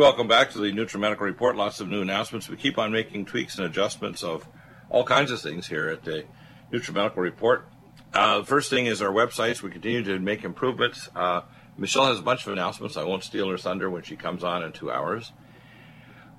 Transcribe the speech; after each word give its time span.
welcome 0.00 0.26
back 0.26 0.50
to 0.50 0.56
the 0.56 0.72
NutriMedical 0.72 1.20
Report. 1.20 1.56
Lots 1.56 1.78
of 1.80 1.88
new 1.88 2.00
announcements. 2.00 2.48
We 2.48 2.56
keep 2.56 2.78
on 2.78 2.90
making 2.90 3.26
tweaks 3.26 3.58
and 3.58 3.66
adjustments 3.66 4.22
of 4.22 4.48
all 4.88 5.04
kinds 5.04 5.30
of 5.30 5.42
things 5.42 5.66
here 5.66 5.88
at 5.88 6.04
the 6.04 6.24
NutriMedical 6.72 7.18
Report. 7.18 7.68
Uh, 8.14 8.42
first 8.42 8.70
thing 8.70 8.86
is 8.86 9.02
our 9.02 9.12
websites. 9.12 9.60
We 9.60 9.70
continue 9.70 10.02
to 10.04 10.18
make 10.18 10.42
improvements. 10.42 11.10
Uh, 11.14 11.42
Michelle 11.76 12.06
has 12.06 12.18
a 12.18 12.22
bunch 12.22 12.46
of 12.46 12.52
announcements. 12.54 12.96
I 12.96 13.04
won't 13.04 13.24
steal 13.24 13.50
her 13.50 13.58
thunder 13.58 13.90
when 13.90 14.02
she 14.02 14.16
comes 14.16 14.42
on 14.42 14.62
in 14.62 14.72
two 14.72 14.90
hours. 14.90 15.32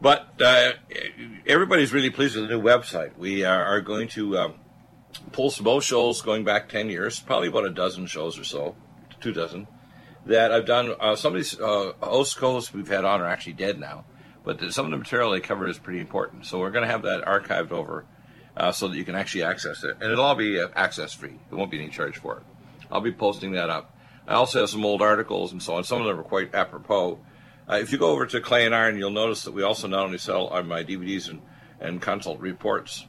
But 0.01 0.41
uh, 0.41 0.71
everybody's 1.45 1.93
really 1.93 2.09
pleased 2.09 2.35
with 2.35 2.49
the 2.49 2.55
new 2.55 2.63
website. 2.63 3.15
We 3.15 3.45
are, 3.45 3.63
are 3.63 3.81
going 3.81 4.07
to 4.09 4.39
um, 4.39 4.53
pull 5.33 5.51
some 5.51 5.67
old 5.67 5.83
shows 5.83 6.23
going 6.23 6.43
back 6.43 6.67
10 6.67 6.89
years, 6.89 7.19
probably 7.19 7.49
about 7.49 7.65
a 7.65 7.69
dozen 7.69 8.07
shows 8.07 8.39
or 8.39 8.43
so, 8.43 8.75
two 9.19 9.33
dozen 9.33 9.67
that 10.25 10.51
I've 10.51 10.65
done. 10.65 10.93
Uh, 10.99 11.15
some 11.15 11.33
of 11.33 11.39
these 11.39 11.59
uh, 11.59 11.93
co-hosts 12.01 12.73
we've 12.73 12.87
had 12.87 13.05
on 13.05 13.21
are 13.21 13.27
actually 13.27 13.53
dead 13.53 13.79
now, 13.79 14.05
but 14.43 14.71
some 14.71 14.85
of 14.85 14.91
the 14.91 14.97
material 14.97 15.31
they 15.31 15.39
cover 15.39 15.67
is 15.67 15.77
pretty 15.77 15.99
important. 15.99 16.45
So 16.45 16.59
we're 16.59 16.71
going 16.71 16.85
to 16.85 16.91
have 16.91 17.03
that 17.03 17.25
archived 17.25 17.71
over 17.71 18.05
uh, 18.55 18.71
so 18.71 18.87
that 18.87 18.97
you 18.97 19.03
can 19.03 19.15
actually 19.15 19.43
access 19.43 19.83
it, 19.83 19.97
and 20.01 20.11
it'll 20.11 20.25
all 20.25 20.35
be 20.35 20.59
uh, 20.59 20.67
access 20.75 21.13
free. 21.13 21.39
There 21.49 21.57
won't 21.57 21.71
be 21.71 21.79
any 21.79 21.89
charge 21.89 22.17
for 22.17 22.37
it. 22.37 22.43
I'll 22.91 23.01
be 23.01 23.11
posting 23.11 23.53
that 23.53 23.69
up. 23.69 23.95
I 24.27 24.33
also 24.33 24.59
have 24.59 24.69
some 24.69 24.85
old 24.85 25.01
articles 25.01 25.51
and 25.51 25.61
so 25.61 25.75
on. 25.75 25.83
Some 25.83 26.01
of 26.01 26.07
them 26.07 26.19
are 26.19 26.23
quite 26.23 26.53
apropos. 26.53 27.19
Uh, 27.69 27.75
if 27.75 27.91
you 27.91 27.97
go 27.97 28.11
over 28.11 28.25
to 28.25 28.41
Clay 28.41 28.65
and 28.65 28.75
Iron, 28.75 28.97
you'll 28.97 29.11
notice 29.11 29.43
that 29.43 29.53
we 29.53 29.63
also 29.63 29.87
not 29.87 30.05
only 30.05 30.17
sell 30.17 30.47
on 30.47 30.67
my 30.67 30.83
DVDs 30.83 31.29
and, 31.29 31.41
and 31.79 32.01
consult 32.01 32.39
reports 32.39 33.07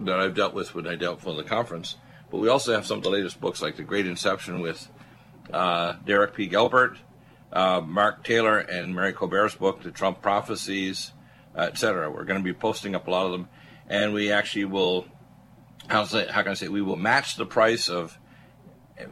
that 0.00 0.20
I've 0.20 0.34
dealt 0.34 0.54
with 0.54 0.74
when 0.74 0.86
I 0.86 0.94
dealt 0.94 1.24
with 1.24 1.36
the 1.36 1.42
conference, 1.42 1.96
but 2.30 2.38
we 2.38 2.48
also 2.48 2.72
have 2.72 2.86
some 2.86 2.98
of 2.98 3.04
the 3.04 3.10
latest 3.10 3.40
books 3.40 3.60
like 3.60 3.76
The 3.76 3.82
Great 3.82 4.06
Inception 4.06 4.60
with 4.60 4.88
uh, 5.52 5.94
Derek 6.04 6.34
P. 6.34 6.46
Gilbert, 6.46 6.98
uh, 7.52 7.80
Mark 7.80 8.24
Taylor, 8.24 8.58
and 8.58 8.94
Mary 8.94 9.12
Colbert's 9.12 9.54
book, 9.54 9.82
The 9.82 9.90
Trump 9.90 10.22
Prophecies, 10.22 11.12
uh, 11.56 11.62
etc. 11.62 12.10
We're 12.10 12.24
going 12.24 12.40
to 12.40 12.44
be 12.44 12.52
posting 12.52 12.94
up 12.94 13.06
a 13.06 13.10
lot 13.10 13.26
of 13.26 13.32
them, 13.32 13.48
and 13.88 14.12
we 14.12 14.32
actually 14.32 14.66
will. 14.66 15.06
How, 15.88 16.04
can 16.04 16.48
I 16.48 16.54
say? 16.54 16.68
We 16.68 16.82
will 16.82 16.96
match 16.96 17.36
the 17.36 17.46
price 17.46 17.88
of. 17.88 18.18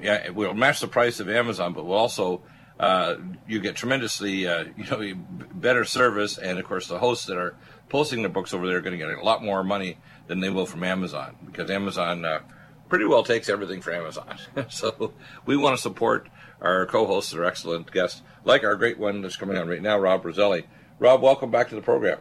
Yeah, 0.01 0.31
we'll 0.31 0.55
match 0.55 0.81
the 0.81 0.89
price 0.89 1.21
of 1.21 1.29
Amazon, 1.29 1.73
but 1.73 1.87
we'll 1.87 1.97
also 1.97 2.43
uh, 2.79 3.17
you 3.47 3.61
get 3.61 3.77
tremendously 3.77 4.47
uh, 4.47 4.65
you 4.77 4.85
know 4.85 5.15
better 5.55 5.85
service, 5.85 6.39
and 6.39 6.59
of 6.59 6.65
course 6.65 6.89
the 6.89 6.99
hosts 6.99 7.27
that 7.27 7.39
are 7.39 7.55
posting 7.89 8.21
their 8.21 8.29
books 8.29 8.53
over 8.53 8.67
there 8.67 8.79
are 8.79 8.81
going 8.81 8.99
to 8.99 9.05
get 9.05 9.17
a 9.17 9.23
lot 9.23 9.43
more 9.43 9.63
money 9.65 9.97
than 10.27 10.41
they 10.41 10.51
will 10.51 10.67
from 10.67 10.83
Amazon 10.83 11.37
because 11.47 11.71
Amazon 11.71 12.25
uh, 12.25 12.41
pretty 12.89 13.05
well 13.05 13.23
takes 13.23 13.49
everything 13.49 13.81
for 13.81 13.93
Amazon. 13.93 14.37
so 14.69 15.13
we 15.45 15.57
want 15.57 15.77
to 15.77 15.83
support 15.83 16.29
our 16.61 16.87
co-hosts 16.87 17.35
are 17.35 17.45
excellent 17.45 17.91
guests, 17.93 18.23
like 18.45 18.65
our 18.65 18.77
great 18.77 18.99
one 18.99 19.23
that's 19.23 19.37
coming 19.37 19.57
on 19.57 19.69
right 19.69 19.83
now, 19.83 19.99
Rob 19.99 20.25
Roselli. 20.25 20.67
Rob, 20.99 21.21
welcome 21.21 21.51
back 21.51 21.69
to 21.69 21.75
the 21.75 21.83
program. 21.83 22.21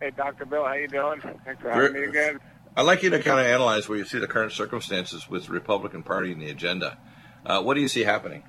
Hey, 0.00 0.10
Dr. 0.10 0.44
Bill, 0.44 0.64
how 0.64 0.74
you 0.74 0.88
doing? 0.88 1.20
Thanks 1.44 1.62
for 1.62 1.70
having 1.70 1.94
You're, 1.94 2.04
me 2.04 2.08
again. 2.08 2.40
I'd 2.76 2.82
like 2.82 3.02
you 3.02 3.10
to 3.10 3.22
kind 3.22 3.38
of 3.38 3.46
analyze 3.46 3.88
where 3.88 3.98
you 3.98 4.04
see 4.04 4.18
the 4.18 4.26
current 4.26 4.52
circumstances 4.52 5.28
with 5.28 5.46
the 5.46 5.52
Republican 5.52 6.02
Party 6.02 6.32
and 6.32 6.40
the 6.40 6.50
agenda. 6.50 6.98
Uh, 7.46 7.62
what 7.62 7.74
do 7.74 7.80
you 7.80 7.88
see 7.88 8.02
happening? 8.02 8.42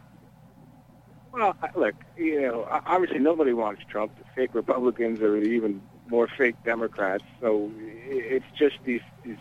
Well, 1.32 1.56
look, 1.76 1.96
you 2.18 2.42
know, 2.42 2.68
obviously 2.70 3.20
nobody 3.20 3.52
wants 3.52 3.82
Trump. 3.90 4.18
The 4.18 4.24
fake 4.36 4.56
Republicans 4.56 5.20
are 5.20 5.38
even 5.38 5.82
more 6.10 6.30
fake 6.38 6.56
Democrats. 6.64 7.24
So 7.42 7.72
it's 7.78 8.46
just 8.58 8.78
these, 8.86 9.02
these 9.24 9.38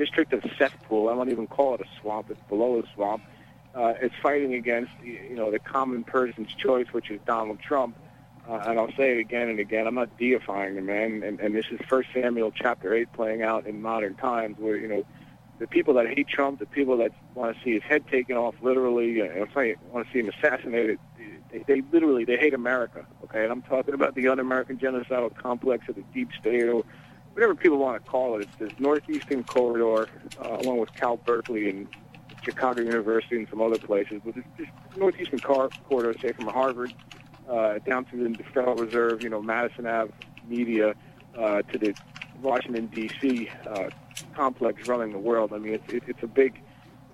district 0.00 0.32
of 0.32 0.42
cesspool. 0.56 1.10
I 1.10 1.12
won't 1.12 1.30
even 1.30 1.46
call 1.46 1.74
it 1.74 1.82
a 1.82 2.00
swamp. 2.00 2.30
It's 2.30 2.40
below 2.48 2.80
a 2.80 2.94
swamp. 2.94 3.22
Uh, 3.74 3.92
it's 4.00 4.14
fighting 4.22 4.54
against 4.54 4.92
you 5.04 5.36
know 5.36 5.50
the 5.50 5.58
common 5.58 6.04
person's 6.04 6.52
choice, 6.54 6.86
which 6.92 7.10
is 7.10 7.20
Donald 7.26 7.60
Trump. 7.60 7.96
Uh, 8.48 8.64
and 8.66 8.78
I'll 8.78 8.92
say 8.96 9.12
it 9.12 9.18
again 9.18 9.48
and 9.50 9.60
again. 9.60 9.86
I'm 9.86 9.94
not 9.94 10.18
deifying 10.18 10.74
the 10.74 10.80
man, 10.80 11.22
and, 11.22 11.38
and 11.38 11.54
this 11.54 11.66
is 11.70 11.78
First 11.86 12.08
Samuel 12.14 12.50
chapter 12.50 12.94
eight 12.94 13.12
playing 13.12 13.42
out 13.42 13.66
in 13.66 13.82
modern 13.82 14.14
times, 14.14 14.56
where 14.58 14.76
you 14.76 14.88
know 14.88 15.04
the 15.58 15.66
people 15.66 15.92
that 15.94 16.06
hate 16.08 16.26
Trump, 16.26 16.58
the 16.58 16.66
people 16.66 16.96
that 16.96 17.12
want 17.34 17.54
to 17.54 17.62
see 17.62 17.74
his 17.74 17.82
head 17.82 18.08
taken 18.08 18.36
off, 18.36 18.54
literally, 18.62 19.20
and 19.20 19.36
if 19.48 19.54
I 19.56 19.76
want 19.92 20.06
to 20.06 20.12
see 20.12 20.20
him 20.20 20.30
assassinated, 20.30 20.98
they, 21.52 21.58
they 21.68 21.82
literally 21.92 22.24
they 22.24 22.38
hate 22.38 22.54
America. 22.54 23.06
Okay, 23.24 23.42
and 23.42 23.52
I'm 23.52 23.62
talking 23.62 23.92
about 23.92 24.14
the 24.14 24.26
un-American 24.28 24.78
genocidal 24.78 25.36
complex 25.36 25.88
of 25.90 25.96
the 25.96 26.04
deep 26.14 26.30
state, 26.40 26.64
or 26.64 26.82
whatever 27.40 27.54
people 27.54 27.78
want 27.78 28.04
to 28.04 28.10
call 28.10 28.38
it. 28.38 28.42
It's 28.42 28.56
this 28.56 28.78
northeastern 28.78 29.44
corridor, 29.44 30.10
uh, 30.44 30.58
along 30.58 30.76
with 30.76 30.92
Cal 30.92 31.16
Berkeley 31.16 31.70
and 31.70 31.88
Chicago 32.42 32.82
University 32.82 33.36
and 33.36 33.48
some 33.48 33.62
other 33.62 33.78
places. 33.78 34.20
But 34.22 34.34
this 34.34 34.68
northeastern 34.94 35.38
car- 35.38 35.70
corridor, 35.88 36.14
say 36.20 36.32
from 36.32 36.48
Harvard 36.48 36.92
uh, 37.48 37.78
down 37.78 38.04
to 38.06 38.28
the 38.28 38.44
Federal 38.52 38.74
Reserve, 38.76 39.22
you 39.22 39.30
know, 39.30 39.40
Madison 39.40 39.86
Ave 39.86 40.12
media 40.46 40.94
uh, 41.34 41.62
to 41.62 41.78
the 41.78 41.94
Washington 42.42 42.88
D.C. 42.88 43.48
Uh, 43.66 43.88
complex 44.34 44.86
running 44.86 45.12
the 45.12 45.18
world. 45.18 45.54
I 45.54 45.58
mean, 45.58 45.74
it's 45.74 45.90
it, 45.90 46.02
it's 46.08 46.22
a 46.22 46.26
big 46.26 46.60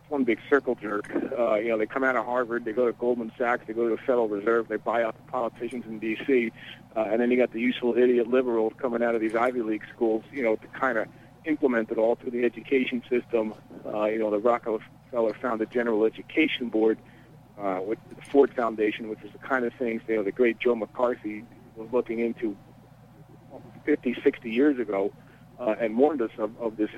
one 0.09 0.25
big 0.25 0.39
circle 0.49 0.75
jerk. 0.75 1.11
Uh, 1.39 1.57
you 1.57 1.69
know, 1.69 1.79
they 1.79 1.87
come 1.87 2.05
out 2.05 2.17
of 2.17 2.25
Harvard, 2.25 2.65
they 2.65 2.73
go 2.73 2.87
to 2.87 2.93
Goldman 2.93 3.33
Sachs, 3.37 3.67
they 3.67 3.73
go 3.73 3.89
to 3.89 3.97
the 3.97 4.03
Federal 4.03 4.29
Reserve, 4.29 4.69
they 4.69 4.77
buy 4.77 5.03
out 5.03 5.17
the 5.17 5.31
politicians 5.31 5.85
in 5.87 5.99
D.C., 5.99 6.53
uh, 6.95 7.01
and 7.01 7.21
then 7.21 7.31
you 7.31 7.37
got 7.37 7.53
the 7.53 7.61
useful 7.61 7.97
idiot 7.97 8.29
liberals 8.29 8.73
coming 8.79 9.03
out 9.03 9.15
of 9.15 9.21
these 9.21 9.35
Ivy 9.35 9.63
League 9.63 9.85
schools, 9.95 10.25
you 10.33 10.43
know, 10.43 10.57
to 10.57 10.67
kind 10.69 10.97
of 10.99 11.09
implement 11.45 11.91
it 11.91 11.99
all 11.99 12.15
through 12.15 12.31
the 12.31 12.45
education 12.45 13.03
system. 13.11 13.55
Uh, 13.85 14.05
you 14.07 14.19
know, 14.19 14.31
the 14.31 14.39
Rockefeller 14.39 15.35
founded 15.35 15.71
General 15.71 16.05
Education 16.05 16.69
Board, 16.69 16.99
uh, 17.59 17.81
with 17.85 17.99
the 18.15 18.23
Ford 18.23 18.53
Foundation, 18.55 19.09
which 19.09 19.23
is 19.23 19.33
the 19.33 19.39
kind 19.39 19.65
of 19.65 19.73
things, 19.75 20.03
you 20.09 20.17
know, 20.17 20.23
the 20.23 20.33
great 20.33 20.59
Joe 20.59 20.75
McCarthy 20.75 21.45
was 21.75 21.89
looking 21.93 22.19
into 22.19 22.57
50, 23.85 24.17
60 24.23 24.51
years 24.51 24.79
ago, 24.79 25.13
uh, 25.59 25.75
and 25.81 25.97
warned 25.97 26.21
us 26.21 26.31
of, 26.39 26.51
of 26.61 26.77
this 26.77 26.91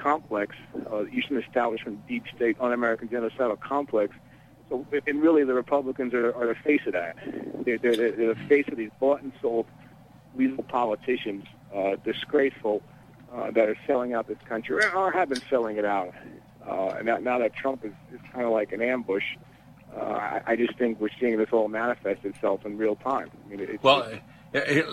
complex, 0.00 0.56
uh, 0.90 1.04
Eastern 1.06 1.42
Establishment, 1.42 2.06
deep 2.08 2.24
state, 2.34 2.56
un-American 2.60 3.08
genocidal 3.08 3.60
complex 3.60 4.14
so, 4.70 4.86
and 5.06 5.20
really, 5.20 5.44
the 5.44 5.52
Republicans 5.52 6.14
are, 6.14 6.32
are 6.34 6.46
the 6.46 6.54
face 6.54 6.80
of 6.86 6.92
that. 6.92 7.16
They're, 7.64 7.76
they're, 7.76 7.96
they're 7.96 8.34
the 8.34 8.40
face 8.48 8.66
of 8.68 8.78
these 8.78 8.90
bought 9.00 9.20
and 9.20 9.32
sold 9.42 9.66
weasel 10.34 10.62
politicians, 10.62 11.44
uh, 11.74 11.96
disgraceful, 12.04 12.80
uh, 13.34 13.50
that 13.50 13.68
are 13.68 13.76
selling 13.86 14.14
out 14.14 14.28
this 14.28 14.38
country 14.48 14.80
or 14.94 15.10
have 15.10 15.28
been 15.28 15.42
selling 15.50 15.76
it 15.76 15.84
out. 15.84 16.14
Uh, 16.64 16.94
and 16.98 17.06
now, 17.06 17.16
now 17.16 17.38
that 17.38 17.54
Trump 17.54 17.84
is, 17.84 17.92
is 18.14 18.20
kind 18.32 18.46
of 18.46 18.52
like 18.52 18.72
an 18.72 18.80
ambush, 18.80 19.24
uh, 19.96 20.00
I, 20.00 20.42
I 20.46 20.56
just 20.56 20.78
think 20.78 21.00
we're 21.00 21.08
seeing 21.18 21.36
this 21.36 21.48
all 21.50 21.66
manifest 21.66 22.24
itself 22.24 22.64
in 22.64 22.78
real 22.78 22.94
time. 22.94 23.28
I 23.44 23.48
mean, 23.48 23.78
well, 23.82 24.08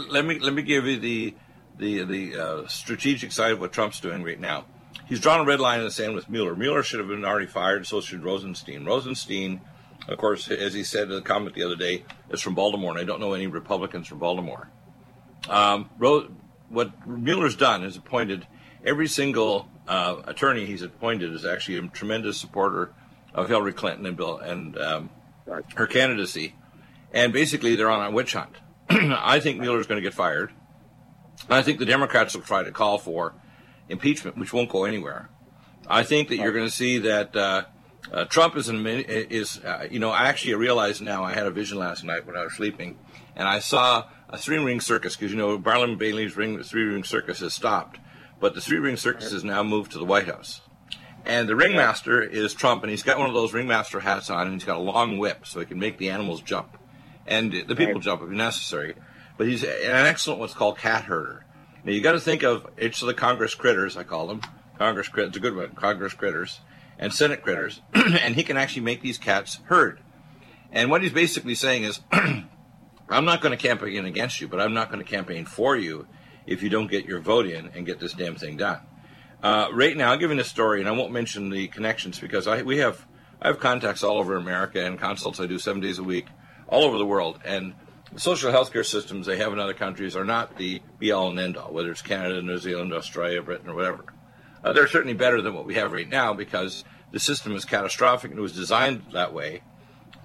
let 0.09 0.25
me 0.25 0.39
let 0.39 0.53
me 0.53 0.63
give 0.63 0.85
you 0.85 0.99
the 0.99 1.35
the 1.77 2.03
the 2.03 2.35
uh, 2.35 2.67
strategic 2.67 3.31
side 3.31 3.51
of 3.51 3.61
what 3.61 3.73
Trump's 3.73 3.99
doing 3.99 4.23
right 4.23 4.39
now 4.39 4.65
he's 5.07 5.19
drawn 5.19 5.39
a 5.39 5.43
red 5.43 5.59
line 5.59 5.79
in 5.79 5.85
the 5.85 5.91
sand 5.91 6.15
with 6.15 6.29
Mueller. 6.29 6.55
Mueller 6.55 6.83
should 6.83 6.99
have 6.99 7.07
been 7.07 7.25
already 7.25 7.47
fired, 7.47 7.87
so 7.87 8.01
should 8.01 8.23
Rosenstein. 8.23 8.85
Rosenstein, 8.85 9.61
of 10.07 10.17
course, 10.17 10.49
as 10.49 10.73
he 10.73 10.83
said 10.83 11.03
in 11.09 11.15
the 11.15 11.21
comment 11.21 11.55
the 11.55 11.63
other 11.63 11.75
day, 11.75 12.03
is 12.29 12.41
from 12.41 12.55
Baltimore, 12.55 12.91
and 12.91 12.99
I 12.99 13.03
don't 13.03 13.19
know 13.19 13.33
any 13.33 13.47
Republicans 13.47 14.07
from 14.07 14.19
Baltimore. 14.19 14.69
Um, 15.49 15.89
Ro- 15.97 16.29
what 16.69 17.07
Mueller's 17.07 17.55
done 17.55 17.83
is 17.83 17.95
appointed 17.95 18.47
every 18.85 19.07
single 19.07 19.69
uh, 19.87 20.21
attorney 20.25 20.65
he's 20.65 20.81
appointed 20.81 21.33
is 21.33 21.45
actually 21.45 21.77
a 21.77 21.87
tremendous 21.87 22.37
supporter 22.37 22.93
of 23.33 23.47
Hillary 23.47 23.73
Clinton 23.73 24.05
and 24.05 24.17
Bill 24.17 24.37
and 24.37 24.77
um, 24.77 25.09
her 25.75 25.87
candidacy, 25.87 26.55
and 27.13 27.31
basically 27.31 27.75
they're 27.75 27.89
on 27.89 28.05
a 28.05 28.11
witch 28.11 28.33
hunt. 28.33 28.57
I 28.89 29.39
think 29.39 29.59
Mueller's 29.59 29.87
going 29.87 30.01
to 30.01 30.07
get 30.07 30.13
fired. 30.13 30.51
I 31.49 31.61
think 31.61 31.79
the 31.79 31.85
Democrats 31.85 32.35
will 32.35 32.41
try 32.41 32.63
to 32.63 32.71
call 32.71 32.97
for 32.97 33.33
impeachment, 33.89 34.37
which 34.37 34.53
won't 34.53 34.69
go 34.69 34.85
anywhere. 34.85 35.29
I 35.87 36.03
think 36.03 36.29
that 36.29 36.37
you're 36.37 36.51
going 36.51 36.65
to 36.65 36.71
see 36.71 36.97
that 36.99 37.35
uh, 37.35 37.63
uh, 38.11 38.25
Trump 38.25 38.57
is, 38.57 38.69
in, 38.69 38.85
is 38.85 39.59
uh, 39.63 39.87
you 39.89 39.99
know, 39.99 40.09
I 40.09 40.27
actually 40.27 40.55
realized 40.55 41.01
now 41.01 41.23
I 41.23 41.33
had 41.33 41.45
a 41.45 41.51
vision 41.51 41.77
last 41.77 42.03
night 42.03 42.25
when 42.25 42.35
I 42.35 42.43
was 42.43 42.53
sleeping, 42.53 42.97
and 43.35 43.47
I 43.47 43.59
saw 43.59 44.05
a 44.29 44.37
three 44.37 44.57
ring 44.57 44.81
circus 44.81 45.15
because, 45.15 45.31
you 45.31 45.37
know, 45.37 45.57
Barnum 45.57 45.97
Bailey's 45.97 46.35
ring, 46.35 46.61
three 46.63 46.83
ring 46.83 47.03
circus 47.03 47.39
has 47.39 47.53
stopped, 47.53 47.99
but 48.39 48.53
the 48.53 48.61
three 48.61 48.79
ring 48.79 48.97
circus 48.97 49.31
has 49.31 49.43
now 49.43 49.63
moved 49.63 49.91
to 49.93 49.97
the 49.97 50.05
White 50.05 50.27
House. 50.27 50.61
And 51.25 51.49
the 51.49 51.55
ringmaster 51.55 52.21
is 52.21 52.53
Trump, 52.53 52.83
and 52.83 52.89
he's 52.89 53.03
got 53.03 53.19
one 53.19 53.27
of 53.27 53.33
those 53.33 53.53
ringmaster 53.53 53.99
hats 53.99 54.29
on, 54.29 54.47
and 54.47 54.53
he's 54.53 54.63
got 54.63 54.77
a 54.77 54.81
long 54.81 55.17
whip 55.17 55.45
so 55.45 55.59
he 55.59 55.65
can 55.65 55.79
make 55.79 55.97
the 55.97 56.09
animals 56.09 56.41
jump 56.41 56.77
and 57.27 57.51
the 57.67 57.75
people 57.75 57.99
jump 57.99 58.21
if 58.23 58.29
necessary. 58.29 58.95
but 59.37 59.47
he's 59.47 59.63
an 59.63 59.69
excellent 60.05 60.39
what's 60.39 60.53
called 60.53 60.77
cat 60.77 61.03
herder. 61.03 61.45
Now 61.87 61.93
you 61.93 62.01
got 62.01 62.11
to 62.11 62.19
think 62.19 62.43
of 62.43 62.67
each 62.77 63.01
of 63.01 63.07
the 63.07 63.13
Congress 63.13 63.55
critters, 63.55 63.95
I 63.95 64.03
call 64.03 64.27
them 64.27 64.41
Congress 64.77 65.07
critters. 65.07 65.29
It's 65.29 65.37
a 65.37 65.39
good 65.39 65.55
one, 65.55 65.69
Congress 65.69 66.13
critters 66.13 66.59
and 66.99 67.13
Senate 67.13 67.41
critters, 67.41 67.79
and 67.93 68.35
he 68.35 68.43
can 68.43 68.57
actually 68.57 68.81
make 68.81 69.01
these 69.01 69.17
cats 69.17 69.59
herd. 69.67 70.01
And 70.69 70.91
what 70.91 71.01
he's 71.01 71.13
basically 71.13 71.55
saying 71.55 71.83
is, 71.83 72.01
I'm 72.11 73.23
not 73.23 73.39
going 73.39 73.57
to 73.57 73.67
campaign 73.67 74.03
against 74.03 74.41
you, 74.41 74.49
but 74.49 74.59
I'm 74.59 74.73
not 74.73 74.91
going 74.91 75.01
to 75.01 75.09
campaign 75.09 75.45
for 75.45 75.77
you 75.77 76.07
if 76.45 76.61
you 76.61 76.67
don't 76.67 76.91
get 76.91 77.05
your 77.05 77.21
vote 77.21 77.45
in 77.45 77.69
and 77.73 77.85
get 77.85 78.01
this 78.01 78.11
damn 78.11 78.35
thing 78.35 78.57
done. 78.57 78.81
Uh, 79.41 79.69
right 79.71 79.95
now, 79.95 80.11
I'll 80.11 80.17
give 80.17 80.29
you 80.29 80.39
a 80.41 80.43
story, 80.43 80.81
and 80.81 80.89
I 80.89 80.91
won't 80.91 81.13
mention 81.13 81.51
the 81.51 81.69
connections 81.69 82.19
because 82.19 82.47
I 82.47 82.63
we 82.63 82.79
have 82.79 83.07
I 83.41 83.47
have 83.47 83.61
contacts 83.61 84.03
all 84.03 84.17
over 84.17 84.35
America 84.35 84.85
and 84.85 84.99
consults 84.99 85.39
I 85.39 85.45
do 85.45 85.57
seven 85.57 85.81
days 85.81 85.99
a 85.99 86.03
week 86.03 86.25
all 86.67 86.83
over 86.83 86.97
the 86.97 87.05
world. 87.05 87.39
And 87.45 87.75
social 88.15 88.51
health 88.51 88.71
care 88.71 88.83
systems 88.83 89.25
they 89.25 89.37
have 89.37 89.51
in 89.53 89.59
other 89.59 89.73
countries 89.73 90.15
are 90.15 90.23
not 90.23 90.57
the 90.57 90.81
be 90.99 91.11
all 91.11 91.29
and 91.29 91.39
end 91.39 91.57
all, 91.57 91.73
whether 91.73 91.91
it's 91.91 92.01
Canada, 92.01 92.41
New 92.41 92.57
Zealand, 92.57 92.93
Australia, 92.93 93.41
Britain, 93.41 93.69
or 93.69 93.75
whatever. 93.75 94.05
Uh, 94.63 94.73
they're 94.73 94.87
certainly 94.87 95.13
better 95.13 95.41
than 95.41 95.53
what 95.53 95.65
we 95.65 95.75
have 95.75 95.91
right 95.91 96.09
now 96.09 96.33
because 96.33 96.83
the 97.11 97.19
system 97.19 97.55
is 97.55 97.65
catastrophic 97.65 98.31
and 98.31 98.39
it 98.39 98.43
was 98.43 98.53
designed 98.53 99.03
that 99.13 99.33
way 99.33 99.61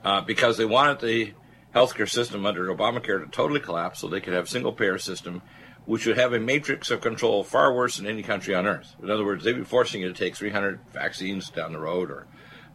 uh, 0.05 0.20
because 0.20 0.56
they 0.56 0.64
wanted 0.64 1.00
the 1.00 1.32
healthcare 1.75 2.08
system 2.08 2.46
under 2.46 2.67
Obamacare 2.67 3.23
to 3.23 3.31
totally 3.31 3.61
collapse 3.61 4.00
so 4.00 4.08
they 4.08 4.20
could 4.20 4.34
have 4.34 4.44
a 4.44 4.49
single 4.49 4.73
payer 4.73 4.99
system 4.99 5.43
which 5.84 6.06
would 6.06 6.17
have 6.17 6.32
a 6.32 6.38
matrix 6.38 6.90
of 6.90 7.00
control 7.00 7.43
far 7.43 7.75
worse 7.75 7.96
than 7.96 8.06
any 8.06 8.23
country 8.23 8.55
on 8.55 8.67
earth. 8.67 8.94
In 9.02 9.11
other 9.11 9.25
words, 9.25 9.44
they'd 9.44 9.52
be 9.52 9.64
forcing 9.64 10.00
you 10.00 10.08
to 10.08 10.14
take 10.14 10.37
300 10.37 10.81
vaccines 10.93 11.50
down 11.50 11.73
the 11.73 11.81
road 11.81 12.11
or 12.11 12.26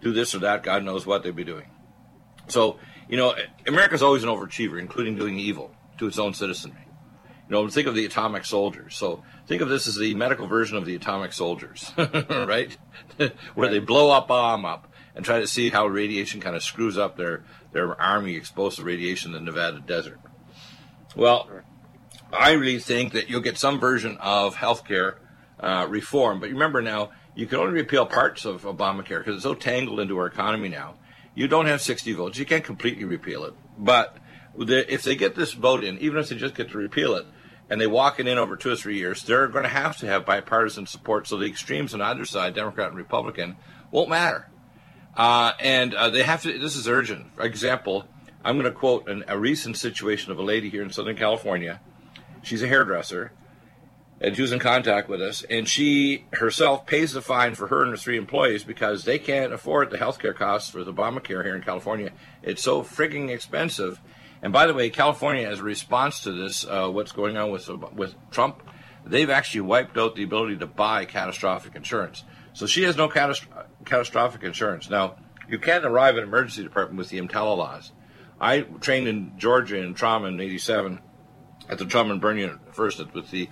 do 0.01 0.11
this 0.11 0.35
or 0.35 0.39
that. 0.39 0.63
God 0.63 0.83
knows 0.83 1.05
what 1.05 1.23
they'd 1.23 1.35
be 1.35 1.45
doing. 1.45 1.69
So, 2.47 2.79
you 3.09 3.17
know, 3.17 3.35
America's 3.65 4.03
always 4.03 4.23
an 4.23 4.29
overachiever, 4.29 4.79
including 4.79 5.15
doing 5.15 5.39
evil 5.39 5.71
to 5.97 6.07
its 6.07 6.19
own 6.19 6.33
citizenry. 6.33 6.87
You 7.49 7.53
know, 7.53 7.67
think 7.69 7.87
of 7.87 7.95
the 7.95 8.05
atomic 8.05 8.43
soldiers. 8.43 8.95
So 8.95 9.23
think 9.47 9.61
of 9.61 9.69
this 9.69 9.87
as 9.87 9.95
the 9.95 10.13
medical 10.15 10.47
version 10.47 10.77
of 10.77 10.85
the 10.85 10.95
atomic 10.95 11.31
soldiers, 11.31 11.91
right? 11.97 12.77
Where 13.55 13.69
they 13.69 13.79
blow 13.79 14.15
a 14.17 14.21
bomb 14.21 14.65
up 14.65 14.91
and 15.15 15.23
try 15.23 15.39
to 15.39 15.47
see 15.47 15.69
how 15.69 15.87
radiation 15.87 16.41
kind 16.41 16.55
of 16.55 16.63
screws 16.63 16.97
up 16.97 17.15
their, 17.15 17.43
their 17.71 17.99
army 17.99 18.35
exposed 18.35 18.77
to 18.77 18.83
radiation 18.83 19.33
in 19.33 19.45
the 19.45 19.51
Nevada 19.51 19.79
desert. 19.79 20.19
Well, 21.15 21.49
I 22.33 22.51
really 22.51 22.79
think 22.79 23.13
that 23.13 23.29
you'll 23.29 23.41
get 23.41 23.57
some 23.57 23.79
version 23.79 24.17
of 24.19 24.55
healthcare 24.55 25.15
uh, 25.59 25.87
reform. 25.89 26.39
But 26.39 26.49
remember 26.49 26.81
now, 26.81 27.11
you 27.33 27.47
can 27.47 27.59
only 27.59 27.73
repeal 27.73 28.05
parts 28.05 28.45
of 28.45 28.63
Obamacare 28.63 29.19
because 29.19 29.35
it's 29.35 29.43
so 29.43 29.53
tangled 29.53 29.99
into 29.99 30.17
our 30.17 30.27
economy 30.27 30.69
now. 30.69 30.95
You 31.37 31.47
don't 31.47 31.67
have 31.67 31.83
60 31.83 32.13
votes. 32.13 32.39
You 32.39 32.47
can't 32.47 32.63
completely 32.63 33.03
repeal 33.03 33.43
it. 33.43 33.53
But 33.77 34.17
if 34.57 35.03
they 35.03 35.15
get 35.15 35.35
this 35.35 35.53
vote 35.53 35.83
in, 35.83 35.99
even 35.99 36.17
if 36.17 36.29
they 36.29 36.35
just 36.35 36.55
get 36.55 36.71
to 36.71 36.77
repeal 36.79 37.13
it, 37.13 37.27
and 37.69 37.79
they 37.79 37.85
walk 37.85 38.19
it 38.19 38.27
in 38.27 38.39
over 38.39 38.55
two 38.55 38.71
or 38.71 38.75
three 38.75 38.97
years, 38.97 39.21
they're 39.21 39.47
going 39.47 39.61
to 39.61 39.69
have 39.69 39.97
to 39.97 40.07
have 40.07 40.25
bipartisan 40.25 40.87
support. 40.87 41.27
So 41.27 41.37
the 41.37 41.45
extremes 41.45 41.93
on 41.93 42.01
either 42.01 42.25
side, 42.25 42.55
Democrat 42.55 42.87
and 42.87 42.97
Republican, 42.97 43.55
won't 43.91 44.09
matter. 44.09 44.49
Uh, 45.15 45.51
and 45.59 45.93
uh, 45.93 46.09
they 46.09 46.23
have 46.23 46.41
to. 46.41 46.57
This 46.57 46.75
is 46.75 46.87
urgent. 46.87 47.35
For 47.35 47.43
example, 47.43 48.05
I'm 48.43 48.55
going 48.55 48.65
to 48.65 48.71
quote 48.71 49.07
an, 49.07 49.23
a 49.27 49.37
recent 49.37 49.77
situation 49.77 50.31
of 50.31 50.39
a 50.39 50.43
lady 50.43 50.71
here 50.71 50.81
in 50.81 50.89
Southern 50.89 51.17
California. 51.17 51.81
She's 52.41 52.63
a 52.63 52.67
hairdresser, 52.67 53.31
and 54.19 54.37
was 54.37 54.51
in 54.51 54.59
contact 54.59 55.09
with 55.09 55.21
us, 55.21 55.43
and 55.43 55.67
she 55.67 56.25
herself 56.33 56.87
pays 56.87 57.13
the 57.13 57.21
fine 57.21 57.53
for 57.53 57.67
her 57.67 57.83
and 57.83 57.91
her 57.91 57.97
three 57.97 58.17
employees 58.17 58.63
because 58.63 59.03
they 59.03 59.19
can't 59.19 59.53
afford 59.53 59.91
the 59.91 59.97
health 59.97 60.19
care 60.19 60.33
costs 60.33 60.69
for 60.69 60.83
the 60.83 60.93
Obamacare 60.93 61.43
here 61.43 61.55
in 61.55 61.61
California. 61.61 62.11
It's 62.41 62.63
so 62.63 62.81
frigging 62.81 63.29
expensive. 63.29 64.01
And 64.41 64.51
by 64.51 64.65
the 64.65 64.73
way, 64.73 64.89
California, 64.89 65.47
as 65.47 65.59
a 65.59 65.63
response 65.63 66.21
to 66.21 66.31
this, 66.31 66.65
uh, 66.65 66.89
what's 66.89 67.11
going 67.11 67.37
on 67.37 67.51
with 67.51 67.69
with 67.93 68.15
Trump, 68.31 68.63
they've 69.05 69.29
actually 69.29 69.61
wiped 69.61 69.97
out 69.97 70.15
the 70.15 70.23
ability 70.23 70.57
to 70.57 70.67
buy 70.67 71.05
catastrophic 71.05 71.75
insurance. 71.75 72.23
So 72.53 72.65
she 72.65 72.83
has 72.83 72.97
no 72.97 73.07
catastrophic 73.07 74.43
insurance. 74.43 74.89
Now, 74.89 75.17
you 75.47 75.59
can't 75.59 75.85
arrive 75.85 76.15
at 76.15 76.23
an 76.23 76.29
emergency 76.29 76.63
department 76.63 76.97
with 76.97 77.09
the 77.09 77.19
EMTALA 77.19 77.55
laws. 77.55 77.91
I 78.39 78.61
trained 78.61 79.07
in 79.07 79.33
Georgia 79.37 79.77
in 79.77 79.93
trauma 79.93 80.27
in 80.27 80.39
'87 80.39 80.99
at 81.69 81.77
the 81.77 81.85
trauma 81.85 82.13
and 82.13 82.21
burn 82.21 82.37
unit 82.37 82.57
first 82.73 82.99
with 83.13 83.29
the 83.29 83.49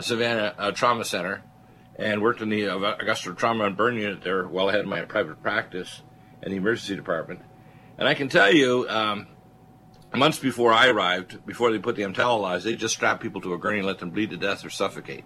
Savannah 0.00 0.72
Trauma 0.74 1.04
Center 1.04 1.42
and 1.96 2.20
worked 2.20 2.42
in 2.42 2.50
the 2.50 2.64
Augusta 2.64 3.32
Trauma 3.34 3.64
and 3.64 3.76
Burn 3.76 3.96
Unit 3.96 4.22
there 4.22 4.46
while 4.46 4.68
I 4.68 4.76
had 4.76 4.86
my 4.86 5.02
private 5.02 5.42
practice 5.42 6.02
in 6.42 6.50
the 6.50 6.56
emergency 6.56 6.94
department. 6.94 7.40
And 7.98 8.06
I 8.06 8.14
can 8.14 8.28
tell 8.28 8.52
you, 8.52 8.86
um, 8.88 9.26
months 10.14 10.38
before 10.38 10.72
I 10.72 10.88
arrived, 10.88 11.44
before 11.46 11.72
they 11.72 11.78
put 11.78 11.96
the 11.96 12.02
EMTALA 12.02 12.40
laws, 12.40 12.64
they 12.64 12.76
just 12.76 12.94
strapped 12.94 13.22
people 13.22 13.40
to 13.42 13.54
a 13.54 13.58
gurney 13.58 13.78
and 13.78 13.86
let 13.86 13.98
them 13.98 14.10
bleed 14.10 14.30
to 14.30 14.36
death 14.36 14.64
or 14.64 14.70
suffocate. 14.70 15.24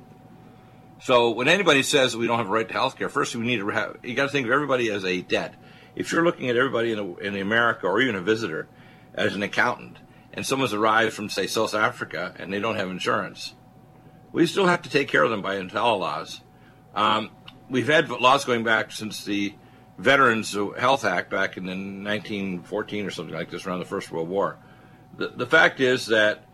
So 1.02 1.30
when 1.30 1.48
anybody 1.48 1.82
says 1.82 2.16
we 2.16 2.26
don't 2.26 2.38
have 2.38 2.48
a 2.48 2.52
right 2.52 2.68
to 2.68 2.74
health 2.74 2.96
care, 2.96 3.08
first 3.08 3.34
we 3.34 3.46
need 3.46 3.58
to 3.58 3.68
have, 3.68 3.96
you 4.02 4.14
got 4.14 4.24
to 4.24 4.28
think 4.28 4.46
of 4.46 4.52
everybody 4.52 4.90
as 4.90 5.04
a 5.04 5.22
debt. 5.22 5.54
If 5.96 6.12
you're 6.12 6.24
looking 6.24 6.48
at 6.48 6.56
everybody 6.56 6.92
in, 6.92 6.98
a, 6.98 7.14
in 7.16 7.36
America 7.36 7.86
or 7.86 8.00
even 8.00 8.14
a 8.14 8.20
visitor 8.20 8.68
as 9.14 9.34
an 9.34 9.42
accountant, 9.42 9.96
and 10.32 10.46
someone's 10.46 10.72
arrived 10.72 11.12
from, 11.12 11.28
say, 11.28 11.48
South 11.48 11.74
Africa 11.74 12.34
and 12.38 12.52
they 12.52 12.60
don't 12.60 12.76
have 12.76 12.90
insurance, 12.90 13.54
we 14.32 14.46
still 14.46 14.66
have 14.66 14.82
to 14.82 14.90
take 14.90 15.08
care 15.08 15.22
of 15.22 15.30
them 15.30 15.42
by 15.42 15.56
EMTALA 15.56 15.98
laws. 15.98 16.40
Um, 16.94 17.30
we've 17.68 17.88
had 17.88 18.08
laws 18.10 18.44
going 18.44 18.64
back 18.64 18.92
since 18.92 19.24
the 19.24 19.54
Veterans 19.98 20.56
Health 20.78 21.04
Act 21.04 21.30
back 21.30 21.56
in 21.56 21.64
1914 21.66 23.06
or 23.06 23.10
something 23.10 23.34
like 23.34 23.50
this, 23.50 23.66
around 23.66 23.80
the 23.80 23.84
First 23.84 24.10
World 24.10 24.28
War. 24.28 24.58
The, 25.16 25.28
the 25.28 25.46
fact 25.46 25.80
is 25.80 26.06
that 26.06 26.44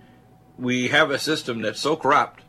we 0.59 0.89
have 0.89 1.11
a 1.11 1.19
system 1.19 1.63
that's 1.63 1.81
so 1.81 1.97
corrupt. 1.97 2.43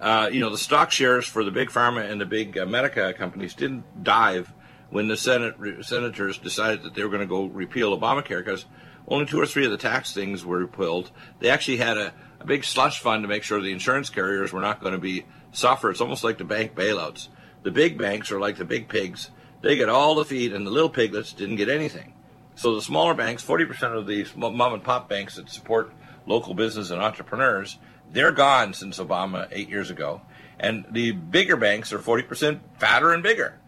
Uh, 0.00 0.30
you 0.32 0.40
know, 0.40 0.50
the 0.50 0.58
stock 0.58 0.90
shares 0.90 1.26
for 1.26 1.44
the 1.44 1.50
big 1.50 1.68
pharma 1.68 2.10
and 2.10 2.20
the 2.20 2.26
big 2.26 2.56
uh, 2.56 2.64
Medica 2.64 3.12
companies 3.12 3.54
didn't 3.54 4.02
dive 4.02 4.52
when 4.88 5.08
the 5.08 5.16
Senate 5.16 5.54
senators 5.82 6.38
decided 6.38 6.82
that 6.82 6.94
they 6.94 7.02
were 7.02 7.10
going 7.10 7.20
to 7.20 7.26
go 7.26 7.44
repeal 7.44 7.96
Obamacare 7.96 8.44
because 8.44 8.64
only 9.06 9.26
two 9.26 9.40
or 9.40 9.46
three 9.46 9.64
of 9.64 9.70
the 9.70 9.76
tax 9.76 10.12
things 10.12 10.44
were 10.44 10.58
repealed. 10.58 11.10
They 11.38 11.50
actually 11.50 11.76
had 11.76 11.96
a 11.96 12.12
a 12.40 12.46
big 12.46 12.64
slush 12.64 13.00
fund 13.00 13.22
to 13.22 13.28
make 13.28 13.42
sure 13.42 13.60
the 13.60 13.72
insurance 13.72 14.10
carriers 14.10 14.52
were 14.52 14.60
not 14.60 14.80
going 14.80 14.94
to 14.94 14.98
be 14.98 15.26
suffer. 15.52 15.90
It's 15.90 16.00
almost 16.00 16.24
like 16.24 16.38
the 16.38 16.44
bank 16.44 16.74
bailouts. 16.74 17.28
The 17.62 17.70
big 17.70 17.98
banks 17.98 18.32
are 18.32 18.40
like 18.40 18.56
the 18.56 18.64
big 18.64 18.88
pigs. 18.88 19.30
They 19.60 19.76
get 19.76 19.90
all 19.90 20.14
the 20.14 20.24
feed, 20.24 20.54
and 20.54 20.66
the 20.66 20.70
little 20.70 20.88
piglets 20.88 21.34
didn't 21.34 21.56
get 21.56 21.68
anything. 21.68 22.14
So 22.54 22.74
the 22.74 22.82
smaller 22.82 23.14
banks, 23.14 23.44
40% 23.44 23.96
of 23.96 24.06
the 24.06 24.26
mom 24.36 24.72
and 24.72 24.82
pop 24.82 25.08
banks 25.08 25.36
that 25.36 25.50
support 25.50 25.92
local 26.26 26.54
business 26.54 26.90
and 26.90 27.02
entrepreneurs, 27.02 27.78
they're 28.10 28.32
gone 28.32 28.72
since 28.72 28.98
Obama 28.98 29.48
eight 29.50 29.68
years 29.68 29.90
ago. 29.90 30.22
And 30.58 30.86
the 30.90 31.12
bigger 31.12 31.56
banks 31.56 31.92
are 31.92 31.98
40% 31.98 32.60
fatter 32.78 33.12
and 33.12 33.22
bigger. 33.22 33.58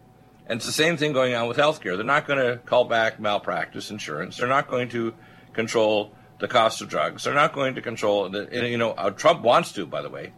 And 0.45 0.57
it's 0.57 0.65
the 0.65 0.71
same 0.71 0.97
thing 0.97 1.13
going 1.13 1.33
on 1.33 1.47
with 1.47 1.57
healthcare. 1.57 1.95
They're 1.95 2.03
not 2.03 2.27
going 2.27 2.39
to 2.39 2.57
call 2.57 2.85
back 2.85 3.19
malpractice 3.19 3.89
insurance. 3.89 4.37
They're 4.37 4.47
not 4.47 4.67
going 4.67 4.89
to 4.89 5.13
control 5.53 6.13
the 6.39 6.47
cost 6.47 6.81
of 6.81 6.89
drugs. 6.89 7.23
They're 7.23 7.33
not 7.33 7.53
going 7.53 7.75
to 7.75 7.81
control. 7.81 8.29
The, 8.29 8.49
you 8.69 8.77
know, 8.77 8.91
uh, 8.91 9.11
Trump 9.11 9.41
wants 9.41 9.71
to, 9.73 9.85
by 9.85 10.01
the 10.01 10.09
way, 10.09 10.33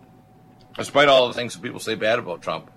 despite 0.78 1.08
all 1.08 1.28
the 1.28 1.34
things 1.34 1.54
that 1.54 1.62
people 1.62 1.80
say 1.80 1.96
bad 1.96 2.20
about 2.20 2.42
Trump. 2.42 2.72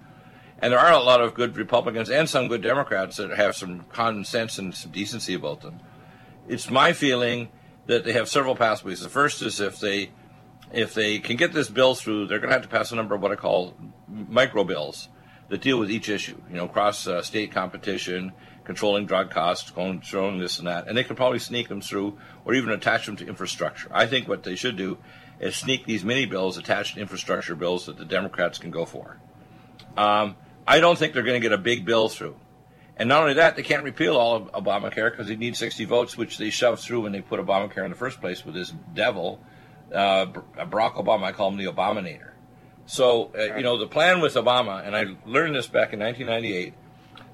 And 0.60 0.72
there 0.72 0.80
are 0.80 0.92
a 0.92 1.00
lot 1.00 1.20
of 1.20 1.34
good 1.34 1.56
Republicans 1.56 2.10
and 2.10 2.28
some 2.28 2.48
good 2.48 2.62
Democrats 2.62 3.16
that 3.16 3.30
have 3.30 3.54
some 3.56 3.84
common 3.90 4.24
sense 4.24 4.58
and 4.58 4.74
some 4.74 4.90
decency 4.90 5.34
about 5.34 5.60
them. 5.60 5.80
It's 6.48 6.70
my 6.70 6.92
feeling 6.92 7.48
that 7.86 8.04
they 8.04 8.12
have 8.12 8.28
several 8.28 8.56
pathways. 8.56 9.00
The 9.00 9.08
first 9.08 9.42
is 9.42 9.60
if 9.60 9.78
they 9.78 10.10
if 10.72 10.94
they 10.94 11.18
can 11.18 11.36
get 11.36 11.52
this 11.52 11.70
bill 11.70 11.94
through, 11.94 12.26
they're 12.26 12.38
going 12.38 12.50
to 12.50 12.54
have 12.54 12.62
to 12.62 12.68
pass 12.68 12.92
a 12.92 12.96
number 12.96 13.14
of 13.14 13.22
what 13.22 13.32
I 13.32 13.36
call 13.36 13.74
micro 14.06 14.64
bills 14.64 15.08
that 15.48 15.62
deal 15.62 15.78
with 15.78 15.90
each 15.90 16.08
issue. 16.08 16.40
You 16.50 16.56
know, 16.56 16.68
cross 16.68 17.06
uh, 17.06 17.22
state 17.22 17.52
competition, 17.52 18.32
controlling 18.68 19.06
drug 19.06 19.30
costs, 19.30 19.70
controlling 19.70 20.38
this 20.38 20.58
and 20.58 20.68
that, 20.68 20.86
and 20.86 20.96
they 20.96 21.02
can 21.02 21.16
probably 21.16 21.38
sneak 21.38 21.68
them 21.68 21.80
through 21.80 22.18
or 22.44 22.52
even 22.52 22.68
attach 22.68 23.06
them 23.06 23.16
to 23.16 23.26
infrastructure. 23.26 23.88
I 23.90 24.04
think 24.04 24.28
what 24.28 24.42
they 24.42 24.56
should 24.56 24.76
do 24.76 24.98
is 25.40 25.56
sneak 25.56 25.86
these 25.86 26.04
mini 26.04 26.26
bills 26.26 26.58
attached 26.58 26.94
to 26.94 27.00
infrastructure 27.00 27.54
bills 27.54 27.86
that 27.86 27.96
the 27.96 28.04
Democrats 28.04 28.58
can 28.58 28.70
go 28.70 28.84
for. 28.84 29.18
Um, 29.96 30.36
I 30.66 30.80
don't 30.80 30.98
think 30.98 31.14
they're 31.14 31.22
going 31.22 31.40
to 31.40 31.48
get 31.48 31.54
a 31.54 31.58
big 31.58 31.86
bill 31.86 32.10
through. 32.10 32.36
And 32.98 33.08
not 33.08 33.22
only 33.22 33.34
that, 33.34 33.56
they 33.56 33.62
can't 33.62 33.84
repeal 33.84 34.18
all 34.18 34.36
of 34.36 34.52
Obamacare 34.52 35.10
because 35.10 35.28
they 35.28 35.36
need 35.36 35.56
60 35.56 35.86
votes, 35.86 36.18
which 36.18 36.36
they 36.36 36.50
shoved 36.50 36.82
through 36.82 37.00
when 37.00 37.12
they 37.12 37.22
put 37.22 37.40
Obamacare 37.40 37.84
in 37.84 37.90
the 37.90 37.96
first 37.96 38.20
place 38.20 38.44
with 38.44 38.54
this 38.54 38.74
devil, 38.92 39.40
uh, 39.94 40.26
Barack 40.26 40.96
Obama. 41.02 41.22
I 41.22 41.32
call 41.32 41.50
him 41.50 41.56
the 41.56 41.72
Obaminator. 41.72 42.32
So, 42.84 43.32
uh, 43.34 43.56
you 43.56 43.62
know, 43.62 43.78
the 43.78 43.86
plan 43.86 44.20
with 44.20 44.34
Obama, 44.34 44.86
and 44.86 44.94
I 44.94 45.06
learned 45.24 45.54
this 45.54 45.68
back 45.68 45.94
in 45.94 46.00
1998, 46.00 46.74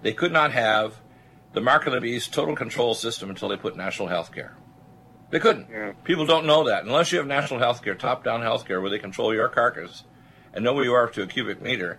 they 0.02 0.12
could 0.12 0.30
not 0.30 0.52
have 0.52 0.94
the 1.54 1.60
mark 1.60 1.86
of 1.86 1.92
the 1.92 2.00
beast 2.00 2.32
total 2.32 2.54
control 2.54 2.94
system 2.94 3.30
until 3.30 3.48
they 3.48 3.56
put 3.56 3.76
national 3.76 4.08
health 4.08 4.32
care. 4.32 4.56
They 5.30 5.40
couldn't. 5.40 5.68
Yeah. 5.70 5.92
People 6.04 6.26
don't 6.26 6.46
know 6.46 6.64
that. 6.64 6.84
Unless 6.84 7.10
you 7.10 7.18
have 7.18 7.26
national 7.26 7.60
health 7.60 7.82
care, 7.82 7.94
top 7.94 8.22
down 8.22 8.42
health 8.42 8.66
care, 8.66 8.80
where 8.80 8.90
they 8.90 8.98
control 8.98 9.34
your 9.34 9.48
carcass 9.48 10.04
and 10.52 10.64
know 10.64 10.74
where 10.74 10.84
you 10.84 10.92
are 10.92 11.08
to 11.08 11.22
a 11.22 11.26
cubic 11.26 11.60
meter. 11.60 11.98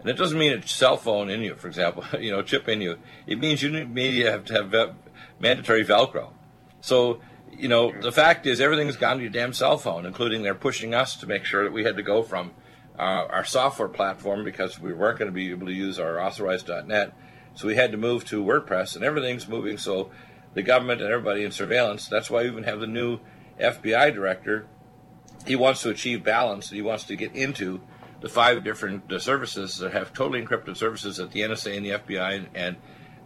And 0.00 0.10
it 0.10 0.14
doesn't 0.14 0.38
mean 0.38 0.52
a 0.52 0.66
cell 0.66 0.96
phone 0.96 1.30
in 1.30 1.40
you, 1.40 1.54
for 1.54 1.68
example, 1.68 2.04
you 2.20 2.30
know, 2.30 2.42
chip 2.42 2.68
in 2.68 2.80
you. 2.80 2.98
It 3.26 3.38
means 3.38 3.62
you 3.62 3.70
need, 3.70 4.26
have 4.26 4.44
to 4.46 4.54
have 4.54 4.94
mandatory 5.40 5.84
Velcro. 5.84 6.30
So 6.80 7.20
you 7.58 7.68
know, 7.68 7.92
the 8.00 8.12
fact 8.12 8.46
is 8.46 8.60
everything's 8.60 8.96
gone 8.96 9.16
to 9.16 9.22
your 9.22 9.32
damn 9.32 9.52
cell 9.52 9.78
phone, 9.78 10.06
including 10.06 10.42
they're 10.42 10.54
pushing 10.54 10.94
us 10.94 11.16
to 11.16 11.26
make 11.26 11.44
sure 11.44 11.64
that 11.64 11.72
we 11.72 11.84
had 11.84 11.96
to 11.96 12.02
go 12.02 12.22
from 12.22 12.52
uh, 12.98 13.02
our 13.30 13.44
software 13.44 13.88
platform 13.88 14.44
because 14.44 14.80
we 14.80 14.92
weren't 14.92 15.18
going 15.18 15.30
to 15.30 15.34
be 15.34 15.50
able 15.50 15.66
to 15.66 15.72
use 15.72 15.98
our 15.98 16.20
authorized.net. 16.20 17.12
So 17.56 17.66
we 17.66 17.74
had 17.74 17.90
to 17.92 17.98
move 17.98 18.24
to 18.26 18.44
WordPress, 18.44 18.94
and 18.94 19.04
everything's 19.04 19.48
moving. 19.48 19.78
So 19.78 20.10
the 20.54 20.62
government 20.62 21.00
and 21.02 21.10
everybody 21.10 21.42
in 21.42 21.50
surveillance. 21.50 22.06
That's 22.06 22.30
why 22.30 22.42
we 22.42 22.48
even 22.48 22.64
have 22.64 22.80
the 22.80 22.86
new 22.86 23.18
FBI 23.58 24.14
director. 24.14 24.66
He 25.46 25.56
wants 25.56 25.82
to 25.82 25.90
achieve 25.90 26.22
balance. 26.22 26.68
and 26.68 26.76
He 26.76 26.82
wants 26.82 27.04
to 27.04 27.16
get 27.16 27.34
into 27.34 27.80
the 28.20 28.28
five 28.28 28.64
different 28.64 29.12
uh, 29.12 29.18
services 29.18 29.78
that 29.78 29.92
have 29.92 30.12
totally 30.12 30.42
encrypted 30.42 30.76
services 30.76 31.16
that 31.16 31.32
the 31.32 31.40
NSA 31.40 31.76
and 31.76 31.86
the 31.86 31.90
FBI 31.90 32.46
and 32.54 32.76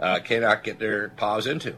uh, 0.01 0.21
cannot 0.21 0.65
get 0.65 0.79
their 0.79 1.11
paws 1.11 1.47
into. 1.47 1.77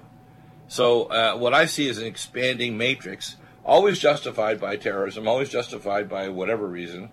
So 0.68 1.04
uh, 1.04 1.36
what 1.36 1.54
I 1.54 1.66
see 1.66 1.88
is 1.88 1.98
an 1.98 2.06
expanding 2.06 2.78
matrix, 2.78 3.36
always 3.64 3.98
justified 3.98 4.60
by 4.60 4.76
terrorism, 4.76 5.28
always 5.28 5.50
justified 5.50 6.08
by 6.08 6.28
whatever 6.28 6.66
reason, 6.66 7.10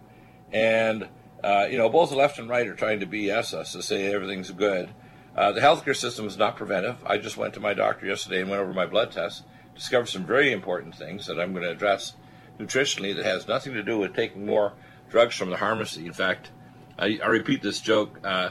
and 0.51 1.10
uh, 1.43 1.67
you 1.69 1.77
know 1.77 1.89
both 1.89 2.10
the 2.10 2.15
left 2.15 2.39
and 2.39 2.50
right 2.50 2.67
are 2.67 2.75
trying 2.75 3.01
to 3.01 3.05
BS 3.05 3.53
us 3.53 3.74
to 3.74 3.81
say 3.81 4.13
everything's 4.13 4.51
good. 4.51 4.89
Uh, 5.39 5.53
the 5.53 5.62
healthcare 5.62 5.96
system 5.96 6.27
is 6.27 6.38
not 6.38 6.58
preventive. 6.58 6.98
I 7.05 7.17
just 7.17 7.38
went 7.38 7.53
to 7.53 7.62
my 7.62 7.74
doctor 7.74 8.05
yesterday 8.05 8.41
and 8.41 8.50
went 8.50 8.62
over 8.62 8.74
my 8.74 8.86
blood 8.86 9.13
tests, 9.13 9.43
discovered 9.74 10.08
some 10.08 10.25
very 10.25 10.51
important 10.51 10.93
things 10.96 11.27
that 11.27 11.39
I'm 11.39 11.53
going 11.53 11.63
to 11.63 11.72
address 11.72 12.15
nutritionally 12.60 13.15
that 13.15 13.24
has 13.24 13.48
nothing 13.48 13.72
to 13.75 13.81
do 13.81 13.98
with 13.98 14.13
taking 14.13 14.46
more 14.46 14.74
drugs 15.10 15.38
from 15.38 15.50
the 15.50 15.55
pharmacy. 15.55 16.05
In 16.05 16.12
fact, 16.12 16.51
I, 16.98 17.22
I 17.24 17.27
repeat 17.27 17.62
this 17.62 17.79
joke. 17.79 18.19
Uh, 18.22 18.50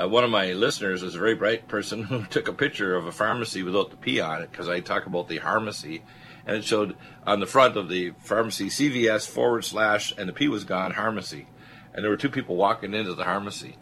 uh, 0.00 0.08
one 0.08 0.22
of 0.22 0.30
my 0.30 0.52
listeners 0.52 1.02
is 1.02 1.16
a 1.16 1.18
very 1.18 1.34
bright 1.34 1.66
person 1.66 2.02
who 2.04 2.24
took 2.26 2.46
a 2.46 2.52
picture 2.52 2.94
of 2.94 3.08
a 3.08 3.12
pharmacy 3.12 3.64
without 3.64 3.90
the 3.90 3.96
P 3.96 4.20
on 4.20 4.40
it 4.40 4.52
because 4.52 4.68
I 4.68 4.78
talk 4.78 5.06
about 5.06 5.26
the 5.26 5.38
pharmacy, 5.38 6.04
and 6.46 6.58
it 6.58 6.64
showed 6.64 6.96
on 7.26 7.40
the 7.40 7.46
front 7.46 7.76
of 7.76 7.88
the 7.88 8.12
pharmacy 8.20 8.66
CVS 8.66 9.28
forward 9.28 9.64
slash 9.64 10.14
and 10.16 10.28
the 10.28 10.32
P 10.32 10.46
was 10.46 10.62
gone 10.62 10.92
pharmacy, 10.92 11.48
and 11.92 12.04
there 12.04 12.10
were 12.10 12.16
two 12.16 12.30
people 12.30 12.54
walking 12.54 12.94
into 12.94 13.14
the 13.14 13.24
pharmacy. 13.24 13.78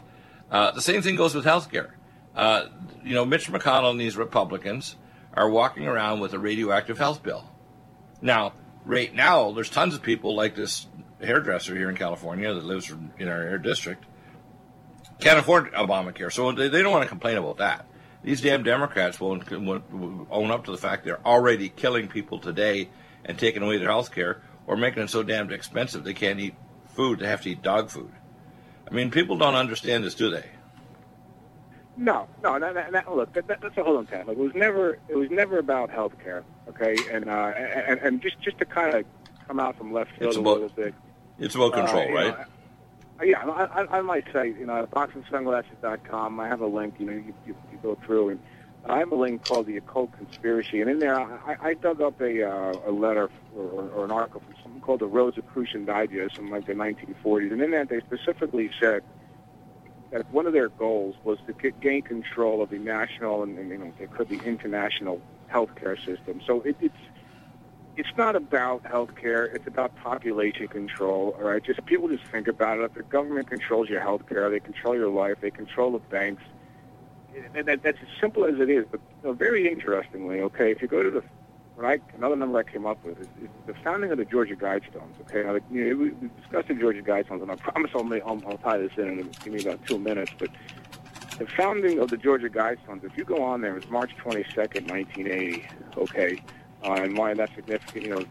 Uh, 0.49 0.71
the 0.71 0.81
same 0.81 1.03
thing 1.03 1.15
goes 1.15 1.35
with 1.35 1.45
healthcare. 1.45 1.91
Uh, 2.35 2.65
you 3.03 3.13
know, 3.13 3.25
Mitch 3.25 3.51
McConnell 3.51 3.91
and 3.91 3.99
these 3.99 4.17
Republicans 4.17 4.95
are 5.33 5.49
walking 5.49 5.87
around 5.87 6.19
with 6.19 6.33
a 6.33 6.39
radioactive 6.39 6.97
health 6.97 7.23
bill. 7.23 7.49
Now, 8.21 8.53
right 8.85 9.13
now, 9.13 9.51
there's 9.51 9.69
tons 9.69 9.95
of 9.95 10.01
people 10.01 10.35
like 10.35 10.55
this 10.55 10.87
hairdresser 11.21 11.75
here 11.75 11.89
in 11.89 11.95
California 11.97 12.53
that 12.53 12.63
lives 12.63 12.93
in 13.17 13.27
our 13.27 13.57
district 13.57 14.05
can't 15.19 15.39
afford 15.39 15.73
Obamacare, 15.73 16.31
so 16.31 16.51
they, 16.51 16.69
they 16.69 16.81
don't 16.81 16.91
want 16.91 17.03
to 17.03 17.09
complain 17.09 17.37
about 17.37 17.57
that. 17.57 17.85
These 18.23 18.41
damn 18.41 18.63
Democrats 18.63 19.19
won't, 19.19 19.49
won't 19.51 20.27
own 20.29 20.51
up 20.51 20.65
to 20.65 20.71
the 20.71 20.77
fact 20.77 21.03
they're 21.03 21.25
already 21.25 21.69
killing 21.69 22.07
people 22.07 22.39
today 22.39 22.89
and 23.25 23.37
taking 23.37 23.61
away 23.61 23.77
their 23.77 23.89
health 23.89 24.13
care 24.13 24.41
or 24.65 24.77
making 24.77 25.03
it 25.03 25.09
so 25.09 25.23
damned 25.23 25.51
expensive 25.51 26.03
they 26.03 26.13
can't 26.13 26.39
eat 26.39 26.55
food. 26.87 27.19
They 27.19 27.27
have 27.27 27.41
to 27.41 27.51
eat 27.51 27.61
dog 27.61 27.89
food. 27.89 28.11
I 28.89 28.93
mean, 28.93 29.11
people 29.11 29.37
don't 29.37 29.55
understand 29.55 30.03
this, 30.03 30.15
do 30.15 30.29
they? 30.29 30.45
No, 31.99 32.27
no. 32.41 32.57
That, 32.57 32.73
that, 32.75 32.91
that, 32.93 33.15
look, 33.15 33.33
that, 33.33 33.47
that's 33.47 33.77
a 33.77 33.83
whole 33.83 33.97
other 33.97 34.07
thing. 34.07 34.25
Like, 34.25 34.37
it 34.37 34.41
was 34.41 34.55
never, 34.55 34.97
it 35.09 35.17
was 35.17 35.29
never 35.29 35.59
about 35.59 35.89
health 35.89 36.13
care. 36.23 36.43
Okay, 36.69 36.95
and 37.11 37.29
uh, 37.29 37.53
and 37.55 37.99
and 37.99 38.21
just 38.21 38.39
just 38.39 38.57
to 38.59 38.65
kind 38.65 38.95
of 38.95 39.05
come 39.47 39.59
out 39.59 39.77
from 39.77 39.91
left 39.91 40.11
field 40.17 40.29
it's 40.29 40.37
a 40.37 40.39
about, 40.39 40.61
little 40.61 40.69
bit. 40.69 40.93
It's 41.39 41.55
about 41.55 41.73
control, 41.73 42.07
uh, 42.07 42.13
right? 42.13 42.37
Know, 42.37 42.45
yeah, 43.23 43.45
I, 43.45 43.97
I 43.97 44.01
might 44.01 44.25
say, 44.31 44.47
you 44.47 44.65
know, 44.65 44.83
at 44.83 44.91
boxandsunglasses.com, 44.91 46.39
I 46.39 46.47
have 46.47 46.61
a 46.61 46.67
link, 46.67 46.95
you 46.99 47.05
know, 47.05 47.11
you, 47.11 47.33
you, 47.45 47.55
you 47.71 47.79
go 47.81 47.97
through, 48.05 48.29
and 48.29 48.39
I 48.85 48.99
have 48.99 49.11
a 49.11 49.15
link 49.15 49.43
called 49.43 49.65
The 49.65 49.77
Occult 49.77 50.15
Conspiracy, 50.17 50.79
and 50.79 50.89
in 50.89 50.99
there 50.99 51.19
I, 51.19 51.57
I 51.61 51.73
dug 51.73 52.01
up 52.01 52.21
a, 52.21 52.43
uh, 52.43 52.73
a 52.87 52.91
letter 52.91 53.29
or, 53.55 53.89
or 53.89 54.05
an 54.05 54.11
article 54.11 54.41
from 54.41 54.55
something 54.63 54.81
called 54.81 55.01
the 55.01 55.07
Rosicrucian 55.07 55.85
Digest 55.85 56.37
from 56.37 56.49
like 56.49 56.65
the 56.65 56.73
1940s, 56.73 57.51
and 57.51 57.61
in 57.61 57.71
that 57.71 57.89
they 57.89 57.99
specifically 57.99 58.69
said 58.79 59.03
that 60.11 60.31
one 60.33 60.47
of 60.47 60.53
their 60.53 60.69
goals 60.69 61.15
was 61.23 61.37
to 61.47 61.53
get, 61.53 61.79
gain 61.79 62.01
control 62.01 62.61
of 62.61 62.69
the 62.69 62.79
national 62.79 63.43
and, 63.43 63.57
and 63.57 63.69
you 63.69 63.77
know, 63.77 63.93
it 63.99 64.11
could 64.11 64.29
be 64.29 64.39
international 64.45 65.21
healthcare 65.51 65.97
system. 66.05 66.41
So 66.45 66.61
it, 66.61 66.75
it's 66.81 66.95
it's 67.97 68.17
not 68.17 68.35
about 68.35 68.85
health 68.85 69.13
care. 69.15 69.45
It's 69.45 69.67
about 69.67 69.93
population 69.97 70.69
control. 70.69 71.35
All 71.37 71.43
right, 71.43 71.61
just 71.61 71.85
people 71.85 72.07
just 72.07 72.23
think 72.31 72.47
about 72.47 72.79
it. 72.79 72.83
If 72.83 72.93
the 72.93 73.03
government 73.03 73.49
controls 73.49 73.89
your 73.89 73.99
health 73.99 74.27
care, 74.29 74.49
they 74.49 74.61
control 74.61 74.95
your 74.95 75.09
life, 75.09 75.37
they 75.41 75.51
control 75.51 75.91
the 75.91 75.99
banks. 75.99 76.41
And 77.53 77.67
that, 77.67 77.83
that's 77.83 77.97
as 78.01 78.07
simple 78.21 78.45
as 78.45 78.59
it 78.59 78.69
is. 78.69 78.85
But 78.89 79.01
you 79.21 79.29
know, 79.29 79.33
very 79.33 79.69
interestingly, 79.69 80.39
okay, 80.41 80.71
if 80.71 80.81
you 80.81 80.87
go 80.87 81.03
to 81.03 81.11
the 81.11 81.23
what 81.79 81.87
I, 81.93 82.15
another 82.17 82.35
number 82.35 82.59
I 82.59 82.63
came 82.63 82.85
up 82.85 83.03
with 83.05 83.21
is, 83.21 83.27
is 83.41 83.49
the 83.65 83.73
founding 83.85 84.11
of 84.11 84.17
the 84.17 84.25
Georgia 84.25 84.55
Guidestones. 84.55 85.13
Okay, 85.21 85.43
now, 85.43 85.57
you 85.71 85.89
know, 85.89 85.95
we, 85.95 86.09
we 86.09 86.29
discussed 86.41 86.67
the 86.67 86.73
Georgia 86.73 87.01
Guidestones, 87.01 87.41
and 87.41 87.49
I 87.49 87.55
promise 87.55 87.91
I'll, 87.95 88.13
I'll, 88.13 88.41
I'll 88.45 88.57
tie 88.57 88.79
this 88.79 88.91
in 88.97 89.07
and 89.07 89.39
give 89.39 89.53
me 89.53 89.61
about 89.61 89.85
two 89.85 89.97
minutes. 89.97 90.33
But 90.37 90.49
the 91.37 91.47
founding 91.47 91.99
of 91.99 92.09
the 92.09 92.17
Georgia 92.17 92.49
Guidestones, 92.49 93.05
if 93.05 93.15
you 93.15 93.23
go 93.23 93.41
on 93.41 93.61
there, 93.61 93.77
it's 93.77 93.89
March 93.89 94.11
22nd, 94.17 94.91
1980. 94.91 95.67
Okay, 95.97 96.41
uh, 96.83 96.93
and 96.95 97.17
why 97.17 97.33
that's 97.33 97.55
significant, 97.55 98.05
you 98.05 98.11
know, 98.11 98.25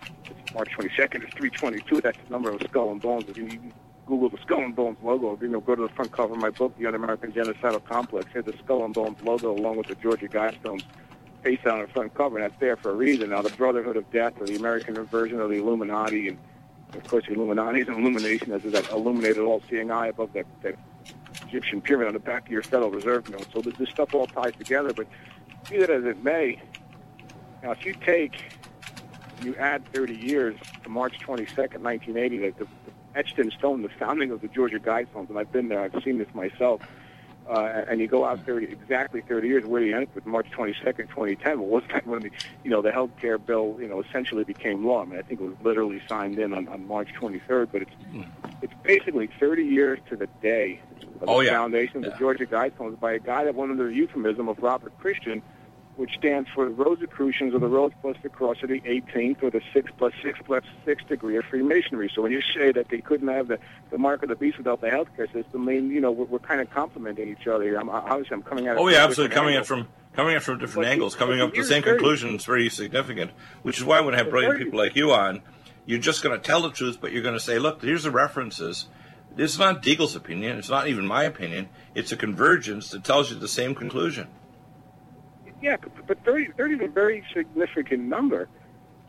March 0.52 0.68
22nd 0.76 1.24
is 1.24 1.32
322. 1.32 2.02
That's 2.02 2.18
the 2.18 2.30
number 2.30 2.50
of 2.50 2.60
Skull 2.68 2.90
and 2.92 3.00
Bones. 3.00 3.24
If 3.28 3.38
you, 3.38 3.46
you 3.46 3.60
Google 4.04 4.28
the 4.28 4.38
Skull 4.42 4.60
and 4.60 4.76
Bones 4.76 4.98
logo, 5.02 5.38
you 5.40 5.48
know, 5.48 5.60
go 5.60 5.74
to 5.74 5.82
the 5.82 5.94
front 5.94 6.12
cover 6.12 6.34
of 6.34 6.40
my 6.40 6.50
book, 6.50 6.76
The 6.78 6.84
Un-American 6.84 7.32
Genocidal 7.32 7.82
Complex. 7.86 8.26
Here's 8.30 8.44
the 8.44 8.54
Skull 8.62 8.84
and 8.84 8.92
Bones 8.92 9.22
logo 9.22 9.52
along 9.52 9.78
with 9.78 9.86
the 9.86 9.94
Georgia 9.94 10.28
Guidestones 10.28 10.82
face 11.42 11.60
on 11.66 11.80
the 11.80 11.88
front 11.88 12.14
cover, 12.14 12.38
and 12.38 12.44
that's 12.44 12.60
there 12.60 12.76
for 12.76 12.90
a 12.90 12.94
reason. 12.94 13.30
Now, 13.30 13.42
the 13.42 13.50
Brotherhood 13.50 13.96
of 13.96 14.10
Death, 14.10 14.34
or 14.40 14.46
the 14.46 14.56
American 14.56 14.94
version 15.06 15.40
of 15.40 15.50
the 15.50 15.56
Illuminati, 15.56 16.28
and 16.28 16.38
of 16.94 17.06
course, 17.06 17.24
the 17.26 17.34
Illuminati 17.34 17.80
is 17.80 17.88
an 17.88 17.94
illumination 17.94 18.52
as 18.52 18.64
is 18.64 18.72
that 18.72 18.90
illuminated 18.90 19.38
all-seeing 19.38 19.90
eye 19.90 20.06
above 20.06 20.32
that, 20.32 20.46
that 20.62 20.74
Egyptian 21.46 21.80
pyramid 21.80 22.08
on 22.08 22.14
the 22.14 22.20
back 22.20 22.46
of 22.46 22.52
your 22.52 22.62
Federal 22.62 22.90
Reserve 22.90 23.28
note. 23.28 23.46
So 23.52 23.60
this, 23.60 23.76
this 23.76 23.90
stuff 23.90 24.14
all 24.14 24.26
ties 24.26 24.54
together. 24.56 24.92
But 24.92 25.06
be 25.68 25.78
that 25.78 25.90
as 25.90 26.04
it 26.04 26.24
may, 26.24 26.60
now, 27.62 27.72
if 27.72 27.84
you 27.84 27.94
take, 27.94 28.36
you 29.42 29.54
add 29.56 29.82
30 29.92 30.14
years 30.14 30.56
to 30.84 30.88
March 30.88 31.18
22nd, 31.20 31.80
1980, 31.80 32.38
like 32.38 32.58
the, 32.58 32.64
the 32.64 33.18
etched 33.18 33.38
in 33.38 33.50
stone, 33.50 33.82
the 33.82 33.88
founding 33.88 34.30
of 34.30 34.40
the 34.40 34.48
Georgia 34.48 34.78
Guidestones, 34.78 35.28
and 35.28 35.38
I've 35.38 35.52
been 35.52 35.68
there, 35.68 35.80
I've 35.80 36.02
seen 36.04 36.18
this 36.18 36.32
myself, 36.34 36.80
uh, 37.48 37.84
and 37.88 38.00
you 38.00 38.06
go 38.06 38.24
out 38.24 38.44
30, 38.44 38.66
exactly 38.66 39.20
30 39.22 39.48
years, 39.48 39.64
where 39.64 39.80
do 39.80 39.86
you 39.86 39.94
end 39.94 40.08
up 40.08 40.14
with 40.14 40.26
March 40.26 40.50
22nd, 40.50 41.08
2010? 41.08 41.60
Well, 41.60 41.68
was 41.68 41.82
that 41.92 42.06
when 42.06 42.20
the, 42.20 42.30
you 42.62 42.70
know, 42.70 42.82
the 42.82 42.92
health 42.92 43.10
care 43.20 43.38
bill, 43.38 43.76
you 43.80 43.88
know, 43.88 44.02
essentially 44.02 44.44
became 44.44 44.86
law? 44.86 45.02
I 45.02 45.06
mean, 45.06 45.18
I 45.18 45.22
think 45.22 45.40
it 45.40 45.44
was 45.44 45.56
literally 45.62 46.02
signed 46.08 46.38
in 46.38 46.52
on, 46.52 46.68
on 46.68 46.86
March 46.86 47.08
23rd, 47.18 47.68
but 47.72 47.82
it's, 47.82 47.90
it's 48.62 48.74
basically 48.82 49.28
30 49.40 49.64
years 49.64 49.98
to 50.10 50.16
the 50.16 50.28
day 50.42 50.80
of 51.20 51.28
oh, 51.28 51.38
the 51.38 51.46
yeah. 51.46 51.52
foundation 51.52 51.98
of 51.98 52.04
yeah. 52.04 52.10
the 52.10 52.16
Georgia 52.18 52.46
Guidestones 52.46 53.00
by 53.00 53.12
a 53.12 53.18
guy 53.18 53.44
that 53.44 53.54
went 53.54 53.70
under 53.70 53.88
the 53.88 53.94
euphemism 53.94 54.48
of 54.48 54.58
Robert 54.58 54.96
Christian, 54.98 55.42
which 55.98 56.14
stands 56.14 56.48
for 56.54 56.64
the 56.64 56.70
Rosicrucians 56.70 57.52
or 57.52 57.58
the 57.58 57.66
Rose 57.66 57.90
plus 58.00 58.16
the 58.22 58.28
Cross 58.28 58.62
of 58.62 58.68
the 58.68 58.80
18th 58.82 59.42
or 59.42 59.50
the 59.50 59.60
6 59.74 59.90
plus 59.98 60.12
6 60.22 60.38
plus 60.44 60.62
6 60.84 61.04
degree 61.08 61.36
of 61.36 61.44
Freemasonry. 61.46 62.08
So 62.14 62.22
when 62.22 62.30
you 62.30 62.40
say 62.54 62.70
that 62.70 62.88
they 62.88 63.00
couldn't 63.00 63.26
have 63.26 63.48
the, 63.48 63.58
the 63.90 63.98
mark 63.98 64.22
of 64.22 64.28
the 64.28 64.36
beast 64.36 64.58
without 64.58 64.80
the 64.80 64.90
healthcare 64.90 65.26
system, 65.32 65.68
I 65.68 65.72
mean, 65.72 65.90
you 65.90 66.00
know, 66.00 66.12
we're, 66.12 66.26
we're 66.26 66.38
kind 66.38 66.60
of 66.60 66.70
complimenting 66.70 67.28
each 67.28 67.48
other 67.48 67.64
here. 67.64 67.80
I'm, 67.80 67.88
obviously, 67.90 68.34
I'm 68.36 68.44
coming 68.44 68.68
at 68.68 68.76
it 68.76 68.80
Oh 68.80 68.86
yeah, 68.86 69.04
absolutely. 69.04 69.34
Coming 69.34 69.56
at 69.56 69.66
from 69.66 69.88
coming 70.12 70.36
at 70.36 70.42
from 70.44 70.60
different 70.60 70.86
But 70.86 70.92
angles, 70.92 71.16
coming 71.16 71.40
up 71.40 71.52
to 71.52 71.62
the 71.62 71.66
same 71.66 71.82
conclusion 71.82 72.36
is 72.36 72.44
very 72.44 72.68
significant. 72.68 73.32
Which 73.62 73.78
is 73.78 73.84
why 73.84 74.00
when 74.00 74.14
I 74.14 74.22
bring 74.22 74.50
very- 74.50 74.64
people 74.64 74.78
like 74.78 74.94
you 74.94 75.10
on, 75.10 75.42
you're 75.84 75.98
just 75.98 76.22
going 76.22 76.40
to 76.40 76.46
tell 76.46 76.62
the 76.62 76.70
truth, 76.70 76.98
but 77.00 77.10
you're 77.10 77.22
going 77.22 77.34
to 77.34 77.40
say, 77.40 77.58
"Look, 77.58 77.82
here's 77.82 78.04
the 78.04 78.12
references." 78.12 78.86
This 79.34 79.52
is 79.52 79.58
not 79.58 79.82
Deagle's 79.82 80.14
opinion. 80.14 80.58
It's 80.58 80.70
not 80.70 80.86
even 80.88 81.06
my 81.06 81.24
opinion. 81.24 81.68
It's 81.94 82.12
a 82.12 82.16
convergence 82.16 82.90
that 82.90 83.04
tells 83.04 83.30
you 83.30 83.38
the 83.38 83.48
same 83.48 83.74
conclusion. 83.74 84.28
Yeah, 85.60 85.76
but 86.06 86.24
30, 86.24 86.52
30 86.52 86.74
is 86.74 86.80
a 86.82 86.86
very 86.86 87.24
significant 87.34 88.04
number 88.04 88.48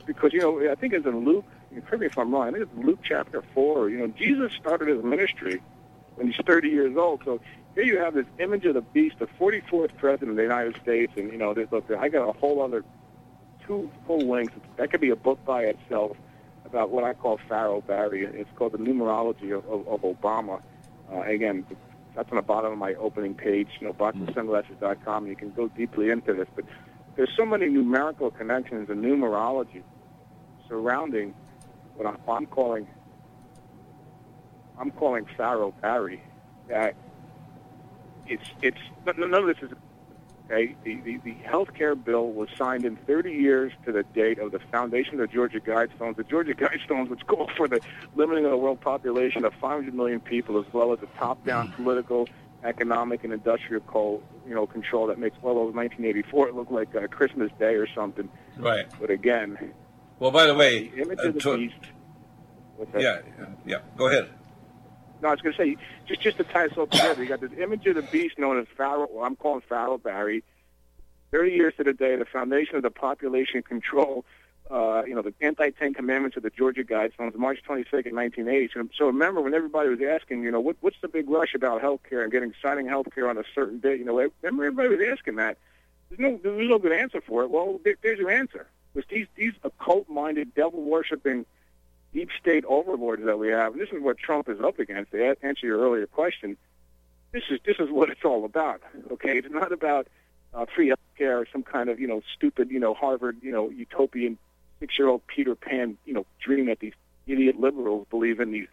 because, 0.06 0.34
you 0.34 0.40
know, 0.40 0.72
I 0.72 0.76
think 0.76 0.94
it's 0.94 1.06
in 1.06 1.26
Luke, 1.26 1.46
correct 1.86 2.00
me 2.00 2.06
if 2.08 2.18
I'm 2.18 2.34
wrong, 2.34 2.48
I 2.48 2.52
think 2.52 2.64
it's 2.64 2.86
Luke 2.86 3.00
chapter 3.04 3.44
4. 3.54 3.90
You 3.90 3.98
know, 4.00 4.08
Jesus 4.08 4.52
started 4.54 4.88
his 4.88 5.04
ministry 5.04 5.62
when 6.16 6.28
he's 6.32 6.44
30 6.44 6.70
years 6.70 6.98
old. 6.98 7.22
So 7.24 7.40
here 7.76 7.84
you 7.84 8.00
have 8.00 8.16
this 8.16 8.26
image 8.40 8.66
of 8.66 8.74
the 8.74 8.82
beast, 8.82 9.20
the 9.20 9.28
44th 9.40 9.96
president 9.98 10.32
of 10.32 10.36
the 10.38 10.42
United 10.42 10.76
States. 10.82 11.14
And, 11.16 11.32
you 11.32 11.38
know, 11.38 11.54
there's, 11.54 11.72
look, 11.72 11.90
I 11.92 12.10
got 12.10 12.28
a 12.28 12.32
whole 12.34 12.62
other 12.64 12.84
two 13.68 13.92
full 14.08 14.28
lengths. 14.28 14.56
That 14.78 14.90
could 14.90 15.02
be 15.02 15.12
a 15.12 15.16
book 15.16 15.44
by 15.46 15.66
itself 15.66 16.18
about 16.66 16.90
what 16.90 17.04
I 17.04 17.14
call 17.14 17.40
Pharaoh 17.48 17.82
Barry. 17.82 18.26
It's 18.26 18.50
called 18.56 18.72
The 18.72 18.80
Numerology 18.80 19.56
of, 19.56 19.66
of, 19.70 19.88
of 19.88 20.02
Obama. 20.02 20.62
Uh, 21.12 21.22
again, 21.22 21.66
that's 22.16 22.30
on 22.32 22.36
the 22.36 22.42
bottom 22.42 22.72
of 22.72 22.78
my 22.78 22.94
opening 22.96 23.34
page, 23.34 23.68
you 23.80 23.88
know, 23.88 23.94
boxandsunglasses.com. 23.94 25.28
You 25.28 25.36
can 25.36 25.52
go 25.52 25.68
deeply 25.68 26.10
into 26.10 26.34
this, 26.34 26.48
but 26.56 26.66
there's 27.16 27.32
so 27.36 27.46
many 27.46 27.68
numerical 27.68 28.32
connections 28.32 28.90
and 28.90 29.04
numerology 29.04 29.84
surrounding 30.68 31.34
what 31.96 32.08
I'm, 32.08 32.46
calling 32.46 32.88
I'm 34.80 34.92
calling 34.92 35.26
Pharaoh 35.36 35.74
Barry 35.82 36.24
that 36.70 36.96
it's 38.28 38.44
it's 38.62 38.78
none 39.18 39.34
of 39.34 39.48
this 39.48 39.58
is 39.62 39.72
Okay, 40.52 40.76
the, 40.84 40.96
the, 41.02 41.18
the 41.18 41.34
health 41.46 41.76
care 41.76 41.94
bill 41.94 42.32
was 42.32 42.50
signed 42.58 42.84
in 42.84 42.96
30 42.96 43.32
years 43.32 43.72
to 43.86 43.92
the 43.92 44.02
date 44.02 44.40
of 44.40 44.52
the 44.52 44.58
foundation 44.72 45.14
of 45.14 45.20
the 45.20 45.28
Georgia 45.28 45.60
Guidestones. 45.60 46.16
The 46.16 46.24
Georgia 46.24 46.54
Guidestones, 46.56 47.10
which 47.10 47.26
call 47.28 47.52
for 47.56 47.68
the 47.68 47.80
limiting 48.16 48.46
of 48.46 48.52
the 48.52 48.58
world 48.58 48.82
population 48.82 49.46
of 49.46 49.54
500 49.62 49.94
million 49.94 50.20
people, 50.20 50.60
as 50.60 50.66
well 50.74 50.92
as 50.92 51.00
a 51.04 51.20
top-down 51.20 51.72
political, 51.74 52.28
economic, 52.64 53.24
and 53.24 53.32
industrial 53.32 53.82
co- 53.84 54.24
you 54.48 54.56
know, 54.56 54.66
control 54.66 55.06
that 55.08 55.20
makes 55.20 55.38
well 55.44 55.58
over 55.58 55.72
1984 55.72 56.50
it 56.50 56.56
look 56.56 56.72
like 56.72 56.96
uh, 56.96 57.06
Christmas 57.08 57.52
Day 57.60 57.76
or 57.76 57.88
something. 57.94 58.28
Right. 58.58 58.88
But 59.00 59.12
again, 59.12 59.74
well, 60.18 60.32
by 60.32 60.48
the 60.48 60.56
way, 60.56 60.88
the 60.88 61.04
image 61.04 61.20
uh, 61.20 61.28
of 61.28 61.34
the 61.36 61.40
to- 61.42 61.58
beast. 61.58 61.76
yeah, 62.98 63.20
yeah. 63.68 63.78
Go 63.96 64.08
ahead. 64.08 64.30
No, 65.22 65.30
I 65.30 65.32
was 65.32 65.42
going 65.42 65.56
to 65.56 65.62
say, 65.62 65.78
just 66.08 66.22
just 66.22 66.38
to 66.38 66.44
tie 66.44 66.68
this 66.68 66.78
all 66.78 66.88
together, 66.88 67.22
you 67.22 67.30
got 67.30 67.42
this 67.42 67.52
image 67.60 67.86
of 67.88 67.96
the 67.96 68.02
beast 68.04 68.40
known 68.40 68.60
as 68.60 68.68
Pharaoh, 68.78 69.08
well, 69.12 69.26
I'm 69.26 69.36
calling 69.36 69.62
Pharaoh 69.68 69.98
Barry. 69.98 70.44
30 71.32 71.52
years 71.52 71.74
to 71.78 71.84
the 71.84 71.94
day, 71.94 72.16
the 72.16 72.26
foundation 72.26 72.76
of 72.76 72.82
the 72.82 72.90
population 72.90 73.62
control, 73.62 74.26
uh, 74.72 75.04
you 75.06 75.14
know, 75.14 75.22
the 75.22 75.34
anti-Ten 75.42 75.94
Commandments 75.94 76.38
of 76.38 76.44
the 76.44 76.50
Georgia 76.50 76.84
Guidestones, 76.84 77.36
March 77.36 77.60
22nd, 77.68 78.14
1980. 78.14 78.70
So, 78.74 78.90
so 78.98 79.06
remember, 79.06 79.42
when 79.42 79.54
everybody 79.54 79.90
was 79.90 80.00
asking, 80.02 80.44
you 80.44 80.52
know, 80.52 80.60
what, 80.60 80.78
what's 80.82 80.98
the 81.02 81.08
big 81.08 81.30
rush 81.30 81.54
about 81.54 81.82
health 81.82 82.02
care 82.10 82.24
and 82.24 82.32
getting 82.32 82.54
signing 82.62 82.88
health 82.88 83.08
care 83.14 83.30
on 83.30 83.38
a 83.38 83.44
certain 83.54 83.80
date, 83.80 84.00
you 84.00 84.06
know, 84.06 84.30
remember 84.42 84.66
everybody 84.66 84.90
was 84.90 85.18
asking 85.18 85.36
that. 85.36 85.58
There's 86.10 86.20
no, 86.20 86.40
there's 86.42 86.70
no 86.70 86.80
good 86.80 86.92
answer 86.92 87.22
for 87.22 87.44
it. 87.44 87.52
Well, 87.52 87.80
there, 87.84 87.96
there's 88.02 88.20
your 88.20 88.32
answer. 88.32 88.68
Because 88.94 89.10
these, 89.10 89.28
these 89.36 89.54
occult-minded, 89.64 90.56
devil-worshipping 90.56 91.46
deep 92.14 92.30
state 92.40 92.66
overlords 92.66 93.24
that 93.26 93.38
we 93.38 93.50
have, 93.50 93.74
and 93.74 93.82
this 93.82 93.90
is 93.90 94.02
what 94.02 94.18
Trump 94.18 94.50
is 94.50 94.60
up 94.62 94.80
against. 94.80 95.12
To 95.12 95.36
answer 95.42 95.66
your 95.66 95.80
earlier 95.80 96.08
question, 96.08 96.58
this 97.32 97.44
is 97.50 97.60
this 97.66 97.78
is 97.80 97.90
what 97.92 98.10
it's 98.10 98.24
all 98.24 98.46
about. 98.46 98.82
Okay, 99.12 99.38
it's 99.38 99.50
not 99.50 99.72
about 99.72 100.08
uh, 100.54 100.66
free 100.76 100.88
health 100.88 101.00
care 101.18 101.40
or 101.40 101.48
some 101.52 101.64
kind 101.64 101.90
of 101.90 102.00
you 102.00 102.08
know 102.08 102.22
stupid 102.36 102.72
you 102.72 102.80
know 102.80 102.94
Harvard 102.94 103.38
you 103.42 103.52
know 103.52 103.70
utopian 103.70 104.38
six-year-old 104.80 105.26
Peter 105.28 105.56
Pan 105.56 105.98
you 106.06 106.14
know 106.14 106.26
dream 106.40 106.68
that 106.68 106.80
these 106.80 106.94
idiot 107.28 107.60
liberals 107.60 108.08
believe 108.10 108.40
in 108.40 108.52
these 108.52 108.68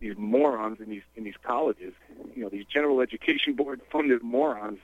these 0.00 0.14
morons 0.18 0.80
in 0.80 0.90
these 0.90 1.02
in 1.16 1.24
these 1.24 1.36
colleges. 1.42 1.94
You 2.34 2.42
know 2.42 2.48
these 2.48 2.66
general 2.66 3.00
education 3.00 3.54
board 3.54 3.80
funded 3.90 4.22
morons. 4.22 4.78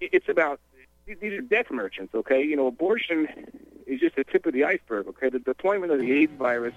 It's 0.00 0.28
about 0.28 0.60
these 1.06 1.32
are 1.32 1.40
death 1.40 1.70
merchants. 1.70 2.14
Okay, 2.14 2.42
you 2.42 2.56
know 2.56 2.66
abortion 2.66 3.28
is 3.86 4.00
just 4.00 4.16
the 4.16 4.24
tip 4.24 4.46
of 4.46 4.52
the 4.52 4.64
iceberg. 4.64 5.06
Okay, 5.08 5.28
the 5.28 5.38
deployment 5.38 5.92
of 5.92 6.00
the 6.00 6.12
AIDS 6.12 6.32
virus, 6.36 6.74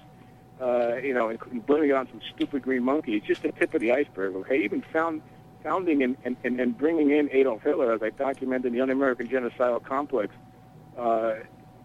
uh, 0.60 0.96
you 0.96 1.12
know, 1.12 1.28
and 1.28 1.66
blaming 1.66 1.90
it 1.90 1.94
on 1.94 2.08
some 2.08 2.20
stupid 2.34 2.62
green 2.62 2.84
monkey 2.84 3.16
is 3.16 3.22
just 3.24 3.42
the 3.42 3.52
tip 3.52 3.74
of 3.74 3.80
the 3.80 3.92
iceberg. 3.92 4.34
Okay, 4.36 4.62
even 4.62 4.82
found 4.92 5.22
founding 5.62 6.02
and, 6.02 6.16
and, 6.24 6.38
and, 6.42 6.78
bringing 6.78 7.10
in 7.10 7.28
Adolf 7.32 7.62
Hitler, 7.62 7.92
as 7.92 8.02
I 8.02 8.08
documented 8.08 8.66
in 8.66 8.72
the 8.72 8.80
Un-American 8.80 9.28
Genocidal 9.28 9.84
Complex, 9.84 10.34
uh, 10.96 11.34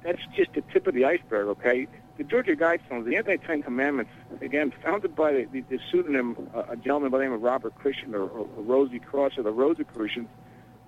that's 0.02 0.22
just 0.34 0.54
the 0.54 0.62
tip 0.72 0.88
of 0.88 0.94
the 0.94 1.04
iceberg. 1.04 1.48
Okay, 1.48 1.88
the 2.18 2.24
Georgia 2.24 2.56
Guidestones, 2.56 3.04
the 3.04 3.18
Anti-Ten 3.18 3.64
Commandments, 3.64 4.12
again, 4.40 4.72
founded 4.82 5.14
by 5.14 5.34
the, 5.34 5.46
the, 5.52 5.62
the 5.62 5.80
pseudonym, 5.92 6.50
uh, 6.56 6.64
a 6.70 6.78
gentleman 6.78 7.12
by 7.12 7.18
the 7.18 7.26
name 7.26 7.34
of 7.34 7.42
Robert 7.42 7.76
Christian 7.76 8.16
or, 8.16 8.22
or, 8.22 8.48
or 8.56 8.64
Rosie 8.64 9.00
Cross 9.00 9.38
or 9.38 9.44
the 9.44 9.52
Rosicrucians, 9.52 10.30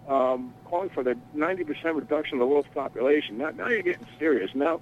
um, 0.07 0.53
calling 0.65 0.89
for 0.89 1.03
the 1.03 1.17
90% 1.35 1.67
reduction 1.95 2.35
of 2.35 2.39
the 2.39 2.45
world's 2.45 2.69
population. 2.73 3.37
Now, 3.37 3.49
now 3.49 3.67
you're 3.67 3.81
getting 3.81 4.07
serious. 4.17 4.51
Now, 4.55 4.79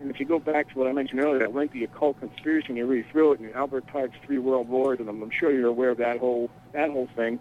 and 0.00 0.10
if 0.10 0.18
you 0.18 0.26
go 0.26 0.38
back 0.38 0.70
to 0.70 0.78
what 0.78 0.88
I 0.88 0.92
mentioned 0.92 1.20
earlier, 1.20 1.38
that 1.40 1.54
lengthy 1.54 1.84
occult 1.84 2.18
conspiracy, 2.20 2.68
and 2.68 2.76
you 2.76 2.86
read 2.86 3.06
through 3.10 3.32
it, 3.32 3.40
and 3.40 3.54
Albert 3.54 3.86
Pike's 3.86 4.16
Three 4.24 4.38
World 4.38 4.68
Wars, 4.68 4.98
and 4.98 5.08
I'm, 5.08 5.22
I'm 5.22 5.30
sure 5.30 5.52
you're 5.52 5.68
aware 5.68 5.90
of 5.90 5.98
that 5.98 6.18
whole 6.18 6.50
that 6.72 6.90
whole 6.90 7.08
thing. 7.14 7.38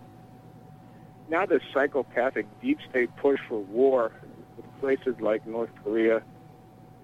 Now 1.30 1.46
this 1.46 1.64
psychopathic 1.74 2.46
deep 2.62 2.80
state 2.90 3.16
push 3.18 3.40
for 3.48 3.60
war 3.60 4.12
with 4.56 4.66
places 4.80 5.20
like 5.20 5.48
North 5.48 5.72
Korea, 5.84 6.22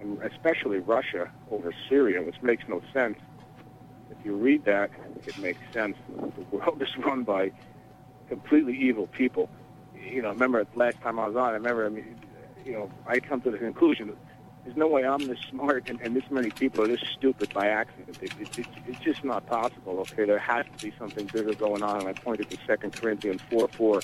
and 0.00 0.22
especially 0.22 0.78
Russia 0.78 1.30
over 1.50 1.74
Syria, 1.88 2.22
which 2.22 2.40
makes 2.42 2.64
no 2.68 2.80
sense. 2.92 3.18
If 4.10 4.24
you 4.24 4.36
read 4.36 4.64
that, 4.66 4.90
it 5.26 5.36
makes 5.38 5.60
sense. 5.72 5.96
The 6.08 6.56
world 6.56 6.80
is 6.82 6.96
run 6.98 7.24
by 7.24 7.50
completely 8.28 8.76
evil 8.76 9.08
people. 9.08 9.48
You 10.02 10.22
know, 10.22 10.30
remember 10.30 10.66
last 10.74 11.00
time 11.00 11.18
I 11.18 11.26
was 11.26 11.36
on, 11.36 11.50
I 11.50 11.52
remember, 11.52 11.86
I 11.86 11.88
mean, 11.90 12.16
you 12.64 12.72
know, 12.72 12.90
I 13.06 13.20
come 13.20 13.40
to 13.42 13.50
the 13.50 13.58
conclusion 13.58 14.16
there's 14.64 14.76
no 14.76 14.86
way 14.86 15.04
I'm 15.04 15.26
this 15.26 15.40
smart 15.48 15.88
and, 15.88 16.00
and 16.00 16.14
this 16.14 16.24
many 16.30 16.50
people 16.50 16.84
are 16.84 16.88
this 16.88 17.02
stupid 17.16 17.52
by 17.54 17.68
accident. 17.68 18.18
It, 18.22 18.32
it, 18.40 18.58
it, 18.58 18.66
it's 18.86 19.00
just 19.00 19.24
not 19.24 19.46
possible. 19.46 20.00
Okay, 20.00 20.24
there 20.24 20.38
has 20.38 20.66
to 20.76 20.86
be 20.86 20.94
something 20.98 21.26
bigger 21.26 21.54
going 21.54 21.82
on. 21.82 22.00
And 22.00 22.08
I 22.08 22.12
pointed 22.12 22.50
to 22.50 22.58
Second 22.66 22.92
Corinthians 22.92 23.40
four 23.48 23.68
four. 23.68 24.02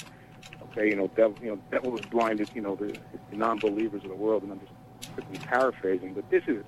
Okay, 0.70 0.88
you 0.88 0.96
know, 0.96 1.09
devil, 1.09 1.37
you 1.42 1.50
know, 1.50 1.59
devil 1.70 1.96
has 1.96 2.06
blinded, 2.06 2.50
you 2.54 2.62
know, 2.62 2.74
the, 2.74 2.96
the 3.30 3.37
non-believers 3.37 4.02
of 4.02 4.11
the 4.11 4.14
world, 4.14 4.42
and 4.42 4.52
I'm 4.52 4.61
just 4.61 5.14
quickly 5.14 5.38
paraphrasing. 5.38 6.14
But 6.14 6.30
this 6.30 6.42
is, 6.46 6.64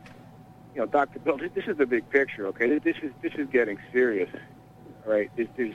you 0.75 0.81
know, 0.81 0.87
Dr. 0.87 1.19
Bill, 1.21 1.37
this, 1.37 1.51
this 1.55 1.64
is 1.67 1.77
the 1.77 1.87
big 1.87 2.09
picture. 2.11 2.47
Okay, 2.49 2.79
this 2.79 2.97
is 3.03 3.12
this 3.23 3.33
is 3.35 3.49
getting 3.49 3.79
serious. 3.93 4.31
Right, 5.07 5.31
this 5.37 5.49
is, 5.57 5.75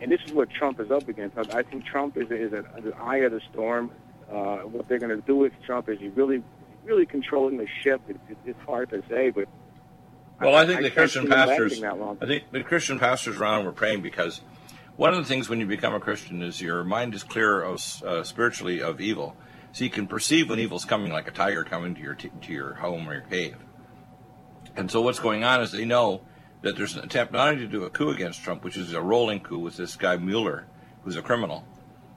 and 0.00 0.10
this 0.10 0.20
is 0.26 0.32
what 0.32 0.50
Trump 0.50 0.80
is 0.80 0.90
up 0.90 1.08
against. 1.08 1.36
I 1.38 1.58
I 1.58 1.62
think 1.62 1.84
Trump 1.84 2.16
is 2.16 2.30
is 2.30 2.52
an, 2.52 2.92
eye 3.00 3.18
of 3.18 3.32
the 3.32 3.40
storm. 3.52 3.90
Uh, 4.30 4.58
what 4.58 4.88
they're 4.88 4.98
going 4.98 5.14
to 5.14 5.26
do 5.26 5.36
with 5.36 5.52
Trump 5.64 5.88
is 5.88 5.98
he 5.98 6.08
really 6.08 6.42
really 6.84 7.06
controlling 7.06 7.56
the 7.56 7.66
ship. 7.82 8.00
It, 8.08 8.16
it, 8.28 8.38
it's 8.46 8.60
hard 8.66 8.90
to 8.90 9.02
say, 9.08 9.30
but 9.30 9.48
Well, 10.40 10.54
I 10.54 10.66
think 10.66 10.82
the 10.82 10.90
Christian 10.90 11.22
see 11.22 11.28
them 11.28 11.48
lasting 11.48 11.82
pastors. 11.82 12.18
I 12.20 12.26
think 12.26 12.44
the 12.52 12.62
Christian 12.62 12.98
pastors 12.98 13.38
around 13.38 13.64
were 13.64 13.72
praying 13.72 14.02
because 14.02 14.40
one 14.96 15.10
of 15.10 15.16
the 15.16 15.24
things 15.24 15.48
when 15.48 15.60
you 15.60 15.66
become 15.66 15.94
a 15.94 16.00
Christian 16.00 16.42
is 16.42 16.60
your 16.60 16.84
mind 16.84 17.14
is 17.14 17.22
clear 17.22 17.62
of 17.62 18.02
uh, 18.04 18.22
spiritually 18.22 18.82
of 18.82 19.00
evil, 19.00 19.36
so 19.72 19.84
you 19.84 19.90
can 19.90 20.06
perceive 20.06 20.50
when 20.50 20.58
evil's 20.58 20.84
coming, 20.84 21.12
like 21.12 21.28
a 21.28 21.32
tiger 21.32 21.64
coming 21.64 21.94
to 21.94 22.00
your 22.00 22.14
t- 22.14 22.30
to 22.42 22.52
your 22.52 22.74
home 22.74 23.08
or 23.08 23.14
your 23.14 23.22
cave. 23.22 23.56
And 24.76 24.90
so 24.90 25.00
what's 25.02 25.18
going 25.18 25.42
on 25.42 25.60
is 25.62 25.72
they 25.72 25.84
know 25.84 26.22
that 26.62 26.76
there's 26.76 26.96
an 26.96 27.04
attempt 27.04 27.32
not 27.32 27.48
only 27.48 27.64
to 27.64 27.70
do 27.70 27.84
a 27.84 27.90
coup 27.90 28.10
against 28.10 28.42
Trump, 28.42 28.64
which 28.64 28.76
is 28.76 28.92
a 28.92 29.00
rolling 29.00 29.40
coup 29.40 29.58
with 29.58 29.76
this 29.76 29.96
guy 29.96 30.16
Mueller, 30.16 30.66
who's 31.02 31.16
a 31.16 31.22
criminal, 31.22 31.64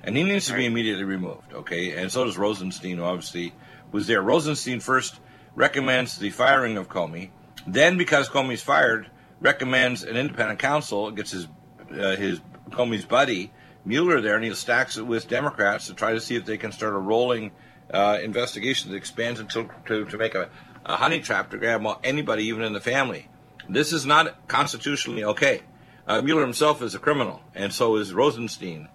and 0.04 0.18
he 0.18 0.24
needs 0.24 0.48
to 0.48 0.54
be 0.54 0.66
immediately 0.66 1.04
removed. 1.04 1.54
Okay, 1.54 1.98
and 1.98 2.12
so 2.12 2.26
does 2.26 2.38
Rosenstein, 2.38 2.98
who 2.98 3.04
obviously 3.04 3.54
was 3.92 4.08
there. 4.08 4.22
Rosenstein 4.22 4.80
first 4.80 5.20
recommends 5.56 6.18
the 6.18 6.30
firing 6.30 6.78
of 6.78 6.90
Comey, 6.90 7.30
then 7.66 7.98
because 7.98 8.28
Comey's 8.28 8.62
fired, 8.62 9.10
recommends 9.40 10.04
an 10.04 10.18
independent 10.18 10.60
counsel, 10.60 11.12
gets 11.12 11.32
his 11.32 11.48
uh, 11.92 12.16
his 12.16 12.42
Comey's 12.72 13.06
buddy 13.06 13.52
Mueller 13.86 14.22
there, 14.22 14.36
and 14.36 14.44
he 14.44 14.54
stacks 14.54 14.98
it 14.98 15.04
with 15.04 15.28
Democrats 15.28 15.88
to 15.88 15.94
try 15.94 16.14
to 16.14 16.22
see 16.22 16.36
if 16.36 16.46
they 16.46 16.58
can 16.58 16.72
start 16.72 16.94
a 16.94 16.98
rolling 16.98 17.52
uh, 17.94 18.18
investigation 18.24 18.92
that 18.92 18.98
expands 18.98 19.40
until 19.40 19.70
to, 19.86 20.06
to 20.06 20.18
make 20.18 20.36
a, 20.36 20.50
a 20.86 20.96
honey 20.96 21.20
trap 21.20 21.52
to 21.52 21.58
grab 21.58 21.86
anybody, 22.04 22.46
even 22.46 22.64
in 22.64 22.74
the 22.74 22.82
family. 22.82 23.28
This 23.70 23.94
is 23.94 24.06
not 24.06 24.48
constitutionally 24.48 25.24
okay. 25.24 25.62
Uh, 26.08 26.22
Mueller 26.22 26.42
himself 26.42 26.82
is 26.82 26.96
a 26.96 27.00
criminal, 27.00 27.42
and 27.56 27.72
so 27.74 27.96
is 27.96 28.14
Rosenstein. 28.14 28.90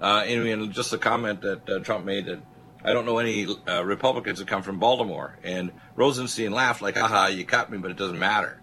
Uh, 0.00 0.24
and, 0.26 0.46
and 0.46 0.72
just 0.72 0.92
a 0.92 0.98
comment 0.98 1.40
that 1.42 1.68
uh, 1.68 1.78
Trump 1.80 2.04
made 2.04 2.26
that 2.26 2.40
I 2.84 2.92
don't 2.92 3.06
know 3.06 3.18
any 3.18 3.46
uh, 3.68 3.84
Republicans 3.84 4.38
that 4.38 4.48
come 4.48 4.62
from 4.62 4.78
Baltimore. 4.78 5.38
And 5.42 5.72
Rosenstein 5.96 6.52
laughed 6.52 6.82
like, 6.82 6.96
"Haha, 6.96 7.28
you 7.28 7.44
caught 7.44 7.70
me, 7.70 7.78
but 7.78 7.90
it 7.90 7.96
doesn't 7.96 8.18
matter." 8.18 8.60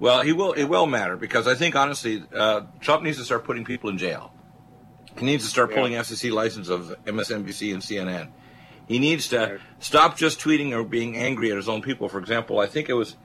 Well, 0.00 0.22
he 0.22 0.32
will. 0.32 0.52
It 0.52 0.64
will 0.64 0.86
matter 0.86 1.16
because 1.16 1.46
I 1.46 1.54
think 1.54 1.76
honestly, 1.76 2.22
uh, 2.34 2.62
Trump 2.80 3.02
needs 3.02 3.18
to 3.18 3.24
start 3.24 3.44
putting 3.44 3.64
people 3.64 3.90
in 3.90 3.98
jail. 3.98 4.32
He 5.18 5.24
needs 5.24 5.44
to 5.44 5.50
start 5.50 5.70
Yeah. 5.70 5.76
pulling 5.76 5.92
FCC 5.94 6.30
license 6.32 6.68
of 6.68 6.96
MSNBC 7.06 7.72
and 7.72 7.82
CNN. 7.82 8.28
He 8.88 8.98
needs 8.98 9.28
to 9.28 9.60
stop 9.78 10.16
just 10.16 10.40
tweeting 10.40 10.72
or 10.72 10.82
being 10.84 11.16
angry 11.16 11.50
at 11.50 11.56
his 11.56 11.68
own 11.68 11.80
people. 11.82 12.08
For 12.08 12.18
example, 12.18 12.58
I 12.58 12.66
think 12.66 12.88
it 12.88 12.94
was 12.94 13.16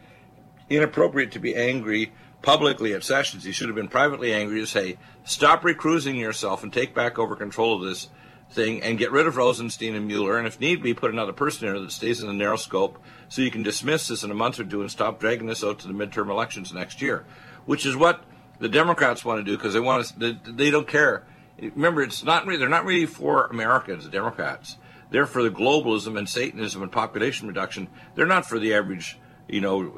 inappropriate 0.69 1.31
to 1.33 1.39
be 1.39 1.55
angry 1.55 2.11
publicly 2.41 2.93
at 2.93 3.03
Sessions. 3.03 3.43
He 3.43 3.51
should 3.51 3.67
have 3.67 3.75
been 3.75 3.87
privately 3.87 4.33
angry 4.33 4.59
to 4.61 4.67
say, 4.67 4.97
stop 5.23 5.63
recruiting 5.63 6.15
yourself 6.15 6.63
and 6.63 6.71
take 6.71 6.93
back 6.93 7.19
over 7.19 7.35
control 7.35 7.75
of 7.75 7.87
this 7.87 8.09
thing 8.51 8.81
and 8.81 8.97
get 8.97 9.11
rid 9.11 9.27
of 9.27 9.37
Rosenstein 9.37 9.95
and 9.95 10.07
Mueller. 10.07 10.37
And 10.37 10.47
if 10.47 10.59
need 10.59 10.81
be, 10.81 10.93
put 10.93 11.11
another 11.11 11.33
person 11.33 11.67
in 11.67 11.73
there 11.73 11.81
that 11.81 11.91
stays 11.91 12.21
in 12.21 12.27
the 12.27 12.33
narrow 12.33 12.55
scope 12.55 13.01
so 13.27 13.41
you 13.41 13.51
can 13.51 13.63
dismiss 13.63 14.07
this 14.07 14.23
in 14.23 14.31
a 14.31 14.35
month 14.35 14.59
or 14.59 14.63
two 14.63 14.81
and 14.81 14.89
stop 14.89 15.19
dragging 15.19 15.47
this 15.47 15.63
out 15.63 15.79
to 15.79 15.87
the 15.87 15.93
midterm 15.93 16.29
elections 16.29 16.73
next 16.73 17.01
year, 17.01 17.25
which 17.65 17.85
is 17.85 17.95
what 17.95 18.23
the 18.59 18.69
Democrats 18.69 19.23
want 19.23 19.39
to 19.39 19.43
do 19.43 19.57
because 19.57 19.73
they 19.73 19.79
want 19.79 20.05
to, 20.19 20.39
they, 20.45 20.71
don't 20.71 20.87
care. 20.87 21.25
Remember, 21.61 22.01
it's 22.01 22.23
not 22.23 22.45
really, 22.45 22.57
they're 22.57 22.69
not 22.69 22.85
really 22.85 23.05
for 23.05 23.45
Americans, 23.47 24.05
the 24.05 24.09
Democrats. 24.09 24.77
They're 25.11 25.25
for 25.25 25.43
the 25.43 25.49
globalism 25.49 26.17
and 26.17 26.27
Satanism 26.29 26.83
and 26.83 26.91
population 26.91 27.47
reduction. 27.47 27.87
They're 28.15 28.25
not 28.25 28.45
for 28.45 28.59
the 28.59 28.73
average, 28.73 29.17
you 29.49 29.61
know, 29.61 29.91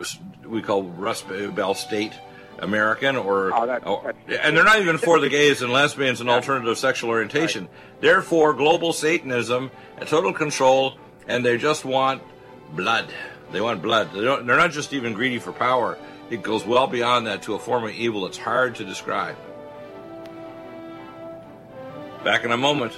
we 0.45 0.61
call 0.61 0.83
Rust 0.83 1.25
Belt 1.55 1.77
state 1.77 2.13
American 2.59 3.15
or, 3.15 3.51
Oh, 3.53 3.65
that- 3.67 3.85
or- 3.87 4.01
that's- 4.03 4.39
and 4.43 4.55
they're 4.55 4.63
not 4.63 4.79
even 4.79 4.97
for 4.97 5.19
the 5.19 5.29
gays 5.29 5.61
and 5.61 5.71
lesbians 5.73 6.21
and 6.21 6.29
alternative 6.29 6.77
sexual 6.77 7.09
orientation. 7.09 7.67
They're 7.99 8.21
for 8.21 8.53
global 8.53 8.93
Satanism 8.93 9.71
and 9.97 10.07
total 10.07 10.31
control, 10.33 10.95
and 11.27 11.45
they 11.45 11.57
just 11.57 11.85
want 11.85 12.21
blood. 12.75 13.07
They 13.51 13.61
want 13.61 13.81
blood. 13.81 14.13
They 14.13 14.21
don't, 14.21 14.45
they're 14.47 14.57
not 14.57 14.71
just 14.71 14.93
even 14.93 15.13
greedy 15.13 15.39
for 15.39 15.51
power. 15.51 15.97
It 16.29 16.41
goes 16.43 16.65
well 16.65 16.87
beyond 16.87 17.27
that 17.27 17.41
to 17.43 17.55
a 17.55 17.59
form 17.59 17.83
of 17.83 17.91
evil 17.91 18.21
that's 18.21 18.37
hard 18.37 18.75
to 18.75 18.85
describe. 18.85 19.35
Back 22.23 22.43
in 22.45 22.51
a 22.51 22.57
moment. 22.57 22.97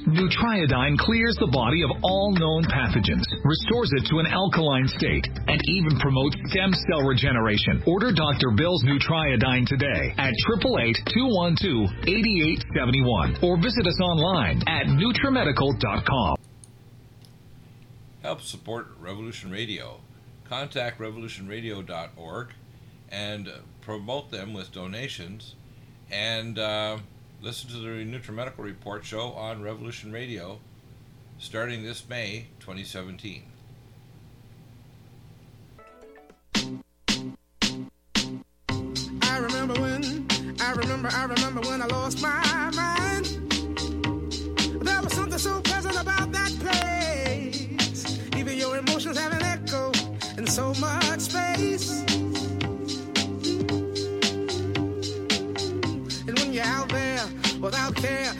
Nutriodine 0.11 0.97
clears 0.97 1.37
the 1.39 1.47
body 1.47 1.83
of 1.83 1.91
all 2.03 2.33
known 2.35 2.63
pathogens, 2.67 3.23
restores 3.43 3.91
it 3.95 4.05
to 4.11 4.19
an 4.19 4.27
alkaline 4.27 4.87
state, 4.87 5.27
and 5.47 5.59
even 5.67 5.97
promotes 5.99 6.35
stem 6.51 6.73
cell 6.89 7.03
regeneration. 7.07 7.81
Order 7.87 8.11
Dr. 8.11 8.51
Bill's 8.55 8.83
Nutriodine 8.83 9.65
today 9.65 10.13
at 10.17 10.33
888-212-8871 11.15 13.43
or 13.43 13.55
visit 13.57 13.87
us 13.87 13.99
online 14.01 14.61
at 14.67 14.87
NutriMedical.com. 14.87 16.35
Help 18.21 18.41
support 18.41 18.87
Revolution 18.99 19.49
Radio. 19.49 20.01
Contact 20.47 20.99
revolutionradio.org 20.99 22.49
and 23.09 23.49
promote 23.81 24.29
them 24.31 24.53
with 24.53 24.71
donations 24.71 25.55
and 26.11 26.59
uh, 26.59 26.99
listen 27.41 27.69
to 27.71 27.77
the 27.77 27.87
NutriMedical 27.87 28.59
Report 28.59 29.03
show 29.03 29.31
on 29.31 29.63
Revolution 29.63 30.11
Radio 30.11 30.59
starting 31.39 31.81
this 31.83 32.07
May 32.07 32.45
2017. 32.59 33.43
I 39.23 39.37
remember 39.39 39.73
when, 39.81 40.27
I 40.59 40.71
remember, 40.73 41.09
I 41.11 41.23
remember 41.23 41.61
when 41.61 41.81
I 41.81 41.87
lost 41.87 42.21
my 42.21 42.71
mind. 42.75 43.25
There 44.85 45.01
was 45.01 45.13
something 45.13 45.39
so 45.39 45.61
pleasant 45.61 45.99
about 45.99 46.31
that 46.31 46.51
place. 46.59 48.19
Even 48.37 48.57
your 48.57 48.77
emotions 48.77 49.17
have 49.17 49.33
an 49.33 49.41
echo 49.41 49.91
in 50.37 50.45
so 50.45 50.75
much 50.75 51.21
space. 51.21 52.10
Without 57.61 57.95
care, 57.95 58.33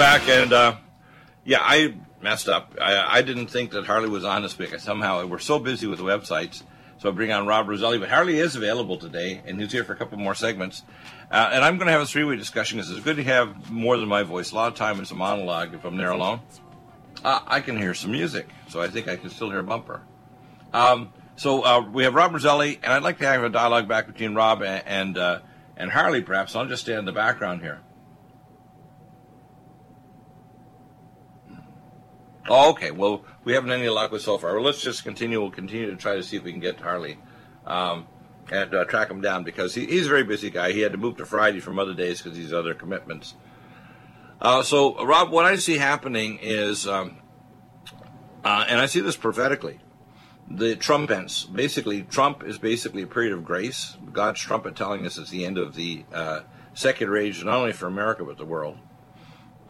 back 0.00 0.26
and 0.30 0.50
uh, 0.54 0.76
yeah, 1.44 1.58
I 1.60 1.94
messed 2.22 2.48
up. 2.48 2.74
I, 2.80 3.18
I 3.18 3.22
didn't 3.22 3.48
think 3.48 3.72
that 3.72 3.84
Harley 3.84 4.08
was 4.08 4.24
on 4.24 4.40
this 4.40 4.56
week. 4.56 4.72
I 4.72 4.78
somehow 4.78 5.26
we're 5.26 5.38
so 5.38 5.58
busy 5.58 5.86
with 5.86 5.98
the 5.98 6.06
websites, 6.06 6.62
so 6.96 7.10
I 7.10 7.12
bring 7.12 7.30
on 7.32 7.46
Rob 7.46 7.68
Roselli. 7.68 7.98
But 7.98 8.08
Harley 8.08 8.38
is 8.38 8.56
available 8.56 8.96
today, 8.96 9.42
and 9.44 9.60
he's 9.60 9.70
here 9.70 9.84
for 9.84 9.92
a 9.92 9.96
couple 9.96 10.16
more 10.16 10.34
segments. 10.34 10.84
Uh, 11.30 11.50
and 11.52 11.62
I'm 11.62 11.76
going 11.76 11.88
to 11.88 11.92
have 11.92 12.00
a 12.00 12.06
three-way 12.06 12.36
discussion 12.36 12.78
because 12.78 12.90
it's 12.90 13.04
good 13.04 13.16
to 13.16 13.24
have 13.24 13.70
more 13.70 13.98
than 13.98 14.08
my 14.08 14.22
voice. 14.22 14.52
A 14.52 14.54
lot 14.54 14.68
of 14.68 14.74
time 14.74 15.00
it's 15.00 15.10
a 15.10 15.14
monologue 15.14 15.74
if 15.74 15.84
I'm 15.84 15.98
there 15.98 16.12
alone. 16.12 16.40
Uh, 17.22 17.40
I 17.46 17.60
can 17.60 17.76
hear 17.76 17.92
some 17.92 18.12
music, 18.12 18.48
so 18.70 18.80
I 18.80 18.88
think 18.88 19.06
I 19.06 19.16
can 19.16 19.28
still 19.28 19.50
hear 19.50 19.62
Bumper. 19.62 20.00
Um, 20.72 21.12
so 21.36 21.62
uh, 21.62 21.80
we 21.82 22.04
have 22.04 22.14
Rob 22.14 22.32
Roselli, 22.32 22.80
and 22.82 22.90
I'd 22.90 23.02
like 23.02 23.18
to 23.18 23.26
have 23.26 23.44
a 23.44 23.50
dialogue 23.50 23.86
back 23.86 24.06
between 24.06 24.34
Rob 24.34 24.62
and 24.62 24.82
and, 24.86 25.18
uh, 25.18 25.40
and 25.76 25.90
Harley, 25.90 26.22
perhaps. 26.22 26.56
I'll 26.56 26.64
just 26.64 26.84
stay 26.84 26.94
in 26.94 27.04
the 27.04 27.12
background 27.12 27.60
here. 27.60 27.80
Oh, 32.50 32.70
okay. 32.70 32.90
Well, 32.90 33.24
we 33.44 33.52
haven't 33.52 33.70
any 33.70 33.88
luck 33.88 34.10
with 34.10 34.22
so 34.22 34.36
far. 34.36 34.54
Well, 34.54 34.64
let's 34.64 34.82
just 34.82 35.04
continue. 35.04 35.40
We'll 35.40 35.52
continue 35.52 35.88
to 35.88 35.96
try 35.96 36.16
to 36.16 36.22
see 36.22 36.36
if 36.36 36.42
we 36.42 36.50
can 36.50 36.60
get 36.60 36.80
Harley 36.80 37.16
um, 37.64 38.08
and 38.50 38.74
uh, 38.74 38.84
track 38.86 39.08
him 39.08 39.20
down 39.20 39.44
because 39.44 39.76
he, 39.76 39.86
he's 39.86 40.06
a 40.06 40.08
very 40.08 40.24
busy 40.24 40.50
guy. 40.50 40.72
He 40.72 40.80
had 40.80 40.90
to 40.90 40.98
move 40.98 41.16
to 41.18 41.24
Friday 41.24 41.60
from 41.60 41.78
other 41.78 41.94
days 41.94 42.20
because 42.20 42.36
he's 42.36 42.52
other 42.52 42.74
commitments. 42.74 43.34
Uh, 44.40 44.64
so, 44.64 45.04
Rob, 45.04 45.30
what 45.30 45.44
I 45.44 45.54
see 45.56 45.78
happening 45.78 46.40
is, 46.42 46.88
um, 46.88 47.18
uh, 48.44 48.64
and 48.68 48.80
I 48.80 48.86
see 48.86 48.98
this 48.98 49.16
prophetically, 49.16 49.78
the 50.50 50.74
trumpets. 50.74 51.44
Basically, 51.44 52.02
Trump 52.02 52.42
is 52.42 52.58
basically 52.58 53.02
a 53.02 53.06
period 53.06 53.32
of 53.32 53.44
grace. 53.44 53.96
God's 54.12 54.40
trumpet 54.40 54.74
telling 54.74 55.06
us 55.06 55.18
it's 55.18 55.30
the 55.30 55.46
end 55.46 55.56
of 55.56 55.76
the 55.76 56.04
uh, 56.12 56.40
secular 56.74 57.16
age, 57.16 57.44
not 57.44 57.58
only 57.58 57.72
for 57.72 57.86
America 57.86 58.24
but 58.24 58.38
the 58.38 58.44
world. 58.44 58.78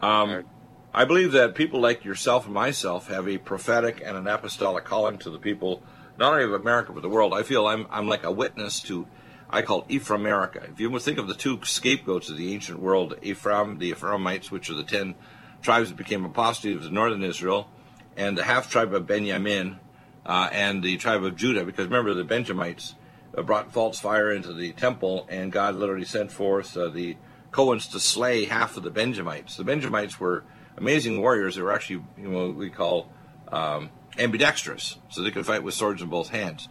Um, 0.01 0.45
I 0.93 1.05
believe 1.05 1.31
that 1.31 1.55
people 1.55 1.79
like 1.79 2.03
yourself 2.03 2.43
and 2.43 2.53
myself 2.53 3.07
have 3.07 3.25
a 3.25 3.37
prophetic 3.37 4.01
and 4.05 4.17
an 4.17 4.27
apostolic 4.27 4.83
calling 4.83 5.17
to 5.19 5.29
the 5.29 5.39
people, 5.39 5.81
not 6.17 6.33
only 6.33 6.43
of 6.43 6.51
America 6.51 6.91
but 6.91 7.01
the 7.01 7.07
world. 7.07 7.33
I 7.33 7.43
feel 7.43 7.65
I'm 7.65 7.87
I'm 7.89 8.09
like 8.09 8.25
a 8.25 8.31
witness 8.31 8.81
to, 8.81 9.07
I 9.49 9.61
call 9.61 9.85
Ephraim 9.87 10.19
America. 10.19 10.67
If 10.69 10.81
you 10.81 10.99
think 10.99 11.17
of 11.17 11.29
the 11.29 11.33
two 11.33 11.61
scapegoats 11.63 12.29
of 12.29 12.35
the 12.35 12.53
ancient 12.53 12.79
world, 12.79 13.15
Ephraim, 13.21 13.79
the 13.79 13.91
Ephraimites, 13.91 14.51
which 14.51 14.69
are 14.69 14.73
the 14.73 14.83
ten 14.83 15.15
tribes 15.61 15.87
that 15.87 15.95
became 15.95 16.25
apostates 16.25 16.85
of 16.85 16.91
northern 16.91 17.23
Israel, 17.23 17.69
and 18.17 18.37
the 18.37 18.43
half 18.43 18.69
tribe 18.69 18.93
of 18.93 19.07
Benjamin, 19.07 19.79
uh, 20.25 20.49
and 20.51 20.83
the 20.83 20.97
tribe 20.97 21.23
of 21.23 21.37
Judah, 21.37 21.63
because 21.63 21.85
remember 21.85 22.13
the 22.13 22.25
Benjamites 22.25 22.95
uh, 23.37 23.41
brought 23.43 23.71
false 23.71 23.97
fire 23.97 24.29
into 24.29 24.53
the 24.53 24.73
temple, 24.73 25.25
and 25.29 25.53
God 25.53 25.75
literally 25.75 26.03
sent 26.03 26.33
forth 26.33 26.75
uh, 26.75 26.89
the 26.89 27.15
Cohens 27.51 27.89
to 27.93 27.99
slay 28.01 28.43
half 28.43 28.75
of 28.75 28.83
the 28.83 28.91
Benjamites. 28.91 29.55
The 29.55 29.63
Benjamites 29.63 30.19
were 30.19 30.43
amazing 30.81 31.21
warriors. 31.21 31.55
They 31.55 31.61
were 31.61 31.71
actually, 31.71 32.03
you 32.17 32.27
know, 32.27 32.47
what 32.47 32.55
we 32.55 32.69
call 32.69 33.09
um, 33.51 33.89
ambidextrous, 34.17 34.97
so 35.09 35.21
they 35.21 35.31
could 35.31 35.45
fight 35.45 35.63
with 35.63 35.73
swords 35.73 36.01
in 36.01 36.09
both 36.09 36.29
hands. 36.29 36.67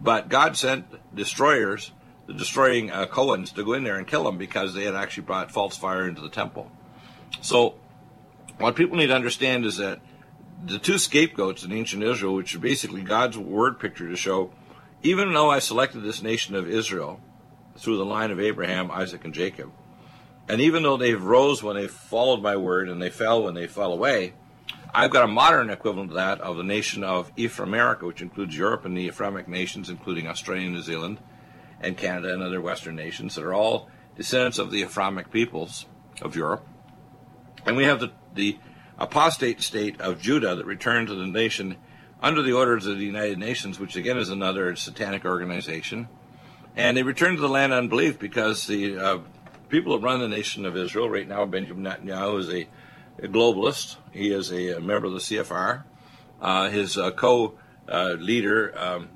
But 0.00 0.28
God 0.28 0.56
sent 0.56 0.86
destroyers, 1.14 1.92
the 2.26 2.34
destroying 2.34 2.90
uh, 2.90 3.06
Cohens, 3.06 3.52
to 3.54 3.64
go 3.64 3.72
in 3.72 3.82
there 3.82 3.96
and 3.96 4.06
kill 4.06 4.24
them 4.24 4.36
because 4.38 4.74
they 4.74 4.84
had 4.84 4.94
actually 4.94 5.24
brought 5.24 5.50
false 5.50 5.76
fire 5.76 6.06
into 6.06 6.20
the 6.20 6.28
temple. 6.28 6.70
So, 7.40 7.74
what 8.58 8.76
people 8.76 8.98
need 8.98 9.08
to 9.08 9.14
understand 9.14 9.64
is 9.64 9.78
that 9.78 10.00
the 10.64 10.78
two 10.78 10.98
scapegoats 10.98 11.64
in 11.64 11.72
ancient 11.72 12.02
Israel, 12.02 12.34
which 12.34 12.54
are 12.54 12.58
basically 12.58 13.02
God's 13.02 13.38
word 13.38 13.78
picture 13.78 14.08
to 14.08 14.16
show, 14.16 14.52
even 15.02 15.32
though 15.32 15.50
I 15.50 15.58
selected 15.58 16.00
this 16.00 16.22
nation 16.22 16.54
of 16.54 16.68
Israel 16.68 17.20
through 17.76 17.98
the 17.98 18.04
line 18.04 18.30
of 18.30 18.40
Abraham, 18.40 18.90
Isaac, 18.90 19.24
and 19.24 19.34
Jacob, 19.34 19.70
and 20.48 20.60
even 20.60 20.82
though 20.82 20.96
they've 20.96 21.22
rose 21.22 21.62
when 21.62 21.76
they 21.76 21.88
followed 21.88 22.42
my 22.42 22.56
word 22.56 22.88
and 22.88 23.02
they 23.02 23.10
fell 23.10 23.42
when 23.42 23.54
they 23.54 23.66
fell 23.66 23.92
away, 23.92 24.34
I've 24.94 25.10
got 25.10 25.24
a 25.24 25.28
modern 25.28 25.70
equivalent 25.70 26.10
to 26.10 26.16
that 26.16 26.40
of 26.40 26.56
the 26.56 26.62
nation 26.62 27.04
of 27.04 27.30
Ephraim 27.36 27.68
America, 27.68 28.06
which 28.06 28.22
includes 28.22 28.56
Europe 28.56 28.84
and 28.84 28.96
the 28.96 29.08
Ephraimic 29.08 29.48
nations, 29.48 29.90
including 29.90 30.26
Australia, 30.26 30.70
New 30.70 30.80
Zealand, 30.82 31.18
and 31.80 31.96
Canada 31.96 32.32
and 32.32 32.42
other 32.42 32.60
Western 32.60 32.96
nations 32.96 33.34
that 33.34 33.44
are 33.44 33.52
all 33.52 33.90
descendants 34.16 34.58
of 34.58 34.70
the 34.70 34.82
Ephraimic 34.82 35.30
peoples 35.30 35.86
of 36.22 36.34
Europe. 36.34 36.66
And 37.66 37.76
we 37.76 37.84
have 37.84 38.00
the, 38.00 38.12
the 38.34 38.58
apostate 38.98 39.60
state 39.60 40.00
of 40.00 40.20
Judah 40.20 40.54
that 40.54 40.64
returned 40.64 41.08
to 41.08 41.14
the 41.14 41.26
nation 41.26 41.76
under 42.22 42.40
the 42.42 42.52
orders 42.52 42.86
of 42.86 42.98
the 42.98 43.04
United 43.04 43.38
Nations, 43.38 43.78
which 43.78 43.96
again 43.96 44.16
is 44.16 44.30
another 44.30 44.74
satanic 44.76 45.24
organization. 45.24 46.08
And 46.74 46.96
they 46.96 47.02
returned 47.02 47.38
to 47.38 47.42
the 47.42 47.48
land 47.48 47.72
unbelief 47.72 48.18
because 48.18 48.66
the 48.66 48.96
uh, 48.98 49.18
people 49.68 49.96
that 49.96 50.04
run 50.04 50.20
the 50.20 50.28
nation 50.28 50.64
of 50.64 50.76
Israel 50.76 51.08
right 51.08 51.26
now, 51.26 51.44
Benjamin 51.44 51.84
Netanyahu 51.84 52.38
is 52.40 52.48
a, 52.48 52.68
a 53.24 53.28
globalist. 53.28 53.96
He 54.12 54.30
is 54.30 54.52
a, 54.52 54.80
member 54.80 55.06
of 55.06 55.12
the 55.12 55.18
CFR. 55.18 55.84
Uh, 56.40 56.68
his 56.70 56.98
uh, 56.98 57.10
co-leader 57.12 58.78
um, 58.78 59.08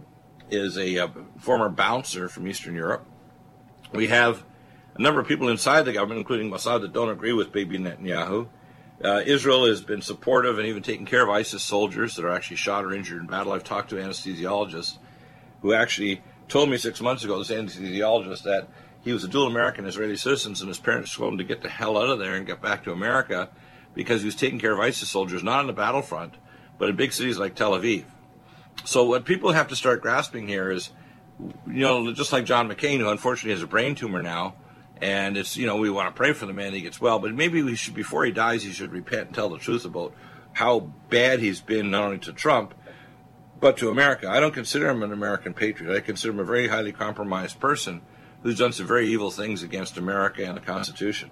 is 0.50 0.76
a, 0.76 0.98
uh 0.98 1.08
former 1.38 1.68
bouncer 1.68 2.28
from 2.28 2.48
Eastern 2.48 2.74
Europe. 2.74 3.06
We 3.92 4.08
have 4.08 4.44
a 4.94 5.02
number 5.02 5.20
of 5.20 5.28
people 5.28 5.48
inside 5.48 5.82
the 5.82 5.92
government, 5.92 6.18
including 6.18 6.50
Mossad, 6.50 6.82
that 6.82 6.92
don't 6.92 7.10
agree 7.10 7.32
with 7.32 7.52
Bibi 7.52 7.78
Netanyahu. 7.78 8.48
Uh, 9.02 9.22
Israel 9.24 9.66
has 9.66 9.80
been 9.80 10.02
supportive 10.02 10.58
and 10.58 10.68
even 10.68 10.82
taken 10.82 11.06
care 11.06 11.22
of 11.22 11.30
ISIS 11.30 11.62
soldiers 11.62 12.16
that 12.16 12.24
are 12.24 12.30
actually 12.30 12.56
shot 12.56 12.84
or 12.84 12.92
injured 12.92 13.22
in 13.22 13.26
battle. 13.26 13.52
I've 13.52 13.64
talked 13.64 13.90
to 13.90 13.96
anesthesiologists 13.96 14.98
who 15.62 15.72
actually 15.72 16.22
told 16.48 16.68
me 16.68 16.76
six 16.76 17.00
months 17.00 17.24
ago, 17.24 17.38
this 17.38 17.50
anesthesiologist, 17.50 18.42
that 18.42 18.68
he 19.02 19.12
was 19.12 19.24
a 19.24 19.28
dual 19.28 19.46
American 19.46 19.86
Israeli 19.86 20.16
citizen 20.16 20.54
and 20.60 20.68
his 20.68 20.78
parents 20.78 21.14
told 21.14 21.32
him 21.32 21.38
to 21.38 21.44
get 21.44 21.62
the 21.62 21.68
hell 21.68 21.96
out 21.96 22.10
of 22.10 22.18
there 22.18 22.34
and 22.34 22.46
get 22.46 22.60
back 22.60 22.84
to 22.84 22.92
America 22.92 23.48
because 23.94 24.20
he 24.20 24.26
was 24.26 24.34
taking 24.34 24.58
care 24.58 24.72
of 24.72 24.80
ISIS 24.80 25.08
soldiers, 25.08 25.42
not 25.42 25.60
on 25.60 25.66
the 25.66 25.72
battlefront, 25.72 26.34
but 26.78 26.88
in 26.88 26.96
big 26.96 27.12
cities 27.12 27.38
like 27.38 27.54
Tel 27.54 27.72
Aviv. 27.72 28.04
So 28.84 29.04
what 29.04 29.24
people 29.24 29.52
have 29.52 29.68
to 29.68 29.76
start 29.76 30.00
grasping 30.00 30.48
here 30.48 30.70
is, 30.70 30.90
you 31.66 31.80
know, 31.80 32.12
just 32.12 32.32
like 32.32 32.44
John 32.44 32.68
McCain, 32.68 32.98
who 32.98 33.08
unfortunately 33.08 33.52
has 33.52 33.62
a 33.62 33.66
brain 33.66 33.94
tumor 33.94 34.22
now, 34.22 34.54
and 35.00 35.36
it's, 35.36 35.56
you 35.56 35.66
know, 35.66 35.76
we 35.76 35.90
want 35.90 36.14
to 36.14 36.16
pray 36.16 36.32
for 36.32 36.46
the 36.46 36.52
man 36.52 36.72
he 36.72 36.82
gets 36.82 37.00
well, 37.00 37.18
but 37.18 37.34
maybe 37.34 37.62
we 37.62 37.74
should, 37.74 37.94
before 37.94 38.24
he 38.24 38.32
dies, 38.32 38.62
he 38.62 38.72
should 38.72 38.92
repent 38.92 39.28
and 39.28 39.34
tell 39.34 39.48
the 39.48 39.58
truth 39.58 39.84
about 39.84 40.14
how 40.52 40.80
bad 41.08 41.40
he's 41.40 41.60
been, 41.60 41.90
not 41.90 42.04
only 42.04 42.18
to 42.18 42.32
Trump, 42.32 42.74
but 43.60 43.76
to 43.78 43.88
America. 43.90 44.28
I 44.28 44.40
don't 44.40 44.54
consider 44.54 44.88
him 44.88 45.02
an 45.02 45.12
American 45.12 45.54
patriot. 45.54 45.94
I 45.94 46.00
consider 46.00 46.32
him 46.32 46.40
a 46.40 46.44
very 46.44 46.68
highly 46.68 46.92
compromised 46.92 47.60
person 47.60 48.02
who's 48.42 48.58
done 48.58 48.72
some 48.72 48.86
very 48.86 49.08
evil 49.08 49.30
things 49.30 49.62
against 49.62 49.96
America 49.98 50.44
and 50.44 50.56
the 50.56 50.60
Constitution. 50.60 51.30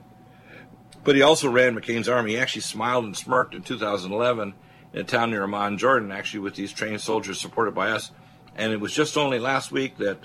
But 1.04 1.14
he 1.16 1.22
also 1.22 1.48
ran 1.50 1.74
McCain's 1.74 2.08
army. 2.08 2.32
He 2.32 2.38
actually 2.38 2.62
smiled 2.62 3.04
and 3.04 3.16
smirked 3.16 3.54
in 3.54 3.62
2011 3.62 4.54
in 4.92 5.00
a 5.00 5.04
town 5.04 5.30
near 5.30 5.44
Amman, 5.44 5.78
Jordan, 5.78 6.10
actually 6.12 6.40
with 6.40 6.54
these 6.54 6.72
trained 6.72 7.00
soldiers 7.00 7.40
supported 7.40 7.74
by 7.74 7.90
us. 7.90 8.10
And 8.56 8.72
it 8.72 8.80
was 8.80 8.92
just 8.92 9.16
only 9.16 9.38
last 9.38 9.70
week 9.70 9.96
that 9.98 10.18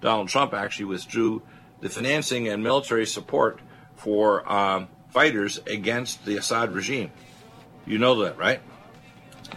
Donald 0.00 0.28
Trump 0.28 0.54
actually 0.54 0.86
withdrew 0.86 1.42
the 1.80 1.88
financing 1.88 2.48
and 2.48 2.62
military 2.62 3.06
support 3.06 3.60
for 3.96 4.50
um, 4.50 4.88
fighters 5.10 5.58
against 5.66 6.24
the 6.24 6.36
Assad 6.36 6.72
regime. 6.72 7.10
You 7.86 7.98
know 7.98 8.22
that, 8.22 8.38
right? 8.38 8.60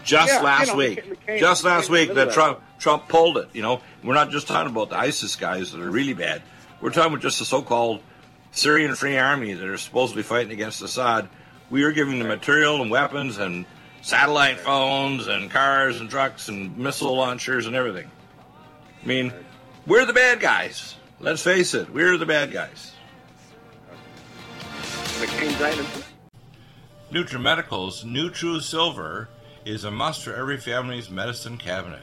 Just 0.03 0.29
Yeah, 0.29 0.39
you 0.39 0.45
last 0.45 0.67
know, 0.69 0.75
week, 0.75 1.05
McCain- 1.27 1.39
just 1.39 1.63
last 1.63 1.87
McCain 1.87 1.91
week 1.91 2.07
that 2.09 2.15
that. 2.15 2.33
Trump 2.33 2.61
Trump 2.79 3.07
pulled 3.07 3.37
it. 3.37 3.49
You 3.53 3.61
know, 3.61 3.81
we're 4.03 4.15
not 4.15 4.31
just 4.31 4.47
talking 4.47 4.71
about 4.71 4.89
the 4.89 4.97
ISIS 4.97 5.35
guys 5.35 5.71
that 5.71 5.81
are 5.81 5.89
really 5.91 6.13
bad. 6.13 6.41
We're 6.83 6.89
talking 6.89 7.13
about 7.13 7.21
just 7.21 7.39
the 7.39 7.45
so-called 7.45 8.01
Syrian 8.51 8.93
Free 8.95 9.17
Army 9.17 9.53
that 9.53 9.65
are 9.65 9.77
supposedly 9.77 10.21
fighting 10.21 10.51
against 10.51 10.81
Assad. 10.81 11.29
We 11.69 11.83
are 11.83 11.93
giving 11.93 12.19
them 12.19 12.27
material 12.27 12.81
and 12.81 12.91
weapons 12.91 13.37
and 13.37 13.65
satellite 14.01 14.59
phones 14.59 15.27
and 15.27 15.49
cars 15.49 16.01
and 16.01 16.09
trucks 16.09 16.49
and 16.49 16.77
missile 16.77 17.15
launchers 17.15 17.67
and 17.67 17.75
everything. 17.77 18.11
I 19.01 19.07
mean, 19.07 19.31
we're 19.87 20.05
the 20.05 20.11
bad 20.11 20.41
guys. 20.41 20.95
Let's 21.21 21.41
face 21.41 21.73
it, 21.73 21.89
we're 21.89 22.17
the 22.17 22.25
bad 22.25 22.51
guys. 22.51 22.91
NutriMedical's 27.13 28.03
NutriSilver 28.03 29.27
is 29.63 29.85
a 29.85 29.91
must 29.91 30.21
for 30.21 30.35
every 30.35 30.57
family's 30.57 31.09
medicine 31.09 31.57
cabinet. 31.57 32.01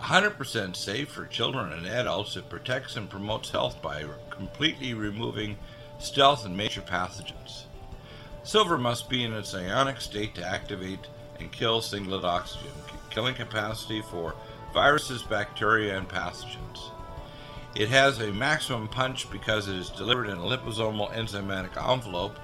100% 0.00 0.76
safe 0.76 1.08
for 1.08 1.26
children 1.26 1.72
and 1.72 1.86
adults, 1.86 2.36
it 2.36 2.48
protects 2.48 2.96
and 2.96 3.10
promotes 3.10 3.50
health 3.50 3.80
by 3.82 4.04
completely 4.30 4.94
removing 4.94 5.56
stealth 5.98 6.44
and 6.44 6.56
major 6.56 6.80
pathogens. 6.80 7.64
Silver 8.44 8.78
must 8.78 9.10
be 9.10 9.24
in 9.24 9.32
its 9.32 9.54
ionic 9.54 10.00
state 10.00 10.34
to 10.34 10.46
activate 10.46 11.06
and 11.40 11.52
kill 11.52 11.82
singlet 11.82 12.24
oxygen, 12.24 12.70
killing 13.10 13.34
capacity 13.34 14.02
for 14.10 14.34
viruses, 14.72 15.22
bacteria, 15.22 15.98
and 15.98 16.08
pathogens. 16.08 16.90
It 17.74 17.88
has 17.88 18.20
a 18.20 18.32
maximum 18.32 18.88
punch 18.88 19.30
because 19.30 19.68
it 19.68 19.76
is 19.76 19.90
delivered 19.90 20.28
in 20.28 20.38
a 20.38 20.42
liposomal 20.42 21.12
enzymatic 21.12 21.76
envelope 21.76 22.38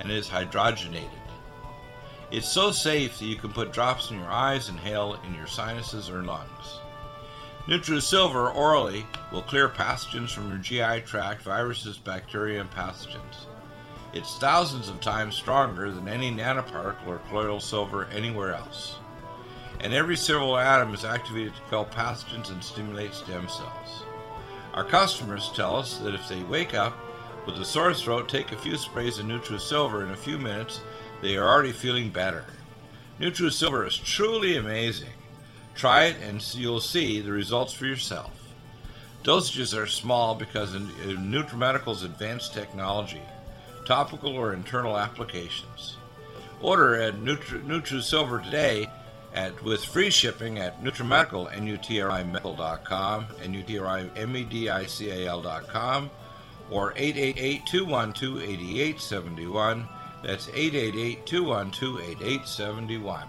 and 0.00 0.10
is 0.10 0.28
hydrogenated. 0.28 1.10
It's 2.30 2.48
so 2.48 2.70
safe 2.70 3.18
that 3.18 3.24
you 3.24 3.36
can 3.36 3.52
put 3.52 3.72
drops 3.72 4.10
in 4.10 4.18
your 4.18 4.30
eyes 4.30 4.68
inhale 4.68 5.20
in 5.26 5.34
your 5.34 5.46
sinuses 5.46 6.08
or 6.08 6.22
lungs. 6.22 6.79
NutriSilver 7.66 8.54
orally 8.54 9.06
will 9.30 9.42
clear 9.42 9.68
pathogens 9.68 10.30
from 10.30 10.48
your 10.48 10.58
GI 10.58 11.02
tract, 11.02 11.42
viruses, 11.42 11.98
bacteria, 11.98 12.60
and 12.60 12.70
pathogens. 12.70 13.46
It's 14.14 14.38
thousands 14.38 14.88
of 14.88 15.00
times 15.00 15.36
stronger 15.36 15.90
than 15.90 16.08
any 16.08 16.32
nanoparticle 16.32 17.06
or 17.06 17.18
colloidal 17.28 17.60
silver 17.60 18.06
anywhere 18.06 18.54
else. 18.54 18.96
And 19.80 19.92
every 19.92 20.16
silver 20.16 20.58
atom 20.58 20.94
is 20.94 21.04
activated 21.04 21.54
to 21.54 21.60
kill 21.68 21.84
pathogens 21.84 22.50
and 22.50 22.64
stimulate 22.64 23.14
stem 23.14 23.46
cells. 23.48 24.04
Our 24.72 24.84
customers 24.84 25.52
tell 25.54 25.76
us 25.76 25.98
that 25.98 26.14
if 26.14 26.28
they 26.28 26.42
wake 26.44 26.74
up 26.74 26.96
with 27.46 27.56
a 27.56 27.64
sore 27.64 27.92
throat, 27.92 28.28
take 28.28 28.52
a 28.52 28.58
few 28.58 28.76
sprays 28.78 29.18
of 29.18 29.26
NutriSilver 29.26 30.02
in 30.04 30.10
a 30.10 30.16
few 30.16 30.38
minutes, 30.38 30.80
they 31.22 31.36
are 31.36 31.46
already 31.46 31.72
feeling 31.72 32.08
better. 32.10 32.46
NutriSilver 33.20 33.86
is 33.86 33.96
truly 33.96 34.56
amazing. 34.56 35.10
Try 35.80 36.04
it 36.08 36.16
and 36.22 36.44
you'll 36.54 36.82
see 36.82 37.22
the 37.22 37.32
results 37.32 37.72
for 37.72 37.86
yourself. 37.86 38.52
Dosages 39.24 39.74
are 39.74 39.86
small 39.86 40.34
because 40.34 40.74
of 40.74 40.82
Nutrimedical's 40.82 42.02
advanced 42.02 42.52
technology, 42.52 43.22
topical 43.86 44.36
or 44.36 44.52
internal 44.52 44.98
applications. 44.98 45.96
Order 46.60 46.96
at 46.96 47.14
Nutri- 47.14 47.64
NutriSilver 47.64 48.44
today 48.44 48.90
at 49.32 49.64
with 49.64 49.82
free 49.82 50.10
shipping 50.10 50.58
at 50.58 50.84
Nutrimedical, 50.84 51.50
N-U-T-R-I-Medical.com, 51.50 53.26
N-U-T-R-I-M-E-D-I-C-A-L.com, 53.42 56.10
or 56.70 56.92
888-212-8871. 56.92 59.88
That's 60.22 60.46
888-212-8871. 60.48 63.28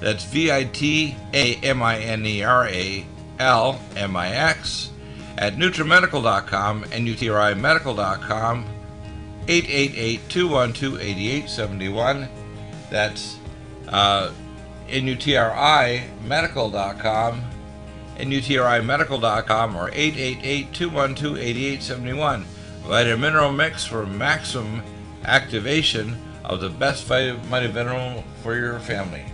That's 0.00 0.24
V 0.24 0.52
I 0.52 0.64
T 0.64 1.16
A 1.32 1.54
M 1.62 1.82
I 1.82 1.98
N 2.00 2.26
E 2.26 2.42
R 2.42 2.68
A 2.68 3.06
L 3.38 3.80
M 3.96 4.16
I 4.16 4.30
X 4.30 4.90
at 5.38 5.56
NutriMedical.com 5.56 6.84
and 6.92 7.08
UTRIMedical.com 7.08 8.66
888-212-8871. 9.46 12.28
That's 12.90 13.38
uh, 13.88 14.30
NUTRIMedical.com 14.88 17.42
NUTRIMedical.com 18.18 19.76
or 19.76 19.90
888-212-8871. 19.90 22.44
Vitamineral 22.84 23.54
Mix 23.54 23.84
for 23.84 24.06
maximum 24.06 24.82
activation 25.24 26.16
of 26.44 26.60
the 26.60 26.68
best 26.68 27.04
vitamin 27.04 27.74
mineral 27.74 28.22
for 28.42 28.54
your 28.54 28.78
family. 28.78 29.24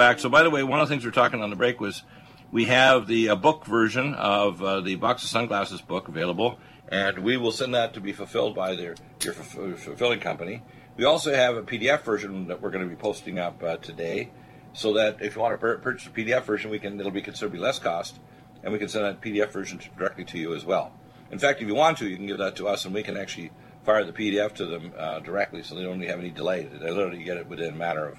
Back. 0.00 0.18
So, 0.18 0.30
by 0.30 0.42
the 0.42 0.48
way, 0.48 0.62
one 0.62 0.80
of 0.80 0.88
the 0.88 0.94
things 0.94 1.04
we 1.04 1.10
are 1.10 1.12
talking 1.12 1.42
on 1.42 1.50
the 1.50 1.56
break 1.56 1.78
was 1.78 2.04
we 2.50 2.64
have 2.64 3.06
the 3.06 3.28
uh, 3.28 3.36
book 3.36 3.66
version 3.66 4.14
of 4.14 4.62
uh, 4.62 4.80
the 4.80 4.94
Box 4.94 5.22
of 5.22 5.28
Sunglasses 5.28 5.82
book 5.82 6.08
available, 6.08 6.58
and 6.88 7.18
we 7.18 7.36
will 7.36 7.52
send 7.52 7.74
that 7.74 7.92
to 7.92 8.00
be 8.00 8.14
fulfilled 8.14 8.54
by 8.54 8.74
their 8.74 8.94
your 9.22 9.34
fulfilling 9.34 10.20
company. 10.20 10.62
We 10.96 11.04
also 11.04 11.34
have 11.34 11.54
a 11.58 11.62
PDF 11.62 12.00
version 12.00 12.48
that 12.48 12.62
we're 12.62 12.70
going 12.70 12.82
to 12.82 12.88
be 12.88 12.96
posting 12.96 13.38
up 13.38 13.62
uh, 13.62 13.76
today, 13.76 14.30
so 14.72 14.94
that 14.94 15.18
if 15.20 15.34
you 15.34 15.42
want 15.42 15.52
to 15.52 15.58
pur- 15.58 15.76
purchase 15.76 16.06
a 16.06 16.10
PDF 16.10 16.44
version, 16.44 16.70
we 16.70 16.78
can 16.78 16.98
it'll 16.98 17.12
be 17.12 17.20
considerably 17.20 17.60
less 17.60 17.78
cost, 17.78 18.20
and 18.62 18.72
we 18.72 18.78
can 18.78 18.88
send 18.88 19.04
that 19.04 19.20
PDF 19.20 19.52
version 19.52 19.76
to, 19.76 19.90
directly 19.98 20.24
to 20.24 20.38
you 20.38 20.54
as 20.54 20.64
well. 20.64 20.94
In 21.30 21.38
fact, 21.38 21.60
if 21.60 21.68
you 21.68 21.74
want 21.74 21.98
to, 21.98 22.08
you 22.08 22.16
can 22.16 22.26
give 22.26 22.38
that 22.38 22.56
to 22.56 22.68
us, 22.68 22.86
and 22.86 22.94
we 22.94 23.02
can 23.02 23.18
actually 23.18 23.50
fire 23.84 24.02
the 24.06 24.14
PDF 24.14 24.54
to 24.54 24.64
them 24.64 24.94
uh, 24.96 25.18
directly, 25.18 25.62
so 25.62 25.74
they 25.74 25.82
don't 25.82 26.00
have 26.00 26.20
any 26.20 26.30
delay. 26.30 26.62
They 26.62 26.90
literally 26.90 27.22
get 27.22 27.36
it 27.36 27.46
within 27.46 27.74
a 27.74 27.76
matter 27.76 28.08
of 28.08 28.18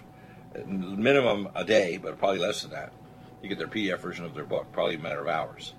minimum 0.66 1.50
a 1.56 1.64
day, 1.64 1.98
but 1.98 2.18
probably 2.18 2.40
less 2.40 2.62
than 2.62 2.72
that. 2.72 2.92
You 3.42 3.50
get 3.50 3.58
their 3.58 3.68
PDF 3.68 4.00
version 4.00 4.26
of 4.26 4.36
their 4.36 4.44
book, 4.46 4.72
probably 4.72 4.96
a 4.96 5.00
matter 5.00 5.22
of 5.22 5.28
hours. 5.28 5.74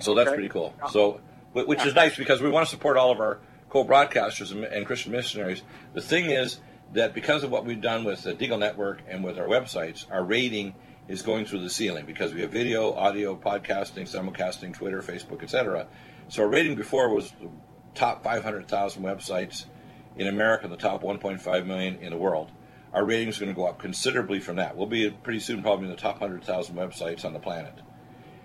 So 0.00 0.14
that's 0.14 0.28
Okay. 0.28 0.36
pretty 0.36 0.48
cool. 0.48 0.74
So, 0.90 1.20
which 1.52 1.84
is 1.84 1.94
nice 1.94 2.16
because 2.16 2.40
we 2.40 2.50
want 2.50 2.66
to 2.66 2.70
support 2.70 2.96
all 2.96 3.10
of 3.10 3.20
our 3.20 3.38
co-broadcasters 3.70 4.52
and, 4.52 4.64
and 4.64 4.86
Christian 4.86 5.12
missionaries. 5.12 5.62
The 5.92 6.00
thing 6.00 6.30
is 6.30 6.60
that 6.94 7.14
because 7.14 7.42
of 7.44 7.50
what 7.50 7.64
we've 7.64 7.80
done 7.80 8.04
with 8.04 8.22
the 8.22 8.32
Deagle 8.34 8.58
Network 8.58 9.02
and 9.08 9.22
with 9.22 9.38
our 9.38 9.46
websites, 9.46 10.06
our 10.10 10.24
rating 10.24 10.74
is 11.06 11.22
going 11.22 11.44
through 11.46 11.60
the 11.62 11.70
ceiling 11.70 12.06
because 12.06 12.34
we 12.34 12.40
have 12.42 12.50
video, 12.50 12.92
audio, 12.94 13.36
podcasting, 13.36 14.02
simulcasting, 14.08 14.72
Twitter, 14.74 15.00
Facebook, 15.02 15.42
etc. 15.42 15.86
So 16.28 16.42
our 16.42 16.48
rating 16.48 16.74
before 16.76 17.12
was 17.14 17.30
the 17.32 17.48
top 17.94 18.22
500,000 18.24 19.02
websites 19.02 19.64
in 20.16 20.26
America, 20.26 20.68
the 20.68 20.76
top 20.76 21.02
1.5 21.02 21.66
million 21.66 21.96
in 21.96 22.10
the 22.10 22.16
world. 22.18 22.50
Our 22.92 23.04
rating 23.04 23.28
is 23.28 23.38
going 23.38 23.50
to 23.50 23.56
go 23.56 23.66
up 23.66 23.78
considerably 23.78 24.40
from 24.40 24.56
that. 24.56 24.76
We'll 24.76 24.86
be 24.86 25.10
pretty 25.10 25.40
soon 25.40 25.62
probably 25.62 25.86
in 25.86 25.90
the 25.90 25.96
top 25.96 26.20
100,000 26.20 26.74
websites 26.74 27.24
on 27.24 27.32
the 27.32 27.38
planet. 27.38 27.74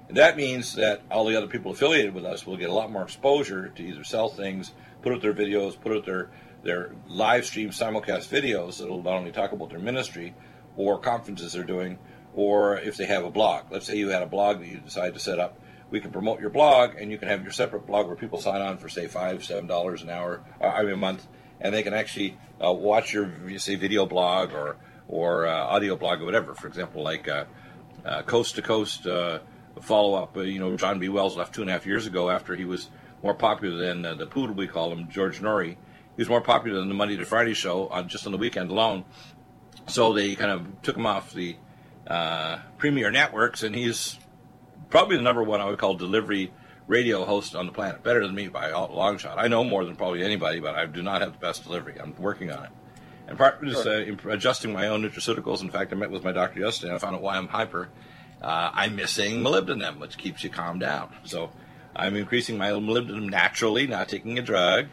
And 0.08 0.18
that 0.18 0.36
means 0.36 0.76
that 0.76 1.02
all 1.10 1.26
the 1.26 1.36
other 1.36 1.48
people 1.48 1.72
affiliated 1.72 2.14
with 2.14 2.26
us 2.26 2.46
will 2.46 2.58
get 2.58 2.70
a 2.70 2.74
lot 2.74 2.92
more 2.92 3.04
exposure 3.04 3.70
to 3.70 3.84
either 3.84 4.04
sell 4.04 4.30
things, 4.30 4.74
put 5.02 5.14
out 5.14 5.22
their 5.22 5.34
videos, 5.34 5.80
put 5.80 5.94
out 5.94 6.06
their, 6.06 6.30
their 6.62 6.92
live 7.08 7.46
stream 7.46 7.70
simulcast 7.70 8.28
videos 8.28 8.80
that'll 8.80 9.02
not 9.02 9.14
only 9.14 9.32
talk 9.32 9.54
about 9.54 9.70
their 9.70 9.80
ministry 9.80 10.36
or 10.76 11.00
conferences 11.00 11.54
they're 11.54 11.64
doing, 11.64 11.98
or 12.36 12.78
if 12.80 12.98
they 12.98 13.06
have 13.06 13.24
a 13.24 13.32
blog. 13.32 13.72
Let's 13.72 13.86
say 13.86 13.96
you 13.96 14.10
had 14.10 14.24
a 14.24 14.28
blog 14.28 14.60
that 14.60 14.68
you 14.68 14.80
decide 14.80 15.14
to 15.14 15.20
set 15.20 15.40
up. 15.40 15.60
We 15.90 16.00
can 16.00 16.12
promote 16.12 16.42
your 16.42 16.50
blog, 16.50 16.96
and 16.96 17.12
you 17.12 17.18
can 17.18 17.28
have 17.28 17.44
your 17.44 17.52
separate 17.52 17.86
blog 17.86 18.08
where 18.08 18.16
people 18.16 18.40
sign 18.40 18.62
on 18.62 18.78
for 18.78 18.90
say 18.90 19.08
five, 19.08 19.44
seven 19.44 19.68
dollars 19.68 20.02
an 20.02 20.10
hour, 20.10 20.44
uh, 20.60 20.66
I 20.66 20.82
mean 20.82 20.94
a 20.94 20.98
month, 20.98 21.28
and 21.60 21.74
they 21.74 21.84
can 21.84 21.94
actually 21.94 22.38
uh, 22.64 22.72
watch 22.72 23.14
your 23.14 23.32
you 23.48 23.60
say 23.60 23.76
video 23.76 24.06
blog 24.06 24.54
or 24.54 24.78
or 25.08 25.48
uh, 25.48 25.66
audio 25.66 25.96
blog 25.96 26.22
or 26.22 26.26
whatever. 26.26 26.54
For 26.54 26.68
example, 26.68 27.04
like 27.04 27.28
uh, 27.28 27.46
uh, 28.06 28.22
Coast 28.24 28.56
to 28.56 28.62
Coast 28.62 29.06
uh, 29.08 29.40
follow 29.82 30.16
up. 30.16 30.36
You 30.38 30.60
know, 30.60 30.76
John 30.78 31.00
B. 31.00 31.10
Wells 31.10 31.38
left 31.38 31.54
two 31.54 31.62
and 31.62 31.70
a 31.70 31.74
half 31.74 31.86
years 31.86 32.08
ago 32.08 32.30
after 32.30 32.56
he 32.56 32.66
was 32.66 32.90
more 33.22 33.34
popular 33.34 33.78
than 33.78 34.02
the 34.02 34.26
poodle 34.26 34.56
we 34.56 34.68
call 34.68 34.92
him, 34.92 35.10
George 35.10 35.40
Noory. 35.40 35.78
He 36.16 36.22
was 36.22 36.30
more 36.30 36.42
popular 36.42 36.80
than 36.80 36.90
the 36.90 36.96
Monday 36.96 37.18
to 37.18 37.26
Friday 37.26 37.54
show 37.54 37.88
on 37.88 38.08
just 38.08 38.26
on 38.26 38.32
the 38.32 38.38
weekend 38.38 38.70
alone. 38.70 39.06
So 39.88 40.14
they 40.14 40.36
kind 40.36 40.52
of 40.52 40.82
took 40.82 40.98
him 40.98 41.06
off 41.06 41.34
the 41.34 41.56
premier 42.78 43.12
networks, 43.12 43.64
and 43.64 43.74
he's 43.74 44.20
probably 44.90 45.16
the 45.16 45.24
number 45.24 45.42
one 45.42 45.62
I 45.62 45.66
would 45.66 45.80
call 45.80 45.96
delivery 45.96 46.52
radio 46.88 47.26
host 47.26 47.56
on 47.56 47.66
the 47.66 47.72
planet. 47.72 48.04
Better 48.04 48.26
than 48.26 48.36
me 48.36 48.48
by 48.48 48.70
a 48.70 48.86
long 48.86 49.18
shot. 49.18 49.38
I 49.38 49.48
know 49.48 49.64
more 49.64 49.86
than 49.86 49.96
probably 49.96 50.24
anybody, 50.24 50.60
but 50.60 50.76
I 50.76 50.86
do 50.86 51.02
not 51.02 51.22
have 51.22 51.34
the 51.34 51.40
best 51.40 51.64
delivery. 51.64 51.96
I'm 52.00 52.16
working 52.18 52.52
on 52.52 52.66
it. 52.66 52.72
And 53.28 53.38
part 53.38 53.64
of 53.64 53.70
just 53.70 53.88
uh, 53.88 54.04
adjusting 54.30 54.74
my 54.74 54.88
own 54.88 55.02
nutraceuticals. 55.02 55.62
In 55.62 55.70
fact, 55.70 55.94
I 55.94 55.96
met 55.96 56.12
with 56.12 56.24
my 56.24 56.34
doctor 56.34 56.60
yesterday 56.60 56.90
and 56.90 56.96
I 56.96 57.00
found 57.00 57.16
out 57.16 57.22
why 57.22 57.38
I'm 57.38 57.48
hyper. 57.48 57.90
Uh, 58.42 58.72
I'm 58.74 58.96
missing 58.96 59.42
molybdenum, 59.42 60.00
which 60.00 60.18
keeps 60.18 60.44
you 60.44 60.50
calm 60.50 60.78
down. 60.78 61.14
So 61.24 61.52
I'm 61.96 62.16
increasing 62.18 62.58
my 62.58 62.72
molybdenum 62.72 63.30
naturally, 63.30 63.88
not 63.88 64.10
taking 64.10 64.38
a 64.38 64.42
drug. 64.42 64.88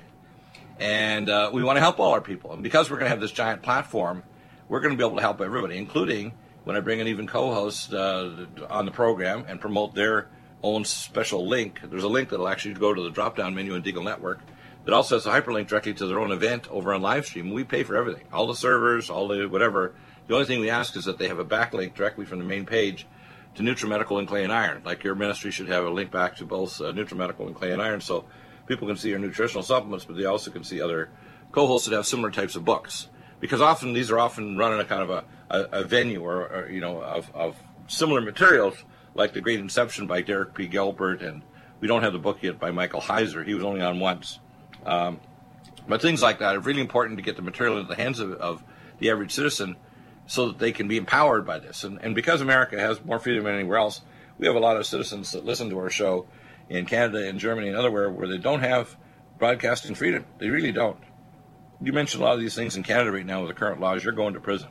And 0.79 1.29
uh, 1.29 1.51
we 1.53 1.65
want 1.65 1.77
to 1.77 1.81
help 1.81 1.99
all 1.99 2.13
our 2.13 2.21
people. 2.21 2.53
And 2.53 2.63
because 2.63 2.89
we're 2.89 2.97
going 2.97 3.07
to 3.07 3.11
have 3.11 3.21
this 3.21 3.33
giant 3.33 3.63
platform, 3.63 4.23
we're 4.69 4.81
going 4.81 4.93
to 4.93 4.97
be 4.97 5.05
able 5.05 5.17
to 5.17 5.23
help 5.23 5.41
everybody, 5.41 5.77
including 5.77 6.33
when 6.65 6.77
I 6.77 6.81
bring 6.81 7.01
in 7.01 7.09
even 7.09 7.27
co-hosts 7.27 7.93
uh, 7.93 8.47
on 8.69 8.85
the 8.87 8.93
program 8.93 9.45
and 9.49 9.61
promote 9.61 9.95
their 9.95 10.29
own 10.63 10.85
special 10.85 11.47
link. 11.47 11.81
There's 11.83 12.05
a 12.05 12.09
link 12.09 12.29
that'll 12.29 12.49
actually 12.49 12.75
go 12.75 12.93
to 12.93 13.03
the 13.03 13.11
drop-down 13.11 13.55
menu 13.55 13.75
in 13.75 13.83
Deagle 13.83 14.05
Network 14.05 14.41
that 14.85 14.95
also 14.95 15.17
has 15.17 15.27
a 15.27 15.31
hyperlink 15.31 15.69
directly 15.69 15.95
to 15.95 16.07
their 16.07 16.21
own 16.21 16.33
event 16.33 16.71
over 16.71 16.93
on 16.95 17.03
Livestream. 17.03 17.53
We 17.53 17.65
pay 17.65 17.83
for 17.83 17.97
everything, 17.97 18.25
all 18.33 18.47
the 18.47 18.55
servers, 18.55 19.11
all 19.11 19.29
the 19.29 19.47
whatever. 19.47 19.95
The 20.27 20.35
only 20.35 20.47
thing 20.47 20.61
we 20.61 20.71
ask 20.71 20.97
is 20.97 21.05
that 21.05 21.19
they 21.19 21.29
have 21.29 21.39
a 21.39 21.45
backlink 21.45 21.95
directly 21.95 22.25
from 22.25 22.39
the 22.39 22.45
main 22.45 22.67
page 22.67 23.07
to 23.57 23.63
NutriMedical 23.63 24.19
and 24.19 24.29
Clay 24.29 24.45
and 24.45 24.53
Iron. 24.53 24.83
Like 24.85 25.03
your 25.03 25.15
ministry 25.15 25.51
should 25.51 25.69
have 25.69 25.85
a 25.85 25.91
link 25.91 26.11
back 26.11 26.37
to 26.37 26.45
both 26.45 26.81
uh, 26.81 26.93
NutriMedical 26.93 27.47
and 27.47 27.55
Clay 27.55 27.73
and 27.73 27.83
Iron, 27.83 28.01
so 28.01 28.25
people 28.67 28.87
can 28.87 28.97
see 28.97 29.09
your 29.09 29.19
nutritional 29.19 29.63
supplements, 29.63 30.05
but 30.05 30.17
they 30.17 30.25
also 30.25 30.51
can 30.51 30.65
see 30.65 30.81
other 30.81 31.11
co-hosts 31.53 31.89
that 31.89 31.95
have 31.97 32.07
similar 32.07 32.31
types 32.31 32.55
of 32.55 32.65
books. 32.65 33.09
Because 33.41 33.61
often 33.61 33.93
these 33.93 34.11
are 34.11 34.19
often 34.19 34.57
run 34.57 34.75
in 34.75 34.81
a 34.81 34.85
kind 34.85 35.03
of 35.03 35.11
a, 35.11 35.25
a, 35.49 35.81
a 35.81 35.85
venue 35.85 36.23
or, 36.23 36.47
or 36.47 36.71
you 36.71 36.81
know 36.81 37.03
of, 37.03 37.31
of 37.35 37.57
similar 37.89 38.21
materials, 38.21 38.77
like 39.15 39.33
The 39.33 39.41
Great 39.41 39.61
Inception 39.61 40.07
by 40.07 40.23
Derek 40.23 40.55
P. 40.55 40.67
Gilbert, 40.67 41.23
and 41.23 41.43
we 41.81 41.89
don't 41.89 42.03
have 42.03 42.13
the 42.13 42.19
book 42.19 42.43
yet 42.43 42.59
by 42.59 42.71
Michael 42.71 43.01
Heiser. 43.01 43.45
He 43.45 43.55
was 43.55 43.65
only 43.65 43.81
on 43.81 43.99
once. 44.01 44.39
Um, 44.85 45.21
but 45.89 46.03
things 46.03 46.23
like 46.23 46.39
that 46.39 46.57
are 46.57 46.61
really 46.61 46.81
important 46.81 47.19
to 47.19 47.23
get 47.25 47.37
the 47.37 47.43
material 47.43 47.79
into 47.79 47.89
the 47.89 48.01
hands 48.01 48.21
of, 48.21 48.33
of 48.33 48.63
the 48.99 49.11
average 49.11 49.33
citizen 49.33 49.77
so 50.27 50.49
that 50.49 50.59
they 50.59 50.73
can 50.73 50.87
be 50.87 50.97
empowered 50.97 51.45
by 51.45 51.59
this. 51.59 51.83
And, 51.83 51.99
and 52.03 52.15
because 52.15 52.41
America 52.41 52.79
has 52.79 53.05
more 53.05 53.19
freedom 53.19 53.45
than 53.45 53.55
anywhere 53.55 53.79
else, 53.79 54.01
we 54.39 54.47
have 54.47 54.57
a 54.57 54.61
lot 54.61 54.77
of 54.77 54.87
citizens 54.87 55.33
that 55.33 55.45
listen 55.45 55.71
to 55.71 55.79
our 55.79 55.91
show 55.91 56.27
in 56.69 56.87
Canada 56.87 57.29
and 57.29 57.39
Germany 57.39 57.69
and 57.69 57.77
otherwhere 57.77 58.11
where 58.11 58.29
they 58.29 58.39
don't 58.39 58.61
have 58.61 58.97
broadcasting 59.39 59.95
freedom. 59.95 60.25
They 60.39 60.49
really 60.49 60.73
don't. 60.73 60.99
You 61.83 61.93
mentioned 61.93 62.23
a 62.23 62.27
lot 62.27 62.35
of 62.35 62.41
these 62.41 62.55
things 62.55 62.77
in 62.77 62.83
Canada 62.83 63.11
right 63.11 63.27
now 63.27 63.41
with 63.41 63.49
the 63.49 63.55
current 63.55 63.81
laws. 63.81 64.05
You're 64.05 64.13
going 64.13 64.35
to 64.35 64.41
prison. 64.41 64.69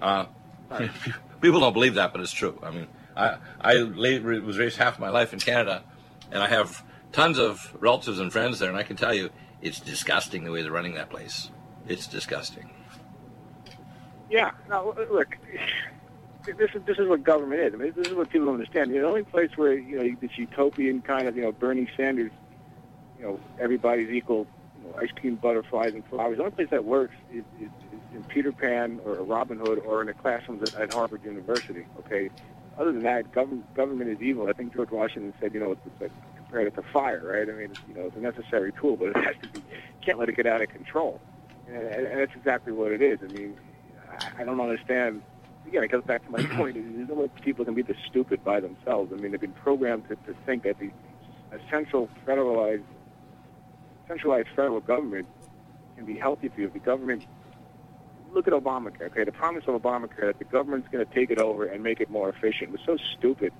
Uh, 0.00 0.26
people 1.40 1.60
don't 1.60 1.72
believe 1.72 1.94
that, 1.94 2.12
but 2.12 2.20
it's 2.20 2.32
true. 2.32 2.58
I 2.62 2.70
mean, 2.70 2.86
I, 3.16 3.38
I 3.60 3.82
was 3.82 4.58
raised 4.58 4.76
half 4.76 4.98
my 4.98 5.10
life 5.10 5.32
in 5.32 5.40
Canada, 5.40 5.82
and 6.30 6.42
I 6.42 6.48
have 6.48 6.84
tons 7.12 7.38
of 7.38 7.76
relatives 7.80 8.18
and 8.18 8.32
friends 8.32 8.58
there, 8.58 8.68
and 8.68 8.78
I 8.78 8.82
can 8.82 8.96
tell 8.96 9.14
you, 9.14 9.30
it's 9.62 9.80
disgusting 9.80 10.44
the 10.44 10.50
way 10.50 10.62
they're 10.62 10.70
running 10.70 10.94
that 10.94 11.10
place. 11.10 11.50
It's 11.86 12.06
disgusting. 12.06 12.70
Yeah. 14.30 14.52
Now, 14.68 14.94
look, 15.10 15.36
this 16.46 16.70
is 16.74 16.82
this 16.86 16.98
is 16.98 17.08
what 17.08 17.22
government 17.24 17.60
is. 17.60 17.74
I 17.74 17.76
mean, 17.76 17.92
this 17.96 18.08
is 18.08 18.14
what 18.14 18.30
people 18.30 18.46
don't 18.46 18.54
understand. 18.54 18.92
The 18.92 19.02
only 19.02 19.24
place 19.24 19.50
where 19.56 19.74
you 19.74 19.98
know 19.98 20.16
this 20.20 20.38
utopian 20.38 21.02
kind 21.02 21.28
of 21.28 21.36
you 21.36 21.42
know 21.42 21.52
Bernie 21.52 21.88
Sanders, 21.96 22.32
you 23.18 23.24
know 23.24 23.40
everybody's 23.58 24.10
equal, 24.10 24.46
know, 24.80 24.94
ice 24.98 25.10
cream, 25.18 25.36
butterflies, 25.36 25.92
and 25.94 26.04
flowers. 26.06 26.36
The 26.36 26.44
only 26.44 26.54
place 26.54 26.68
that 26.70 26.84
works 26.84 27.14
is, 27.32 27.44
is, 27.60 27.68
is 27.92 28.00
in 28.14 28.24
Peter 28.24 28.52
Pan 28.52 29.00
or 29.04 29.14
Robin 29.16 29.58
Hood 29.58 29.80
or 29.80 30.00
in 30.00 30.06
the 30.06 30.14
classrooms 30.14 30.62
at, 30.62 30.80
at 30.80 30.92
Harvard 30.92 31.24
University. 31.24 31.86
Okay. 32.00 32.30
Other 32.78 32.92
than 32.92 33.02
that, 33.02 33.32
government 33.32 33.74
government 33.74 34.10
is 34.10 34.22
evil. 34.22 34.48
I 34.48 34.52
think 34.52 34.74
George 34.74 34.90
Washington 34.90 35.34
said, 35.40 35.52
you 35.52 35.60
know, 35.60 35.72
it's, 35.72 35.80
it's 35.84 36.00
like 36.00 36.12
compared 36.36 36.66
it 36.66 36.74
to 36.74 36.82
fire, 36.92 37.22
right? 37.24 37.48
I 37.48 37.52
mean, 37.52 37.70
it's, 37.70 37.80
you 37.88 37.94
know, 37.94 38.06
it's 38.06 38.16
a 38.16 38.20
necessary 38.20 38.72
tool, 38.72 38.96
but 38.96 39.10
it 39.10 39.16
has 39.16 39.36
to 39.42 39.48
be. 39.50 39.62
Can't 40.04 40.18
let 40.18 40.28
it 40.28 40.36
get 40.36 40.46
out 40.46 40.62
of 40.62 40.68
control. 40.68 41.20
And, 41.68 41.76
and, 41.76 42.06
and 42.06 42.20
that's 42.20 42.34
exactly 42.34 42.72
what 42.72 42.90
it 42.90 43.02
is. 43.02 43.18
I 43.22 43.32
mean, 43.32 43.56
I, 44.10 44.42
I 44.42 44.44
don't 44.44 44.60
understand. 44.60 45.22
Again, 45.66 45.84
it 45.84 45.88
goes 45.88 46.02
back 46.04 46.24
to 46.24 46.30
my 46.30 46.42
point. 46.56 46.76
Is 46.76 46.84
there's 46.96 47.08
no 47.08 47.14
way 47.14 47.30
people 47.42 47.64
can 47.64 47.74
be 47.74 47.82
this 47.82 47.96
stupid 48.08 48.42
by 48.42 48.60
themselves. 48.60 49.12
I 49.12 49.16
mean, 49.16 49.30
they've 49.30 49.40
been 49.40 49.52
programmed 49.52 50.08
to, 50.08 50.16
to 50.16 50.34
think 50.46 50.64
that 50.64 50.78
the 50.78 50.90
essential 51.52 52.08
federalized, 52.26 52.82
centralized 54.10 54.48
federal 54.56 54.80
government 54.80 55.26
can 55.96 56.04
be 56.04 56.14
healthy 56.18 56.48
for 56.48 56.60
you. 56.60 56.68
The 56.68 56.80
government, 56.80 57.24
look 58.32 58.48
at 58.48 58.52
Obamacare. 58.52 59.02
Okay, 59.06 59.24
the 59.24 59.32
promise 59.32 59.64
of 59.68 59.80
Obamacare 59.80 60.26
that 60.26 60.38
the 60.38 60.44
government's 60.44 60.88
going 60.88 61.06
to 61.06 61.14
take 61.14 61.30
it 61.30 61.38
over 61.38 61.64
and 61.64 61.82
make 61.82 62.00
it 62.00 62.10
more 62.10 62.28
efficient 62.28 62.72
was 62.72 62.80
so 62.84 62.96
stupid 63.16 63.52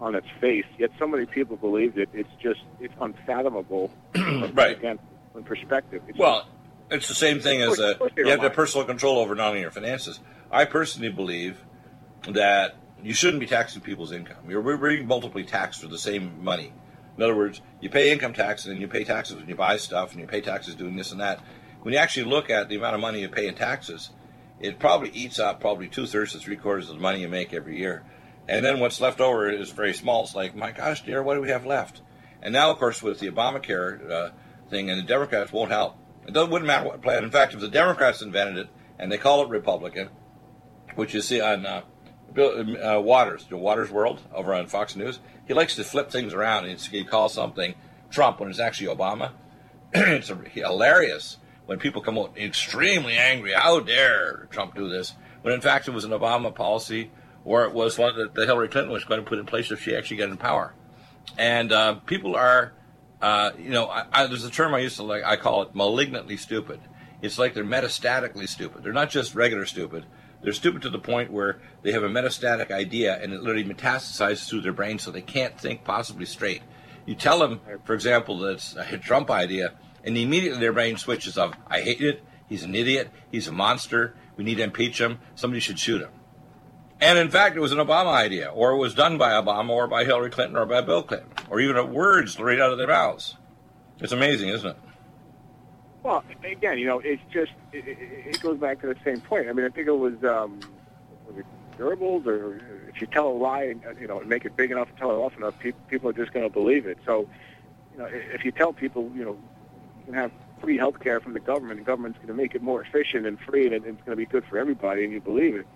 on 0.00 0.14
its 0.14 0.26
face. 0.40 0.64
Yet 0.78 0.90
so 0.98 1.06
many 1.06 1.26
people 1.26 1.56
believed 1.56 1.96
it. 1.98 2.08
It's 2.12 2.28
just 2.42 2.60
it's 2.80 2.94
unfathomable. 3.00 3.90
Right. 4.52 4.76
Again, 4.76 4.98
in 5.36 5.44
perspective. 5.44 6.02
It's 6.08 6.18
Well, 6.18 6.46
it's 6.90 7.06
the 7.08 7.14
same 7.14 7.38
thing 7.40 7.60
as 7.62 7.76
course- 7.76 7.94
course 7.98 8.12
they 8.16 8.22
you 8.22 8.28
have 8.30 8.40
to 8.40 8.44
have 8.48 8.52
personal 8.54 8.84
control 8.86 9.18
over 9.18 9.34
not 9.34 9.48
only 9.48 9.60
your 9.60 9.70
finances. 9.70 10.18
I 10.50 10.64
personally 10.64 11.10
believe 11.10 11.58
that 12.28 12.74
you 13.02 13.14
shouldn't 13.14 13.40
be 13.40 13.46
taxing 13.46 13.80
people's 13.82 14.10
income. 14.12 14.36
You're 14.48 14.60
we're 14.60 14.76
being 14.76 15.06
multiply 15.06 15.42
taxed 15.42 15.80
for 15.82 15.86
the 15.88 15.98
same 15.98 16.42
money. 16.42 16.72
In 17.18 17.24
other 17.24 17.36
words, 17.36 17.60
you 17.80 17.90
pay 17.90 18.12
income 18.12 18.32
tax 18.32 18.64
and 18.66 18.80
you 18.80 18.86
pay 18.86 19.02
taxes 19.02 19.36
when 19.36 19.48
you 19.48 19.56
buy 19.56 19.76
stuff 19.76 20.12
and 20.12 20.20
you 20.20 20.26
pay 20.28 20.40
taxes 20.40 20.76
doing 20.76 20.94
this 20.94 21.10
and 21.10 21.20
that. 21.20 21.40
When 21.82 21.92
you 21.92 21.98
actually 21.98 22.30
look 22.30 22.48
at 22.48 22.68
the 22.68 22.76
amount 22.76 22.94
of 22.94 23.00
money 23.00 23.20
you 23.20 23.28
pay 23.28 23.48
in 23.48 23.56
taxes, 23.56 24.10
it 24.60 24.78
probably 24.78 25.10
eats 25.10 25.40
up 25.40 25.60
probably 25.60 25.88
two 25.88 26.06
thirds 26.06 26.32
to 26.32 26.38
three 26.38 26.54
quarters 26.54 26.88
of 26.88 26.94
the 26.94 27.02
money 27.02 27.20
you 27.20 27.28
make 27.28 27.52
every 27.52 27.76
year. 27.76 28.04
And 28.46 28.64
then 28.64 28.78
what's 28.78 29.00
left 29.00 29.20
over 29.20 29.50
is 29.50 29.70
very 29.70 29.94
small. 29.94 30.22
It's 30.22 30.36
like, 30.36 30.54
my 30.54 30.70
gosh, 30.70 31.04
dear, 31.04 31.20
what 31.20 31.34
do 31.34 31.40
we 31.40 31.50
have 31.50 31.66
left? 31.66 32.02
And 32.40 32.52
now, 32.52 32.70
of 32.70 32.78
course, 32.78 33.02
with 33.02 33.18
the 33.18 33.30
Obamacare 33.30 34.10
uh, 34.10 34.30
thing, 34.70 34.88
and 34.88 35.00
the 35.00 35.06
Democrats 35.06 35.52
won't 35.52 35.72
help. 35.72 35.96
It 36.26 36.34
doesn't, 36.34 36.52
wouldn't 36.52 36.68
matter 36.68 36.86
what 36.86 37.02
plan. 37.02 37.24
In 37.24 37.30
fact, 37.30 37.54
if 37.54 37.60
the 37.60 37.68
Democrats 37.68 38.22
invented 38.22 38.58
it 38.58 38.68
and 38.96 39.10
they 39.10 39.18
call 39.18 39.42
it 39.42 39.48
Republican, 39.48 40.08
which 40.94 41.14
you 41.14 41.20
see 41.20 41.40
on 41.40 41.66
uh, 41.66 41.82
Bill, 42.32 42.76
uh, 42.82 43.00
Watters, 43.00 43.46
the 43.46 43.56
Watters 43.56 43.90
World 43.90 44.20
over 44.34 44.54
on 44.54 44.66
Fox 44.66 44.96
News, 44.96 45.20
he 45.46 45.54
likes 45.54 45.76
to 45.76 45.84
flip 45.84 46.10
things 46.10 46.34
around 46.34 46.66
and 46.66 46.80
he 46.80 47.04
calls 47.04 47.34
something 47.34 47.74
Trump 48.10 48.40
when 48.40 48.50
it's 48.50 48.60
actually 48.60 48.94
Obama. 48.94 49.32
it's 49.92 50.30
hilarious 50.52 51.38
when 51.66 51.78
people 51.78 52.02
come 52.02 52.18
out 52.18 52.36
extremely 52.36 53.16
angry. 53.16 53.52
How 53.52 53.80
dare 53.80 54.48
Trump 54.50 54.74
do 54.74 54.88
this? 54.88 55.14
When 55.42 55.54
in 55.54 55.60
fact 55.60 55.88
it 55.88 55.92
was 55.92 56.04
an 56.04 56.10
Obama 56.10 56.54
policy, 56.54 57.10
or 57.44 57.64
it 57.64 57.72
was 57.72 57.96
one 57.96 58.14
that, 58.16 58.46
Hillary 58.46 58.68
Clinton 58.68 58.92
was 58.92 59.04
going 59.04 59.20
to 59.20 59.26
put 59.26 59.38
in 59.38 59.46
place 59.46 59.70
if 59.70 59.82
she 59.82 59.96
actually 59.96 60.18
got 60.18 60.28
in 60.28 60.36
power. 60.36 60.74
And 61.38 61.72
uh, 61.72 61.94
people 61.94 62.36
are, 62.36 62.72
uh, 63.22 63.52
you 63.58 63.70
know, 63.70 63.86
I, 63.86 64.04
I, 64.12 64.26
there's 64.26 64.44
a 64.44 64.50
term 64.50 64.74
I 64.74 64.80
used 64.80 64.96
to 64.96 65.02
like. 65.02 65.24
I 65.24 65.36
call 65.36 65.62
it 65.62 65.74
malignantly 65.74 66.36
stupid. 66.36 66.80
It's 67.22 67.38
like 67.38 67.54
they're 67.54 67.64
metastatically 67.64 68.48
stupid. 68.48 68.82
They're 68.82 68.92
not 68.92 69.10
just 69.10 69.34
regular 69.34 69.66
stupid. 69.66 70.06
They're 70.42 70.52
stupid 70.52 70.82
to 70.82 70.90
the 70.90 70.98
point 70.98 71.32
where 71.32 71.58
they 71.82 71.92
have 71.92 72.02
a 72.04 72.08
metastatic 72.08 72.70
idea 72.70 73.20
and 73.20 73.32
it 73.32 73.42
literally 73.42 73.64
metastasizes 73.64 74.48
through 74.48 74.60
their 74.60 74.72
brain, 74.72 74.98
so 74.98 75.10
they 75.10 75.20
can't 75.20 75.58
think 75.60 75.84
possibly 75.84 76.26
straight. 76.26 76.62
You 77.06 77.14
tell 77.14 77.38
them, 77.38 77.60
for 77.84 77.94
example, 77.94 78.38
that 78.40 78.52
it's 78.52 78.76
a 78.76 78.98
Trump 78.98 79.30
idea, 79.30 79.74
and 80.04 80.16
immediately 80.16 80.60
their 80.60 80.72
brain 80.72 80.96
switches 80.96 81.36
of, 81.38 81.54
I 81.66 81.80
hate 81.80 82.02
it, 82.02 82.22
he's 82.48 82.62
an 82.62 82.74
idiot, 82.74 83.10
he's 83.32 83.48
a 83.48 83.52
monster, 83.52 84.14
we 84.36 84.44
need 84.44 84.56
to 84.56 84.62
impeach 84.62 85.00
him, 85.00 85.18
somebody 85.34 85.60
should 85.60 85.78
shoot 85.78 86.02
him. 86.02 86.10
And 87.00 87.18
in 87.18 87.30
fact, 87.30 87.56
it 87.56 87.60
was 87.60 87.72
an 87.72 87.78
Obama 87.78 88.12
idea, 88.12 88.48
or 88.48 88.72
it 88.72 88.78
was 88.78 88.94
done 88.94 89.18
by 89.18 89.30
Obama, 89.30 89.70
or 89.70 89.86
by 89.86 90.04
Hillary 90.04 90.30
Clinton, 90.30 90.56
or 90.56 90.66
by 90.66 90.80
Bill 90.80 91.02
Clinton, 91.02 91.30
or 91.48 91.60
even 91.60 91.92
words 91.92 92.38
right 92.38 92.60
out 92.60 92.72
of 92.72 92.78
their 92.78 92.88
mouths. 92.88 93.36
It's 94.00 94.12
amazing, 94.12 94.50
isn't 94.50 94.70
it? 94.70 94.76
Well, 96.02 96.24
again, 96.44 96.78
you 96.78 96.86
know, 96.86 97.00
it's 97.00 97.22
just 97.32 97.52
it, 97.72 97.86
it 97.86 97.98
it 98.00 98.40
goes 98.40 98.58
back 98.58 98.80
to 98.80 98.86
the 98.86 98.96
same 99.04 99.20
point. 99.20 99.48
I 99.48 99.52
mean, 99.52 99.66
I 99.66 99.68
think 99.68 99.88
it 99.88 99.92
was 99.92 100.14
um, 100.24 100.60
was 101.26 101.38
it 101.38 101.46
Goebbels, 101.78 102.26
or 102.26 102.60
if 102.88 103.00
you 103.00 103.06
tell 103.06 103.28
a 103.28 103.36
lie, 103.36 103.64
and 103.64 103.82
you 104.00 104.06
know, 104.06 104.20
and 104.20 104.28
make 104.28 104.44
it 104.44 104.56
big 104.56 104.70
enough, 104.70 104.88
tell 104.98 105.10
it 105.10 105.14
often 105.14 105.42
enough, 105.42 105.58
people 105.58 105.80
people 105.88 106.10
are 106.10 106.14
just 106.14 106.32
going 106.32 106.46
to 106.46 106.52
believe 106.52 106.86
it. 106.86 106.98
So, 107.04 107.28
you 107.92 107.98
know, 107.98 108.08
if 108.10 108.44
you 108.44 108.52
tell 108.52 108.72
people, 108.72 109.10
you 109.14 109.24
know, 109.24 109.38
you 109.98 110.04
can 110.06 110.14
have 110.14 110.32
free 110.60 110.76
health 110.76 111.00
care 111.00 111.20
from 111.20 111.34
the 111.34 111.40
government, 111.40 111.80
the 111.80 111.84
government's 111.84 112.18
going 112.18 112.28
to 112.28 112.34
make 112.34 112.54
it 112.54 112.62
more 112.62 112.82
efficient 112.82 113.26
and 113.26 113.38
free, 113.40 113.66
and 113.66 113.74
it's 113.74 113.84
going 113.84 114.10
to 114.10 114.16
be 114.16 114.26
good 114.26 114.44
for 114.48 114.58
everybody, 114.58 115.04
and 115.04 115.12
you 115.12 115.20
believe 115.20 115.54
it. 115.56 115.66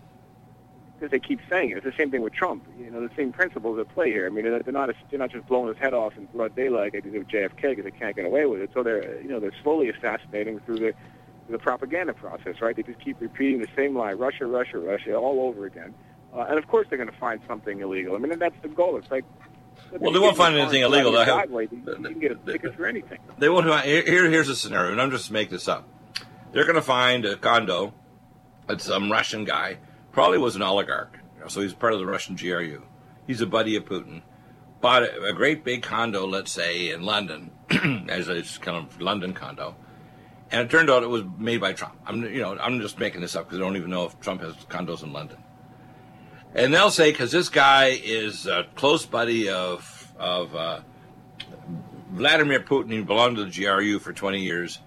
Because 1.03 1.11
they 1.11 1.18
keep 1.18 1.40
saying. 1.50 1.72
It's 1.72 1.84
the 1.84 1.92
same 1.98 2.12
thing 2.12 2.22
with 2.22 2.32
Trump. 2.32 2.64
You 2.78 2.88
know, 2.88 3.00
the 3.00 3.12
same 3.16 3.32
principles 3.32 3.76
at 3.80 3.92
play 3.92 4.12
here. 4.12 4.24
I 4.24 4.28
mean, 4.28 4.44
they're 4.44 4.61
they're 4.62 4.72
not 4.72 4.88
they're 5.11 5.18
not 5.18 5.32
just 5.32 5.48
blowing 5.48 5.66
his 5.66 5.76
head 5.76 5.94
off 5.94 6.16
in 6.16 6.26
broad 6.26 6.55
daylight 6.55 6.94
like 6.94 7.03
they 7.03 7.11
did 7.11 7.18
with 7.18 7.26
JFK 7.26 7.61
because 7.61 7.82
they 7.82 7.90
can't 7.90 8.14
get 8.14 8.24
away 8.24 8.46
with 8.46 8.61
it. 8.61 8.70
So 8.72 8.84
they're 8.84 9.20
you 9.20 9.26
know 9.28 9.40
they're 9.40 9.50
slowly 9.64 9.88
assassinating 9.88 10.61
through 10.61 10.78
the 10.78 10.92
the 11.50 11.59
propaganda 11.59 12.12
process, 12.14 12.61
right? 12.61 12.76
They 12.76 12.84
just 12.84 13.00
keep 13.00 13.20
repeating 13.20 13.61
the 13.61 13.66
same 13.74 13.98
lie, 13.98 14.12
Russia, 14.12 14.46
Russia, 14.46 14.78
Russia, 14.78 15.16
all 15.16 15.40
over 15.40 15.66
again. 15.66 15.92
Uh, 16.32 16.46
and 16.48 16.57
of 16.57 16.68
course, 16.68 16.86
they're 16.88 16.98
going 16.98 17.11
to 17.11 17.18
find 17.18 17.40
something 17.48 17.80
illegal. 17.80 18.14
I 18.14 18.18
mean, 18.18 18.30
and 18.30 18.40
that's 18.40 18.55
the 18.62 18.68
goal. 18.68 18.96
It's 18.96 19.11
like 19.11 19.24
Well, 19.90 20.12
they 20.12 20.20
won't 20.20 20.36
find 20.36 20.57
anything 20.57 20.82
illegal. 20.82 21.16
Have- 21.16 21.26
driveway, 21.26 21.66
you 21.72 21.82
can 21.82 22.20
get 22.20 22.30
a 22.30 22.36
ticket 22.36 22.76
for 22.76 22.86
anything. 22.86 23.18
They 23.38 23.48
won't. 23.48 23.66
Here, 23.84 24.03
here- 24.03 24.30
here's 24.30 24.48
a 24.48 24.55
scenario, 24.55 24.92
and 24.92 25.03
I'm 25.03 25.11
just 25.11 25.32
making 25.32 25.50
this 25.55 25.66
up. 25.66 25.88
They're 26.53 26.64
going 26.64 26.76
to 26.76 26.80
find 26.80 27.24
a 27.24 27.34
condo 27.34 27.92
that 28.68 28.80
some 28.80 29.11
Russian 29.11 29.44
guy 29.44 29.78
probably 30.12 30.38
was 30.38 30.56
an 30.56 30.62
oligarch, 30.62 31.18
so 31.48 31.60
he's 31.60 31.72
part 31.72 31.92
of 31.92 31.98
the 31.98 32.06
Russian 32.06 32.36
GRU. 32.36 32.82
He's 33.26 33.40
a 33.40 33.46
buddy 33.46 33.76
of 33.76 33.84
Putin. 33.84 34.22
Bought 34.80 35.04
a, 35.04 35.24
a 35.24 35.32
great 35.32 35.64
big 35.64 35.82
condo, 35.82 36.26
let's 36.26 36.50
say 36.50 36.90
in 36.90 37.02
London, 37.02 37.50
as 38.08 38.28
a 38.28 38.42
kind 38.60 38.76
of 38.76 39.00
London 39.00 39.32
condo, 39.32 39.76
and 40.50 40.60
it 40.60 40.70
turned 40.70 40.90
out 40.90 41.02
it 41.02 41.08
was 41.08 41.24
made 41.38 41.60
by 41.60 41.72
Trump. 41.72 41.96
I'm, 42.06 42.22
you 42.24 42.42
know, 42.42 42.56
I'm 42.58 42.80
just 42.80 42.98
making 42.98 43.20
this 43.22 43.34
up 43.34 43.46
because 43.46 43.58
I 43.58 43.62
don't 43.62 43.76
even 43.76 43.90
know 43.90 44.04
if 44.04 44.20
Trump 44.20 44.42
has 44.42 44.54
condos 44.68 45.02
in 45.02 45.12
London. 45.12 45.38
And 46.54 46.74
they'll 46.74 46.90
say 46.90 47.10
because 47.10 47.32
this 47.32 47.48
guy 47.48 47.98
is 48.04 48.46
a 48.46 48.66
close 48.74 49.06
buddy 49.06 49.48
of 49.48 50.12
of 50.18 50.54
uh, 50.54 50.80
Vladimir 52.12 52.60
Putin, 52.60 52.92
he 52.92 53.00
belonged 53.00 53.36
to 53.36 53.44
the 53.44 53.50
GRU 53.50 53.98
for 53.98 54.12
20 54.12 54.40
years. 54.40 54.78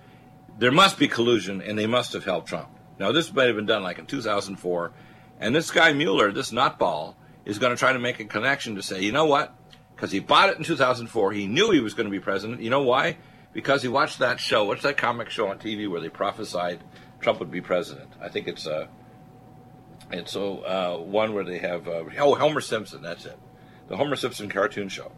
There 0.60 0.72
must 0.72 1.00
be 1.00 1.08
collusion, 1.08 1.62
and 1.62 1.78
they 1.78 1.88
must 1.88 2.14
have 2.14 2.24
helped 2.24 2.48
Trump. 2.48 2.70
Now, 3.00 3.12
this 3.12 3.34
might 3.34 3.48
have 3.48 3.56
been 3.56 3.66
done 3.66 3.84
like 3.84 4.00
in 4.00 4.06
2004, 4.06 4.94
and 5.40 5.56
this 5.56 5.72
guy 5.72 5.94
Mueller, 5.94 6.32
this 6.32 6.52
nutball, 6.52 7.16
is 7.46 7.60
going 7.60 7.72
to 7.72 7.78
try 7.78 7.94
to 7.94 8.00
make 8.00 8.20
a 8.20 8.26
connection 8.26 8.76
to 8.76 8.84
say, 8.84 9.02
you 9.02 9.12
know 9.12 9.26
what? 9.26 9.56
Because 9.96 10.12
he 10.12 10.20
bought 10.20 10.50
it 10.50 10.58
in 10.58 10.64
2004, 10.64 11.32
he 11.32 11.48
knew 11.48 11.72
he 11.72 11.80
was 11.80 11.94
going 11.94 12.06
to 12.06 12.12
be 12.12 12.20
president. 12.20 12.62
You 12.62 12.70
know 12.70 12.82
why? 12.82 13.18
Because 13.54 13.82
he 13.82 13.88
watched 13.88 14.20
that 14.20 14.40
show. 14.40 14.66
What's 14.66 14.84
that 14.84 14.98
comic 14.98 15.30
show 15.30 15.48
on 15.48 15.60
TV 15.60 15.90
where 15.90 16.02
they 16.02 16.10
prophesied 16.10 16.84
Trump 17.22 17.40
would 17.40 17.52
be 17.52 17.62
president? 17.62 18.10
I 18.22 18.28
think 18.28 18.48
it's 18.48 18.68
uh, 18.68 18.88
it's 20.12 20.34
so 20.34 20.60
uh, 20.60 20.98
one 20.98 21.34
where 21.34 21.46
they 21.46 21.60
have 21.60 21.88
uh, 21.88 22.04
oh 22.20 22.36
Homer 22.36 22.60
Simpson. 22.60 23.02
That's 23.02 23.26
it, 23.26 23.40
the 23.88 23.96
Homer 23.96 24.18
Simpson 24.18 24.50
cartoon 24.50 24.90
show. 24.90 25.12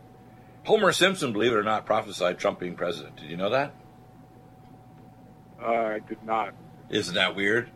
Homer 0.66 0.92
Simpson, 0.92 1.34
believe 1.34 1.54
it 1.54 1.56
or 1.56 1.64
not, 1.64 1.86
prophesied 1.86 2.38
Trump 2.38 2.60
being 2.60 2.76
president. 2.76 3.16
Did 3.16 3.30
you 3.30 3.38
know 3.38 3.50
that? 3.50 3.74
Uh, 5.60 5.66
I 5.66 6.00
did 6.00 6.24
not. 6.24 6.54
Isn't 6.90 7.16
that 7.16 7.36
weird? 7.36 7.72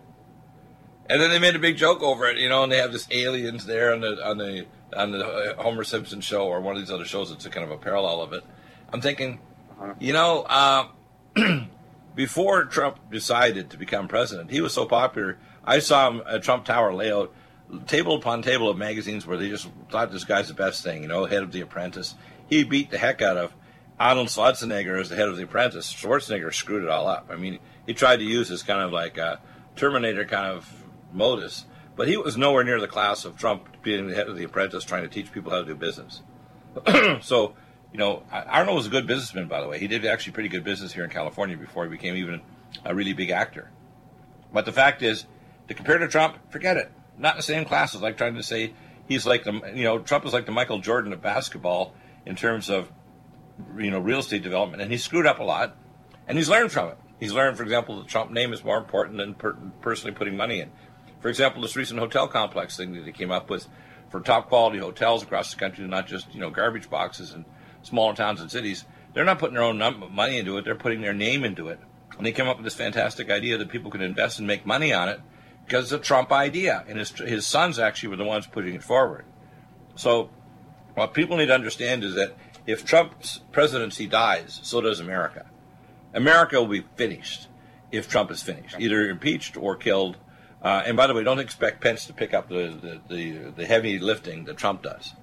And 1.10 1.22
then 1.22 1.30
they 1.30 1.40
made 1.40 1.56
a 1.56 1.60
big 1.60 1.78
joke 1.78 2.02
over 2.02 2.26
it, 2.26 2.38
you 2.38 2.48
know, 2.48 2.64
and 2.64 2.72
they 2.72 2.78
have 2.78 2.92
this 2.92 3.08
aliens 3.12 3.66
there 3.66 3.94
on 3.94 4.02
the 4.02 4.26
on 4.26 4.38
the 4.38 4.66
on 4.96 5.12
the 5.12 5.26
uh, 5.26 5.62
Homer 5.62 5.84
Simpson 5.84 6.22
show 6.22 6.48
or 6.48 6.62
one 6.62 6.76
of 6.76 6.82
these 6.82 6.92
other 6.92 7.06
shows. 7.06 7.32
It's 7.32 7.46
a 7.46 7.50
kind 7.50 7.66
of 7.66 7.72
a 7.72 7.78
parallel 7.78 8.22
of 8.22 8.34
it. 8.34 8.44
I'm 8.94 9.02
thinking, 9.02 9.40
you 10.00 10.14
know, 10.14 10.44
uh, 10.44 10.88
before 12.16 12.66
Trump 12.66 13.12
decided 13.12 13.72
to 13.72 13.78
become 13.78 14.08
president, 14.08 14.52
he 14.52 14.62
was 14.62 14.74
so 14.74 14.86
popular. 14.86 15.38
I 15.64 15.80
saw 15.80 16.10
him 16.10 16.22
at 16.28 16.44
Trump 16.44 16.66
Tower 16.66 16.94
lay 16.94 17.12
out 17.12 17.34
table 17.88 18.16
upon 18.16 18.42
table 18.42 18.70
of 18.70 18.78
magazines 18.78 19.26
where 19.26 19.38
they 19.38 19.50
just 19.50 19.70
thought 19.90 20.12
this 20.12 20.24
guy's 20.24 20.48
the 20.48 20.54
best 20.54 20.84
thing, 20.84 21.04
you 21.04 21.08
know, 21.08 21.26
head 21.26 21.44
of 21.44 21.52
The 21.52 21.62
Apprentice. 21.62 22.16
He 22.50 22.64
beat 22.64 22.92
the 22.92 22.98
heck 22.98 23.22
out 23.22 23.38
of 23.38 23.54
Arnold 24.00 24.28
Schwarzenegger 24.28 25.00
as 25.00 25.10
the 25.10 25.16
head 25.16 25.30
of 25.30 25.38
The 25.38 25.44
Apprentice. 25.44 25.94
Schwarzenegger 25.94 26.54
screwed 26.54 26.84
it 26.84 26.90
all 26.90 27.08
up. 27.08 27.30
I 27.32 27.36
mean, 27.36 27.60
he 27.86 27.94
tried 27.94 28.18
to 28.18 28.26
use 28.26 28.50
this 28.50 28.64
kind 28.64 28.82
of 28.82 28.92
like 28.92 29.18
a 29.18 29.40
Terminator 29.76 30.26
kind 30.26 30.48
of 30.48 30.81
modus, 31.14 31.66
but 31.96 32.08
he 32.08 32.18
was 32.18 32.38
nowhere 32.38 32.64
near 32.64 32.80
the 32.80 32.88
class 32.88 33.26
of 33.26 33.38
Trump 33.38 33.82
being 33.82 34.08
the 34.08 34.16
head 34.16 34.28
of 34.28 34.38
The 34.38 34.44
Apprentice 34.44 34.84
trying 34.84 35.04
to 35.04 35.10
teach 35.10 35.32
people 35.32 35.52
how 35.52 35.60
to 35.60 35.66
do 35.66 35.76
business. 35.76 36.22
so, 37.22 37.54
you 37.92 38.00
know, 38.00 38.24
Arnold 38.32 38.78
was 38.78 38.88
a 38.88 38.90
good 38.90 39.08
businessman, 39.08 39.48
by 39.48 39.62
the 39.62 39.68
way. 39.68 39.80
He 39.80 39.88
did 39.88 40.06
actually 40.06 40.34
pretty 40.34 40.50
good 40.50 40.64
business 40.64 40.94
here 40.94 41.04
in 41.04 41.10
California 41.10 41.58
before 41.58 41.84
he 41.84 41.90
became 41.90 42.16
even 42.16 42.42
a 42.86 42.96
really 42.96 43.14
big 43.14 43.30
actor. 43.30 43.70
But 44.54 44.66
the 44.66 44.72
fact 44.72 45.02
is, 45.02 45.26
to 45.68 45.74
compare 45.74 45.98
to 45.98 46.08
Trump, 46.08 46.38
forget 46.52 46.78
it. 46.78 46.92
Not 47.18 47.36
in 47.36 47.38
the 47.38 47.44
same 47.44 47.66
class 47.66 47.94
as 47.94 48.02
like 48.02 48.18
trying 48.18 48.36
to 48.36 48.44
say 48.44 48.74
he's 49.08 49.26
like 49.26 49.44
the, 49.44 49.54
you 49.76 49.84
know, 49.84 50.00
Trump 50.00 50.26
is 50.26 50.34
like 50.34 50.46
the 50.46 50.52
Michael 50.52 50.80
Jordan 50.80 51.14
of 51.14 51.22
basketball 51.22 51.94
in 52.26 52.36
terms 52.36 52.70
of, 52.70 52.92
you 53.78 53.92
know, 53.92 54.00
real 54.00 54.20
estate 54.20 54.44
development. 54.44 54.82
And 54.82 54.92
he 54.92 54.98
screwed 54.98 55.26
up 55.26 55.40
a 55.40 55.44
lot, 55.44 55.76
and 56.28 56.38
he's 56.38 56.50
learned 56.50 56.72
from 56.72 56.90
it. 56.90 56.98
He's 57.20 57.34
learned, 57.34 57.58
for 57.58 57.64
example, 57.64 58.02
the 58.02 58.08
Trump 58.08 58.32
name 58.32 58.52
is 58.52 58.64
more 58.64 58.78
important 58.78 59.18
than 59.18 59.36
per- 59.36 59.58
personally 59.82 60.14
putting 60.14 60.36
money 60.36 60.60
in. 60.60 60.72
For 61.22 61.30
example, 61.30 61.62
this 61.62 61.76
recent 61.76 62.00
hotel 62.00 62.28
complex 62.28 62.78
thing 62.78 62.94
that 62.94 63.06
he 63.06 63.12
came 63.12 63.32
up 63.32 63.50
with 63.50 63.68
for 64.10 64.20
top 64.20 64.50
quality 64.50 64.80
hotels 64.80 65.24
across 65.24 65.54
the 65.54 65.60
country, 65.60 65.88
not 65.88 66.08
just, 66.08 66.34
you 66.34 66.42
know, 66.42 66.50
garbage 66.50 66.90
boxes 66.90 67.32
in 67.32 67.46
smaller 67.84 68.14
towns 68.14 68.42
and 68.42 68.52
cities. 68.52 68.86
They're 69.14 69.26
not 69.26 69.40
putting 69.40 69.56
their 69.56 69.64
own 69.64 69.78
money 70.14 70.38
into 70.38 70.58
it, 70.58 70.66
they're 70.66 70.76
putting 70.76 71.02
their 71.02 71.14
name 71.14 71.44
into 71.44 71.70
it. 71.70 71.80
And 72.18 72.26
they 72.26 72.32
came 72.32 72.48
up 72.48 72.58
with 72.58 72.66
this 72.66 72.76
fantastic 72.76 73.32
idea 73.32 73.58
that 73.58 73.70
people 73.70 73.90
could 73.92 74.02
invest 74.02 74.40
and 74.40 74.48
make 74.48 74.66
money 74.66 74.94
on 74.94 75.10
it 75.10 75.22
because 75.66 75.86
it's 75.86 75.94
a 75.94 76.00
Trump 76.00 76.32
idea. 76.32 76.84
And 76.88 77.00
his, 77.00 77.12
his 77.12 77.48
sons 77.48 77.80
actually 77.80 78.10
were 78.10 78.18
the 78.18 78.26
ones 78.26 78.48
putting 78.48 78.76
it 78.76 78.84
forward. 78.84 79.26
So, 79.96 80.30
what 80.94 81.14
people 81.14 81.38
need 81.38 81.48
to 81.48 81.54
understand 81.54 82.04
is 82.04 82.16
that 82.16 82.36
if 82.68 82.86
Trump's 82.86 83.40
presidency 83.52 84.08
dies, 84.08 84.60
so 84.64 84.82
does 84.82 85.00
America. 85.00 85.46
America 86.14 86.60
will 86.60 86.68
be 86.68 86.86
finished 86.96 87.48
if 87.92 88.10
Trump 88.10 88.32
is 88.32 88.44
finished, 88.44 88.76
either 88.80 89.10
impeached 89.10 89.58
or 89.58 89.76
killed. 89.76 90.18
Uh, 90.62 90.84
and 90.86 90.96
by 90.96 91.08
the 91.08 91.14
way, 91.14 91.24
don't 91.24 91.40
expect 91.40 91.82
Pence 91.82 92.06
to 92.06 92.14
pick 92.14 92.34
up 92.34 92.48
the, 92.48 93.02
the, 93.10 93.16
the, 93.16 93.52
the 93.58 93.66
heavy 93.66 93.98
lifting 93.98 94.46
that 94.46 94.58
Trump 94.58 94.84
does. 94.84 95.14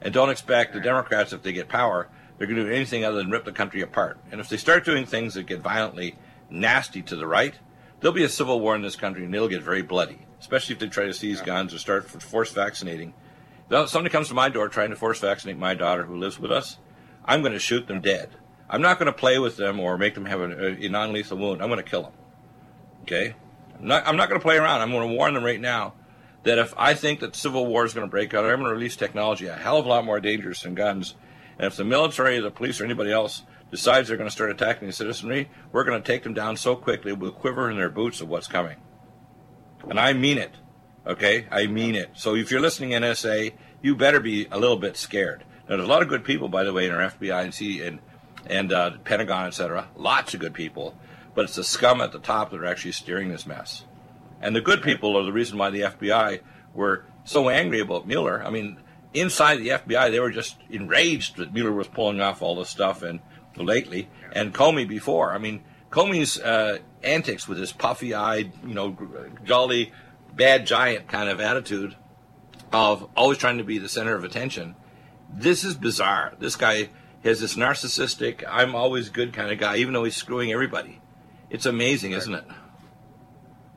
And 0.00 0.12
don't 0.12 0.30
expect 0.30 0.72
the 0.72 0.80
Democrats, 0.80 1.32
if 1.32 1.42
they 1.42 1.52
get 1.52 1.68
power, 1.68 2.08
they're 2.38 2.46
going 2.46 2.58
to 2.58 2.64
do 2.64 2.72
anything 2.72 3.04
other 3.04 3.18
than 3.18 3.30
rip 3.30 3.44
the 3.44 3.52
country 3.52 3.80
apart. 3.82 4.18
And 4.30 4.40
if 4.40 4.48
they 4.48 4.56
start 4.56 4.84
doing 4.84 5.06
things 5.06 5.34
that 5.34 5.44
get 5.44 5.60
violently 5.60 6.16
nasty 6.50 7.02
to 7.02 7.16
the 7.16 7.26
right, 7.26 7.54
there'll 8.00 8.14
be 8.14 8.24
a 8.24 8.28
civil 8.28 8.60
war 8.60 8.74
in 8.74 8.82
this 8.82 8.96
country 8.96 9.24
and 9.24 9.34
it'll 9.34 9.48
get 9.48 9.62
very 9.62 9.82
bloody, 9.82 10.20
especially 10.40 10.74
if 10.74 10.78
they 10.80 10.88
try 10.88 11.06
to 11.06 11.14
seize 11.14 11.40
guns 11.40 11.74
or 11.74 11.78
start 11.78 12.08
force 12.08 12.52
vaccinating. 12.52 13.14
If 13.70 13.88
somebody 13.88 14.12
comes 14.12 14.28
to 14.28 14.34
my 14.34 14.48
door 14.48 14.68
trying 14.68 14.90
to 14.90 14.96
force 14.96 15.18
vaccinate 15.18 15.58
my 15.58 15.74
daughter 15.74 16.04
who 16.04 16.16
lives 16.16 16.38
with 16.38 16.52
us, 16.52 16.78
I'm 17.24 17.40
going 17.40 17.54
to 17.54 17.58
shoot 17.58 17.86
them 17.86 18.00
dead. 18.00 18.30
I'm 18.68 18.82
not 18.82 18.98
going 18.98 19.06
to 19.06 19.12
play 19.12 19.38
with 19.38 19.56
them 19.56 19.80
or 19.80 19.98
make 19.98 20.14
them 20.14 20.26
have 20.26 20.40
a, 20.40 20.84
a 20.84 20.88
non-lethal 20.88 21.38
wound. 21.38 21.62
I'm 21.62 21.68
going 21.68 21.82
to 21.82 21.90
kill 21.90 22.02
them. 22.02 22.12
Okay? 23.02 23.34
I'm 23.80 23.86
not, 23.86 24.04
not 24.16 24.28
going 24.28 24.40
to 24.40 24.44
play 24.44 24.56
around. 24.56 24.80
I'm 24.80 24.90
going 24.90 25.08
to 25.08 25.14
warn 25.14 25.34
them 25.34 25.44
right 25.44 25.60
now 25.60 25.94
that 26.44 26.58
if 26.58 26.72
I 26.76 26.94
think 26.94 27.20
that 27.20 27.34
civil 27.34 27.66
war 27.66 27.84
is 27.84 27.94
going 27.94 28.06
to 28.06 28.10
break 28.10 28.32
out, 28.32 28.44
I'm 28.44 28.58
going 28.60 28.64
to 28.64 28.74
release 28.74 28.96
technology 28.96 29.46
a 29.46 29.54
hell 29.54 29.78
of 29.78 29.86
a 29.86 29.88
lot 29.88 30.04
more 30.04 30.20
dangerous 30.20 30.62
than 30.62 30.74
guns. 30.74 31.14
And 31.58 31.66
if 31.66 31.76
the 31.76 31.84
military, 31.84 32.38
the 32.40 32.50
police, 32.50 32.80
or 32.80 32.84
anybody 32.84 33.12
else 33.12 33.42
decides 33.70 34.08
they're 34.08 34.16
going 34.16 34.28
to 34.28 34.34
start 34.34 34.50
attacking 34.50 34.86
the 34.86 34.92
citizenry, 34.92 35.50
we're 35.72 35.84
going 35.84 36.00
to 36.00 36.06
take 36.06 36.22
them 36.22 36.34
down 36.34 36.56
so 36.56 36.76
quickly 36.76 37.12
with 37.12 37.30
a 37.30 37.32
quiver 37.32 37.70
in 37.70 37.76
their 37.76 37.90
boots 37.90 38.20
of 38.20 38.28
what's 38.28 38.46
coming. 38.46 38.76
And 39.88 39.98
I 39.98 40.12
mean 40.12 40.38
it. 40.38 40.52
Okay? 41.06 41.46
I 41.50 41.66
mean 41.66 41.94
it. 41.94 42.10
So 42.14 42.34
if 42.34 42.50
you're 42.50 42.60
listening 42.60 42.92
in 42.92 43.02
NSA, 43.02 43.52
you 43.82 43.96
better 43.96 44.20
be 44.20 44.46
a 44.50 44.58
little 44.58 44.76
bit 44.76 44.96
scared. 44.96 45.44
Now, 45.68 45.76
there's 45.76 45.88
a 45.88 45.92
lot 45.92 46.02
of 46.02 46.08
good 46.08 46.24
people, 46.24 46.48
by 46.48 46.64
the 46.64 46.72
way, 46.72 46.86
in 46.86 46.92
our 46.92 47.10
FBI 47.10 47.42
and 47.42 47.54
C 47.54 47.82
and 47.82 48.00
and 48.48 48.72
uh, 48.72 48.92
Pentagon. 49.04 49.50
Lots 49.96 50.34
of 50.34 50.40
good 50.40 50.54
people, 50.54 50.96
but 51.36 51.44
it's 51.44 51.54
the 51.54 51.62
scum 51.62 52.00
at 52.00 52.10
the 52.10 52.18
top 52.18 52.50
that 52.50 52.58
are 52.58 52.66
actually 52.66 52.92
steering 52.92 53.28
this 53.28 53.46
mess. 53.46 53.84
And 54.40 54.56
the 54.56 54.60
good 54.60 54.82
people 54.82 55.16
are 55.16 55.22
the 55.22 55.32
reason 55.32 55.58
why 55.58 55.70
the 55.70 55.82
FBI 55.82 56.40
were 56.74 57.04
so 57.24 57.50
angry 57.50 57.78
about 57.78 58.06
Mueller. 58.06 58.42
I 58.42 58.48
mean, 58.50 58.78
inside 59.12 59.56
the 59.56 59.68
FBI, 59.68 60.10
they 60.10 60.18
were 60.18 60.30
just 60.30 60.56
enraged 60.70 61.36
that 61.36 61.52
Mueller 61.52 61.72
was 61.72 61.88
pulling 61.88 62.20
off 62.20 62.40
all 62.40 62.56
this 62.56 62.70
stuff 62.70 63.02
and 63.02 63.20
lately, 63.54 64.08
and 64.32 64.54
Comey 64.54 64.88
before. 64.88 65.32
I 65.32 65.38
mean, 65.38 65.62
Comey's 65.90 66.40
uh, 66.40 66.78
antics 67.02 67.46
with 67.46 67.58
his 67.58 67.72
puffy-eyed, 67.72 68.52
you 68.66 68.74
know, 68.74 68.96
jolly, 69.44 69.92
bad 70.34 70.66
giant 70.66 71.08
kind 71.08 71.28
of 71.28 71.40
attitude 71.40 71.96
of 72.72 73.08
always 73.14 73.38
trying 73.38 73.58
to 73.58 73.64
be 73.64 73.78
the 73.78 73.88
center 73.88 74.14
of 74.14 74.24
attention. 74.24 74.74
This 75.32 75.64
is 75.64 75.74
bizarre. 75.74 76.34
This 76.38 76.56
guy 76.56 76.88
has 77.24 77.40
this 77.40 77.56
narcissistic, 77.56 78.44
I'm 78.48 78.74
always 78.74 79.10
good 79.10 79.32
kind 79.32 79.50
of 79.50 79.58
guy, 79.58 79.76
even 79.76 79.92
though 79.92 80.04
he's 80.04 80.16
screwing 80.16 80.52
everybody. 80.52 81.00
It's 81.50 81.66
amazing, 81.66 82.12
isn't 82.12 82.34
it? 82.34 82.44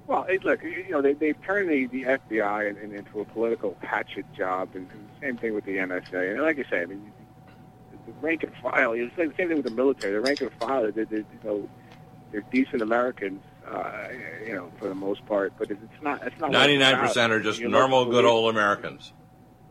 Well, 0.08 0.24
it, 0.24 0.44
look, 0.44 0.64
you 0.64 0.90
know, 0.90 1.04
they, 1.04 1.14
they've 1.14 1.40
turned 1.44 1.70
the, 1.70 1.86
the 1.86 2.04
FBI 2.04 2.70
in, 2.72 2.78
in, 2.78 2.96
into 2.96 3.20
a 3.20 3.26
political 3.26 3.78
hatchet 3.82 4.26
job, 4.34 4.70
and, 4.74 4.90
and 4.92 5.08
same 5.22 5.38
thing 5.38 5.54
with 5.54 5.66
the 5.66 5.78
NSA. 5.78 6.32
And 6.34 6.42
like 6.42 6.58
I 6.58 6.68
say, 6.68 6.82
I 6.82 6.86
mean, 6.86 7.12
the, 8.08 8.14
rank 8.14 8.42
and 8.42 8.52
file, 8.56 8.94
it's 8.94 9.16
like 9.20 9.30
the 9.30 9.36
same 9.38 9.50
thing 9.50 9.58
with 9.58 9.66
the 9.66 9.72
military. 9.72 10.14
The 10.14 10.22
rank 10.22 10.42
and 10.42 10.52
file, 10.54 10.92
they, 10.92 11.04
they, 11.04 11.18
you 11.18 11.26
know, 11.44 11.70
they're 12.32 12.44
decent 12.52 12.82
Americans, 12.82 13.44
uh, 13.68 14.08
you 14.44 14.54
know, 14.54 14.72
for 14.80 14.88
the 14.88 14.96
most 14.96 15.24
part. 15.28 15.54
But 15.60 15.70
it's 15.70 15.80
not. 16.02 16.26
It's 16.26 16.40
not. 16.40 16.52
Ninety-nine 16.52 16.98
percent 16.98 17.32
are 17.32 17.40
just 17.40 17.62
normal, 17.62 18.06
good 18.06 18.26
old 18.26 18.50
Americans. 18.50 19.14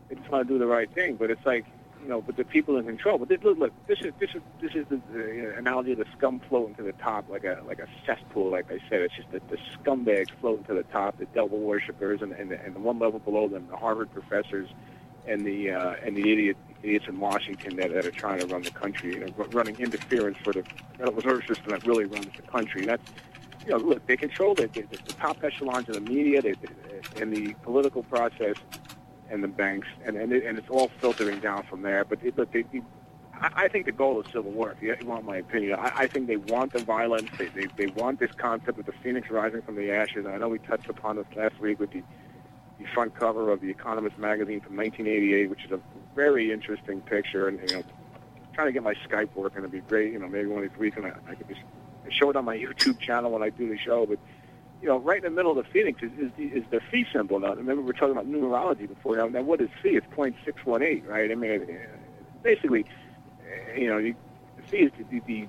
they 0.07 0.15
just 0.15 0.29
want 0.29 0.47
to 0.47 0.53
do 0.53 0.57
the 0.57 0.67
right 0.67 0.89
thing. 0.93 1.15
But 1.15 1.31
it's 1.31 1.45
like, 1.45 1.65
you 2.01 2.09
know, 2.09 2.21
but 2.21 2.37
the 2.37 2.43
people 2.43 2.77
in 2.77 2.85
control. 2.85 3.17
But 3.17 3.29
this, 3.29 3.43
look, 3.43 3.57
look, 3.57 3.73
this 3.87 3.99
is 4.01 4.13
this 4.19 4.29
is 4.33 4.41
this 4.61 4.73
is 4.73 4.85
the, 4.89 5.01
the 5.11 5.57
analogy 5.57 5.91
of 5.91 5.97
the 5.97 6.05
scum 6.17 6.39
floating 6.47 6.75
to 6.75 6.83
the 6.83 6.93
top, 6.93 7.29
like 7.29 7.43
a 7.43 7.61
like 7.67 7.79
a 7.79 7.87
cesspool. 8.05 8.51
Like 8.51 8.71
I 8.71 8.79
said, 8.89 9.01
it's 9.01 9.15
just 9.15 9.31
the, 9.31 9.41
the 9.49 9.57
scumbags 9.77 10.29
floating 10.39 10.65
to 10.65 10.73
the 10.73 10.83
top, 10.83 11.17
the 11.17 11.25
devil 11.25 11.59
worshippers, 11.59 12.21
and 12.21 12.31
and, 12.33 12.51
the, 12.51 12.61
and 12.63 12.75
the 12.75 12.79
one 12.79 12.99
level 12.99 13.19
below 13.19 13.47
them, 13.47 13.67
the 13.69 13.77
Harvard 13.77 14.11
professors, 14.13 14.69
and 15.27 15.45
the 15.45 15.71
uh, 15.71 15.95
and 16.03 16.15
the 16.15 16.31
idiot 16.31 16.57
idiots 16.83 17.07
in 17.07 17.19
Washington 17.19 17.75
that, 17.75 17.91
that 17.91 18.05
are 18.05 18.11
trying 18.11 18.39
to 18.39 18.47
run 18.47 18.61
the 18.61 18.71
country, 18.71 19.15
you 19.15 19.19
know, 19.19 19.45
running 19.51 19.75
interference 19.79 20.37
for 20.37 20.53
the 20.53 20.63
Federal 20.97 21.13
Reserve 21.13 21.45
System 21.45 21.71
that 21.71 21.85
really 21.85 22.05
runs 22.05 22.29
the 22.35 22.41
country. 22.43 22.85
That's 22.85 23.03
you 23.65 23.71
know, 23.71 23.77
look, 23.77 24.05
they 24.07 24.17
control 24.17 24.55
the, 24.55 24.67
the, 24.67 24.81
the 24.81 25.13
top 25.13 25.43
echelons 25.43 25.89
of 25.89 25.95
the 25.95 26.01
media, 26.01 26.41
they, 26.41 26.53
they, 26.53 27.21
and 27.21 27.35
the 27.35 27.53
political 27.63 28.03
process 28.03 28.55
and 29.29 29.43
the 29.43 29.47
banks, 29.47 29.87
and 30.05 30.17
and, 30.17 30.33
it, 30.33 30.45
and 30.45 30.57
it's 30.57 30.69
all 30.69 30.89
filtering 30.99 31.39
down 31.39 31.63
from 31.63 31.81
there. 31.81 32.03
But 32.05 32.19
it, 32.23 32.35
but 32.35 32.51
they, 32.51 32.63
they, 32.63 32.81
I 33.33 33.51
I 33.63 33.67
think 33.67 33.85
the 33.85 33.91
goal 33.91 34.19
is 34.21 34.27
civil 34.31 34.51
war. 34.51 34.75
If 34.79 35.01
you 35.01 35.07
want 35.07 35.25
my 35.25 35.37
opinion, 35.37 35.79
I, 35.79 35.91
I 35.95 36.07
think 36.07 36.27
they 36.27 36.37
want 36.37 36.73
the 36.73 36.79
violence. 36.83 37.29
They, 37.37 37.47
they 37.47 37.67
they 37.77 37.87
want 37.87 38.19
this 38.19 38.31
concept 38.31 38.79
of 38.79 38.85
the 38.85 38.93
phoenix 39.03 39.29
rising 39.29 39.61
from 39.61 39.75
the 39.75 39.91
ashes. 39.91 40.25
And 40.25 40.29
I 40.29 40.37
know 40.37 40.49
we 40.49 40.59
touched 40.59 40.89
upon 40.89 41.17
this 41.17 41.27
last 41.35 41.59
week 41.59 41.79
with 41.79 41.91
the 41.91 42.03
the 42.79 42.85
front 42.93 43.13
cover 43.13 43.51
of 43.51 43.61
the 43.61 43.69
Economist 43.69 44.17
magazine 44.17 44.61
from 44.61 44.77
1988, 44.77 45.49
which 45.49 45.65
is 45.65 45.71
a 45.71 45.79
very 46.15 46.51
interesting 46.51 47.01
picture. 47.01 47.47
And 47.47 47.59
you 47.69 47.77
know, 47.77 47.83
trying 48.53 48.67
to 48.67 48.73
get 48.73 48.83
my 48.83 48.95
Skype 49.07 49.29
working 49.35 49.59
It'd 49.59 49.71
be 49.71 49.81
great. 49.81 50.13
You 50.13 50.19
know, 50.19 50.27
maybe 50.27 50.47
one 50.47 50.63
of 50.63 50.69
these 50.69 50.79
weeks, 50.79 50.97
and 50.97 51.05
I, 51.05 51.13
I 51.29 51.35
could 51.35 51.47
just 51.49 51.61
show 52.09 52.29
it 52.29 52.35
on 52.35 52.45
my 52.45 52.57
YouTube 52.57 52.99
channel 52.99 53.31
when 53.31 53.43
I 53.43 53.49
do 53.49 53.69
the 53.69 53.77
show. 53.77 54.05
But 54.05 54.19
you 54.81 54.87
know, 54.87 54.97
right 54.99 55.17
in 55.17 55.23
the 55.23 55.29
middle 55.29 55.51
of 55.57 55.57
the 55.65 55.71
phoenix 55.71 56.01
is, 56.01 56.11
is, 56.19 56.31
the, 56.37 56.43
is 56.45 56.63
the 56.71 56.79
phi 56.91 57.05
symbol. 57.11 57.39
Now, 57.39 57.53
remember 57.53 57.81
we 57.81 57.87
were 57.87 57.93
talking 57.93 58.11
about 58.11 58.27
numerology 58.29 58.87
before. 58.87 59.17
Now, 59.17 59.27
now 59.27 59.41
what 59.41 59.61
is 59.61 59.69
phi? 59.81 59.89
It's 59.89 60.07
point 60.11 60.35
six 60.45 60.65
one 60.65 60.81
eight, 60.81 61.05
right? 61.07 61.31
I 61.31 61.35
mean, 61.35 61.61
uh, 61.61 61.97
basically, 62.43 62.85
you 63.75 63.87
know, 63.89 63.97
you, 63.97 64.15
phi 64.69 64.77
is 64.77 64.91
the, 64.97 65.19
the, 65.19 65.47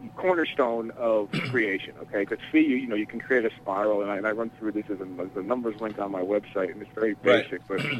the 0.00 0.08
cornerstone 0.16 0.90
of 0.92 1.30
creation. 1.50 1.94
Okay, 2.02 2.20
because 2.20 2.38
phi, 2.50 2.58
you, 2.58 2.76
you 2.76 2.86
know, 2.88 2.96
you 2.96 3.06
can 3.06 3.20
create 3.20 3.44
a 3.44 3.50
spiral, 3.60 4.00
and 4.02 4.10
I, 4.10 4.16
and 4.16 4.26
I 4.26 4.30
run 4.30 4.50
through 4.58 4.72
this 4.72 4.86
as 4.90 5.00
a, 5.00 5.04
the 5.34 5.42
numbers 5.42 5.80
link 5.80 5.98
on 5.98 6.10
my 6.10 6.22
website, 6.22 6.72
and 6.72 6.80
it's 6.82 6.90
very 6.94 7.14
Right. 7.22 7.44
basic, 7.50 7.66
but. 7.68 7.80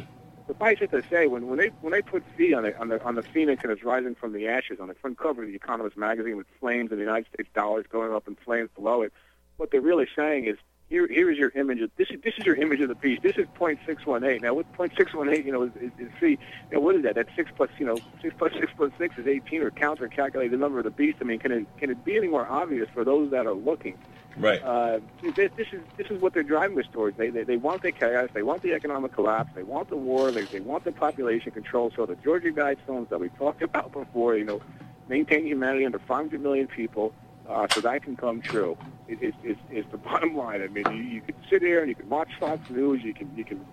Suffice 0.48 0.78
it 0.80 0.90
to 0.90 1.02
say, 1.08 1.28
when, 1.28 1.46
when 1.46 1.56
they 1.60 1.68
when 1.82 1.92
they 1.92 2.02
put 2.02 2.24
phi 2.36 2.52
on 2.52 2.64
the 2.64 2.76
on 2.78 2.88
the 2.88 3.02
on 3.04 3.14
the 3.14 3.22
phoenix 3.22 3.62
and 3.62 3.70
it's 3.70 3.84
rising 3.84 4.16
from 4.16 4.32
the 4.32 4.48
ashes 4.48 4.80
on 4.80 4.88
the 4.88 4.94
front 4.94 5.16
cover 5.16 5.42
of 5.44 5.48
the 5.48 5.54
Economist 5.54 5.96
magazine 5.96 6.36
with 6.36 6.48
flames 6.58 6.90
and 6.90 6.98
the 6.98 7.04
United 7.04 7.26
States 7.32 7.48
dollars 7.54 7.86
going 7.88 8.12
up 8.12 8.26
in 8.26 8.34
flames 8.34 8.68
below 8.74 9.02
it, 9.02 9.12
what 9.56 9.70
they're 9.70 9.80
really 9.80 10.08
saying 10.16 10.46
is 10.46 10.56
here 10.92 11.06
here 11.06 11.30
is 11.30 11.38
your 11.38 11.50
image 11.54 11.80
of 11.80 11.90
this 11.96 12.08
is 12.10 12.20
this 12.22 12.34
is 12.38 12.44
your 12.44 12.54
image 12.56 12.80
of 12.80 12.88
the 12.88 12.94
beast. 12.94 13.22
This 13.22 13.38
is 13.38 13.46
point 13.54 13.78
six 13.86 14.04
one 14.04 14.24
eight. 14.24 14.42
Now 14.42 14.52
what 14.52 14.70
point 14.74 14.92
six 14.96 15.14
one 15.14 15.30
eight, 15.30 15.46
you 15.46 15.52
know, 15.52 15.62
is, 15.62 15.70
is, 15.80 15.90
is. 16.20 16.38
Now 16.70 16.80
what 16.80 16.94
is 16.96 17.02
that? 17.04 17.14
That's 17.14 17.34
six 17.34 17.50
plus 17.56 17.70
you 17.78 17.86
know 17.86 17.96
six 18.20 18.34
plus 18.36 18.52
six 18.52 18.70
plus 18.76 18.92
six 18.98 19.16
is 19.16 19.26
eighteen 19.26 19.62
or 19.62 19.70
count 19.70 20.02
or 20.02 20.08
calculate 20.08 20.50
the 20.50 20.58
number 20.58 20.78
of 20.78 20.84
the 20.84 20.90
beast. 20.90 21.18
I 21.22 21.24
mean, 21.24 21.38
can 21.38 21.50
it 21.50 21.66
can 21.78 21.90
it 21.90 22.04
be 22.04 22.16
any 22.16 22.28
more 22.28 22.46
obvious 22.46 22.88
for 22.92 23.04
those 23.04 23.30
that 23.30 23.46
are 23.46 23.54
looking? 23.54 23.96
Right. 24.36 24.62
Uh, 24.62 25.00
this, 25.22 25.50
this 25.56 25.68
is 25.72 25.80
this 25.96 26.08
is 26.10 26.20
what 26.20 26.34
they're 26.34 26.42
driving 26.42 26.78
us 26.78 26.86
towards. 26.92 27.16
They, 27.16 27.30
they 27.30 27.44
they 27.44 27.56
want 27.56 27.82
the 27.82 27.92
chaos. 27.92 28.28
They 28.34 28.42
want 28.42 28.60
the 28.62 28.74
economic 28.74 29.14
collapse. 29.14 29.50
They 29.54 29.62
want 29.62 29.88
the 29.88 29.96
war. 29.96 30.30
They 30.30 30.42
they 30.42 30.60
want 30.60 30.84
the 30.84 30.92
population 30.92 31.52
control. 31.52 31.90
So 31.96 32.04
the 32.04 32.16
Georgia 32.16 32.50
Guidestones 32.50 33.08
that 33.08 33.18
we 33.18 33.30
talked 33.30 33.62
about 33.62 33.92
before, 33.92 34.36
you 34.36 34.44
know, 34.44 34.60
maintain 35.08 35.46
humanity 35.46 35.86
under 35.86 35.98
500 35.98 36.40
million 36.40 36.66
people, 36.66 37.14
uh, 37.48 37.66
so 37.72 37.80
that 37.80 38.02
can 38.02 38.16
come 38.16 38.40
true. 38.40 38.76
It 39.08 39.22
is 39.22 39.34
is 39.42 39.56
is 39.70 39.84
the 39.90 39.98
bottom 40.08 40.36
line. 40.36 40.62
I 40.62 40.68
mean, 40.68 40.84
you, 40.90 41.02
you 41.02 41.20
can 41.20 41.34
sit 41.50 41.62
here 41.62 41.80
and 41.80 41.88
you 41.88 41.94
can 41.94 42.08
watch 42.08 42.30
Fox 42.38 42.68
News. 42.70 43.02
You 43.02 43.14
can 43.14 43.30
you 43.36 43.44
can 43.44 43.64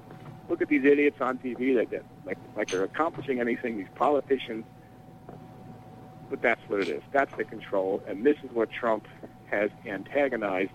look 0.50 0.62
at 0.62 0.68
these 0.68 0.84
idiots 0.84 1.22
on 1.22 1.38
TV 1.38 1.76
that, 1.76 1.92
that 1.92 2.04
like 2.26 2.38
like 2.56 2.70
they're 2.70 2.84
accomplishing 2.84 3.40
anything. 3.40 3.78
These 3.78 3.88
politicians. 3.96 4.66
But 6.30 6.44
that's 6.44 6.62
what 6.68 6.82
it 6.82 6.90
is. 6.90 7.02
That's 7.12 7.36
the 7.38 7.44
control, 7.44 8.04
and 8.08 8.24
this 8.24 8.38
is 8.44 8.52
what 8.52 8.70
Trump 8.70 9.08
has 9.50 9.72
antagonized, 9.88 10.70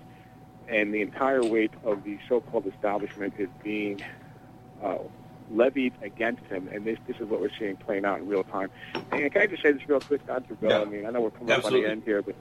and 0.66 0.92
the 0.92 1.00
entire 1.00 1.44
weight 1.44 1.70
of 1.84 2.02
the 2.02 2.18
so-called 2.28 2.66
establishment 2.66 3.34
is 3.38 3.48
being 3.62 4.02
uh, 4.82 4.98
levied 5.52 5.92
against 6.02 6.44
him, 6.46 6.68
and 6.72 6.84
this 6.84 6.98
this 7.06 7.16
is 7.18 7.28
what 7.28 7.40
we're 7.40 7.56
seeing 7.56 7.76
playing 7.76 8.04
out 8.04 8.18
in 8.18 8.26
real 8.26 8.44
time. 8.44 8.70
And 9.12 9.30
can 9.32 9.42
I 9.42 9.46
just 9.46 9.62
say 9.62 9.72
this 9.72 9.88
real 9.88 10.00
quick, 10.00 10.26
Dr. 10.26 10.54
Bill? 10.54 10.70
Yeah. 10.70 10.80
I 10.80 10.84
mean, 10.84 11.06
I 11.06 11.10
know 11.10 11.20
we're 11.20 11.30
coming 11.30 11.52
up 11.52 11.64
on 11.64 11.72
the 11.72 11.86
end 11.86 12.02
here, 12.04 12.20
but 12.22 12.34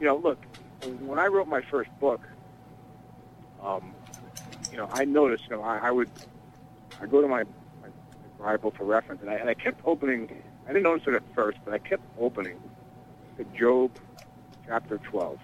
you 0.00 0.06
know, 0.06 0.16
look, 0.16 0.38
when 1.00 1.18
I 1.18 1.26
wrote 1.26 1.48
my 1.48 1.62
first 1.62 1.90
book, 2.00 2.20
um, 3.62 3.94
you 4.70 4.76
know, 4.76 4.88
I 4.92 5.04
noticed, 5.04 5.44
you 5.44 5.56
know, 5.56 5.62
I, 5.62 5.78
I 5.78 5.90
would 5.90 6.10
I 7.00 7.06
go 7.06 7.20
to 7.20 7.28
my, 7.28 7.44
my 7.82 7.88
Bible 8.38 8.72
for 8.76 8.84
reference, 8.84 9.20
and 9.22 9.30
I, 9.30 9.34
and 9.34 9.48
I 9.48 9.54
kept 9.54 9.80
opening. 9.84 10.42
I 10.64 10.68
didn't 10.68 10.84
notice 10.84 11.06
it 11.06 11.14
at 11.14 11.22
first, 11.34 11.58
but 11.64 11.74
I 11.74 11.78
kept 11.78 12.02
opening 12.18 12.58
to 13.36 13.44
Job 13.58 13.90
chapter 14.66 14.98
12. 14.98 15.38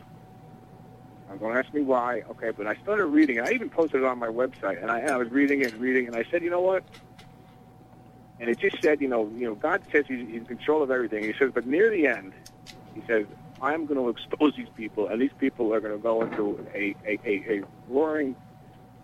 I'm 1.30 1.38
going 1.38 1.52
to 1.52 1.58
ask 1.60 1.72
me 1.72 1.82
why. 1.82 2.22
Okay, 2.30 2.50
but 2.50 2.66
I 2.66 2.74
started 2.76 3.06
reading, 3.06 3.38
and 3.38 3.46
I 3.46 3.52
even 3.52 3.70
posted 3.70 4.02
it 4.02 4.06
on 4.06 4.18
my 4.18 4.28
website, 4.28 4.80
and 4.80 4.90
I, 4.90 5.00
and 5.00 5.10
I 5.10 5.16
was 5.16 5.30
reading 5.30 5.60
it 5.60 5.72
and 5.72 5.80
reading, 5.80 6.06
and 6.06 6.16
I 6.16 6.24
said, 6.30 6.42
you 6.42 6.50
know 6.50 6.60
what? 6.60 6.82
And 8.40 8.48
it 8.48 8.58
just 8.58 8.82
said, 8.82 9.00
you 9.00 9.08
know, 9.08 9.30
you 9.36 9.46
know, 9.46 9.54
God 9.54 9.82
says 9.92 10.06
he's, 10.08 10.26
he's 10.26 10.38
in 10.38 10.46
control 10.46 10.82
of 10.82 10.90
everything. 10.90 11.22
He 11.22 11.34
says, 11.38 11.50
but 11.52 11.66
near 11.66 11.90
the 11.90 12.06
end, 12.06 12.32
he 12.94 13.02
says, 13.06 13.26
I'm 13.62 13.86
going 13.86 14.00
to 14.00 14.08
expose 14.08 14.54
these 14.56 14.68
people, 14.76 15.08
and 15.08 15.20
these 15.20 15.32
people 15.38 15.72
are 15.74 15.80
going 15.80 15.92
to 15.92 16.02
go 16.02 16.22
into 16.22 16.66
a, 16.74 16.94
a, 17.04 17.18
a, 17.24 17.58
a 17.58 17.62
roaring 17.88 18.36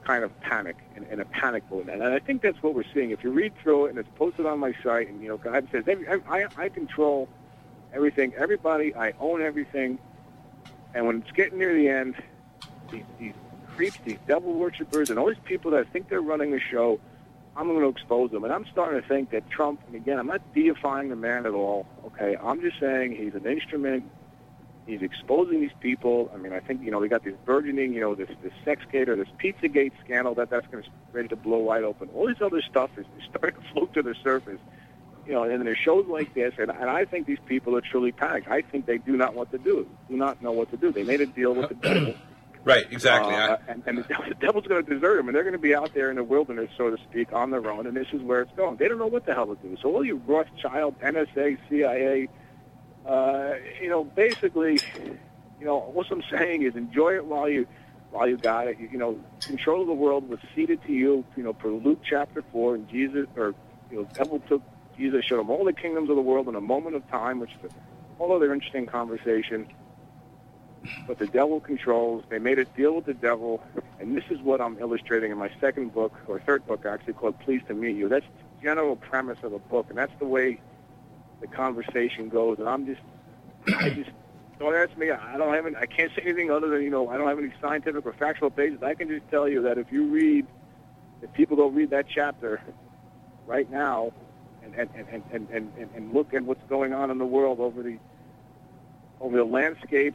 kind 0.05 0.25
of 0.25 0.41
panic 0.41 0.77
and, 0.95 1.07
and 1.11 1.21
a 1.21 1.25
panic 1.27 1.65
mode. 1.71 1.89
And 1.89 2.03
I 2.03 2.19
think 2.21 2.43
that's 2.43 2.63
what 2.63 2.75
we're 2.75 2.85
seeing. 2.95 3.11
If 3.11 3.25
you 3.25 3.31
read 3.31 3.53
through 3.63 3.87
it, 3.87 3.91
and 3.91 3.99
it's 3.99 4.09
posted 4.17 4.47
on 4.47 4.59
my 4.59 4.75
site, 4.83 5.09
and 5.09 5.21
you 5.21 5.29
know, 5.29 5.37
God 5.37 5.69
says, 5.73 5.85
I, 6.29 6.47
I 6.57 6.69
control 6.69 7.29
everything, 7.93 8.33
everybody, 8.35 8.95
I 8.95 9.13
own 9.21 9.43
everything. 9.43 9.99
And 10.95 11.07
when 11.07 11.23
it's 11.23 11.33
getting 11.33 11.59
near 11.59 11.75
the 11.75 11.89
end, 11.89 12.15
these, 12.91 13.05
these 13.19 13.35
creeps, 13.75 13.99
these 14.05 14.19
devil 14.27 14.55
worshippers, 14.55 15.11
and 15.11 15.19
all 15.19 15.29
these 15.29 15.37
people 15.45 15.73
that 15.73 15.93
think 15.93 16.09
they're 16.09 16.23
running 16.23 16.53
the 16.53 16.61
show, 16.61 17.01
I'm 17.57 17.69
going 17.69 17.81
to 17.81 17.89
expose 17.89 18.31
them. 18.31 18.45
And 18.45 18.53
I'm 18.53 18.67
starting 18.71 19.01
to 19.01 19.09
think 19.09 19.31
that 19.31 19.49
Trump, 19.51 19.81
and 19.87 19.97
again, 19.97 20.19
I'm 20.19 20.27
not 20.27 20.43
deifying 20.55 21.09
the 21.09 21.17
man 21.17 21.47
at 21.47 21.53
all, 21.53 21.87
okay? 22.07 22.37
I'm 22.43 22.61
just 22.61 22.79
saying 22.79 23.17
he's 23.17 23.35
an 23.35 23.47
instrument. 23.47 24.05
He's 24.87 25.03
exposing 25.03 25.61
these 25.61 25.73
people. 25.81 26.31
I 26.33 26.37
mean, 26.37 26.53
I 26.53 26.61
think, 26.61 26.83
you 26.83 26.91
know, 26.93 26.99
we 26.99 27.09
got 27.09 27.25
this 27.25 27.35
burgeoning, 27.45 27.93
you 27.93 28.01
know, 28.01 28.15
this, 28.15 28.29
this 28.43 28.53
Sexgate 28.65 29.09
or 29.09 29.17
this 29.17 29.29
Pizzagate 29.43 29.93
scandal 30.05 30.35
that 30.37 30.49
that's 30.49 30.67
going 30.69 30.85
to 30.85 30.91
ready 31.13 31.29
to 31.29 31.37
blow 31.37 31.59
wide 31.59 31.83
open. 31.83 32.09
All 32.15 32.27
this 32.29 32.41
other 32.41 32.63
stuff 32.63 32.91
is, 32.97 33.05
is 33.19 33.25
starting 33.31 33.61
to 33.61 33.69
float 33.73 33.93
to 33.95 34.03
the 34.03 34.15
surface. 34.23 34.61
You 35.27 35.33
know, 35.33 35.43
and 35.43 35.67
there's 35.67 35.77
shows 35.79 36.07
like 36.07 36.35
this, 36.35 36.55
and, 36.57 36.71
and 36.71 36.89
I 36.89 37.05
think 37.05 37.27
these 37.27 37.41
people 37.47 37.77
are 37.77 37.81
truly 37.81 38.13
panicked. 38.13 38.47
I 38.49 38.63
think 38.63 38.87
they 38.87 38.99
do 38.99 39.17
not 39.17 39.35
what 39.35 39.51
to 39.51 39.59
do, 39.59 39.89
do 40.09 40.17
not 40.17 40.41
know 40.41 40.53
what 40.53 40.71
to 40.71 40.77
do. 40.77 40.93
They 40.93 41.03
made 41.03 41.21
a 41.21 41.27
deal 41.27 41.53
with 41.53 41.69
the 41.71 41.75
devil. 41.75 42.15
Right, 42.67 42.85
exactly. 42.91 43.33
Uh, 43.33 43.59
I- 43.59 43.71
and, 43.71 43.83
and 43.87 43.99
the 43.99 44.35
devil's 44.41 44.67
going 44.67 44.85
to 44.85 44.95
desert 44.95 45.19
them, 45.19 45.29
and 45.29 45.37
they're 45.37 45.45
going 45.45 45.53
to 45.53 45.59
be 45.59 45.73
out 45.73 45.95
there 45.95 46.11
in 46.11 46.17
the 46.17 46.25
wilderness, 46.25 46.69
so 46.77 46.91
to 46.91 46.97
speak, 47.09 47.33
on 47.33 47.53
their 47.53 47.71
own. 47.71 47.87
And 47.87 47.97
this 47.97 48.09
is 48.13 48.21
where 48.23 48.41
it's 48.43 48.51
going. 48.57 48.77
They 48.77 48.89
don't 48.89 48.99
know 48.99 49.07
what 49.07 49.25
the 49.25 49.35
hell 49.35 49.47
to 49.47 49.55
do. 49.63 49.77
So 49.81 49.95
all 49.95 50.05
you 50.05 50.21
Rothschild, 50.27 50.99
NSA, 50.99 51.59
CIA, 51.71 52.29
uh, 53.07 53.55
you 53.81 53.89
know, 53.89 54.05
basically, 54.05 54.79
you 55.61 55.67
know, 55.67 55.79
what 55.79 56.11
I'm 56.11 56.23
saying 56.31 56.63
is 56.63 56.77
enjoy 56.77 57.17
it 57.17 57.25
while 57.25 57.49
you 57.49 57.67
while 58.11 58.29
you 58.29 58.37
got 58.37 58.69
it. 58.69 58.79
You, 58.79 58.89
you 58.93 58.99
know, 58.99 59.19
control 59.41 59.83
of 59.83 59.87
the 59.87 59.95
world 59.95 60.29
was 60.29 60.39
ceded 60.55 60.83
to 60.85 60.93
you. 60.93 61.25
You 61.37 61.43
know, 61.43 61.53
per 61.53 61.69
Luke 61.69 62.01
chapter 62.09 62.43
four, 62.53 62.75
and 62.75 62.89
Jesus, 62.89 63.27
or 63.37 63.55
you 63.91 63.99
know, 63.99 64.09
devil 64.15 64.41
took 64.49 64.63
Jesus, 64.97 65.25
showed 65.25 65.41
him 65.41 65.51
all 65.51 65.65
the 65.65 65.73
kingdoms 65.73 66.11
of 66.11 66.17
the 66.17 66.23
world 66.23 66.49
in 66.49 66.55
a 66.55 66.61
moment 66.61 66.97
of 66.97 67.09
time, 67.11 67.41
which 67.41 67.51
is 67.63 67.71
a 67.71 68.19
whole 68.19 68.35
other 68.35 68.53
interesting 68.53 68.87
conversation 68.87 69.67
but 71.07 71.19
the 71.19 71.27
devil 71.27 71.61
controls. 71.61 72.25
They 72.29 72.39
made 72.39 72.59
a 72.59 72.65
deal 72.65 72.95
with 72.95 73.07
the 73.07 73.15
devil, 73.15 73.63
and 74.01 74.17
this 74.17 74.25
is 74.31 74.41
what 74.41 74.61
I'm 74.61 74.79
illustrating 74.79 75.31
in 75.33 75.39
my 75.39 75.51
second 75.61 75.93
book, 75.93 76.15
or 76.27 76.41
third 76.41 76.67
book 76.67 76.87
actually, 76.87 77.15
called 77.15 77.39
Pleased 77.41 77.69
to 77.69 77.75
Meet 77.75 77.97
You. 77.97 78.09
That's 78.09 78.27
the 78.27 78.63
general 78.63 78.97
premise 78.97 79.39
of 79.43 79.53
the 79.53 79.59
book, 79.59 79.87
and 79.89 79.99
that's 79.99 80.13
the 80.19 80.27
way 80.27 80.61
the 81.41 81.47
conversation 81.47 82.29
goes. 82.29 82.59
And 82.59 82.69
I'm 82.69 82.87
just, 82.87 83.01
I 83.69 83.91
just, 83.91 84.11
don't 84.59 84.75
ask 84.75 84.97
me. 84.97 85.11
I 85.11 85.37
don't 85.37 85.55
have 85.55 85.67
any, 85.67 85.77
I 85.77 85.87
can't 85.87 86.11
say 86.15 86.23
anything 86.23 86.51
other 86.51 86.69
than, 86.69 86.83
you 86.83 86.91
know, 86.91 87.09
I 87.09 87.17
don't 87.17 87.29
have 87.29 87.39
any 87.39 87.53
scientific 87.61 88.07
or 88.07 88.13
factual 88.13 88.51
basis. 88.51 88.83
I 88.83 88.95
can 88.95 89.09
just 89.09 89.29
tell 89.31 89.49
you 89.49 89.63
that 89.63 89.79
if 89.79 89.93
you 89.93 90.07
read, 90.07 90.47
if 91.23 91.33
people 91.33 91.57
go 91.57 91.69
read 91.69 91.91
that 91.91 92.07
chapter 92.09 92.61
right 93.47 93.71
now, 93.71 94.13
and, 94.63 94.75
and, 94.75 95.07
and, 95.09 95.23
and, 95.33 95.49
and, 95.51 95.91
and 95.95 96.13
look 96.13 96.35
at 96.35 96.43
what's 96.43 96.63
going 96.69 96.93
on 96.93 97.11
in 97.11 97.19
the 97.19 97.27
world 97.27 97.61
over 97.61 97.83
the 97.83 97.99
over 99.21 99.37
the 99.37 99.45
landscape 99.45 100.15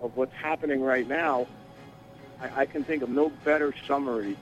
of 0.00 0.16
what's 0.16 0.34
happening 0.34 0.82
right 0.82 1.06
now, 1.06 1.46
I, 2.40 2.62
I 2.62 2.66
can 2.66 2.82
think 2.82 3.02
of 3.02 3.08
no 3.08 3.30
better 3.44 3.72
summary 3.86 4.36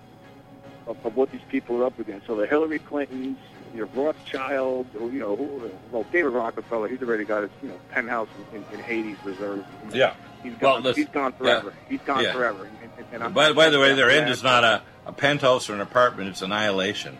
of, 0.86 1.04
of 1.04 1.16
what 1.16 1.30
these 1.30 1.42
people 1.50 1.82
are 1.82 1.84
up 1.84 1.98
against. 1.98 2.26
So 2.26 2.34
the 2.34 2.46
Hillary 2.46 2.78
Clintons, 2.78 3.36
your 3.74 3.86
Rothschild, 3.86 4.86
you 4.94 5.10
know, 5.20 5.36
who, 5.36 5.70
well, 5.92 6.04
David 6.12 6.32
Rockefeller, 6.32 6.88
he's 6.88 7.00
already 7.02 7.24
got 7.24 7.42
his 7.42 7.50
you 7.62 7.68
know 7.68 7.80
penthouse 7.90 8.28
in, 8.52 8.58
in, 8.58 8.64
in 8.72 8.80
Hades 8.80 9.16
reserved. 9.24 9.64
Yeah. 9.92 10.14
He's 10.42 10.52
Well, 10.60 10.74
gone. 10.76 10.82
listen, 10.82 11.02
he's 11.04 11.12
gone 11.12 11.32
forever. 11.32 11.68
yeah, 11.82 11.88
He's 11.88 12.00
gone 12.06 12.24
yeah. 12.24 12.32
forever. 12.32 12.68
And, 13.12 13.22
and, 13.22 13.34
By, 13.34 13.52
by 13.52 13.68
the 13.70 13.78
way, 13.78 13.94
their 13.94 14.10
end 14.10 14.30
is 14.30 14.42
not 14.42 14.64
a, 14.64 14.82
a 15.06 15.12
penthouse 15.12 15.68
or 15.68 15.74
an 15.74 15.80
apartment, 15.80 16.28
it's 16.30 16.42
annihilation. 16.42 17.18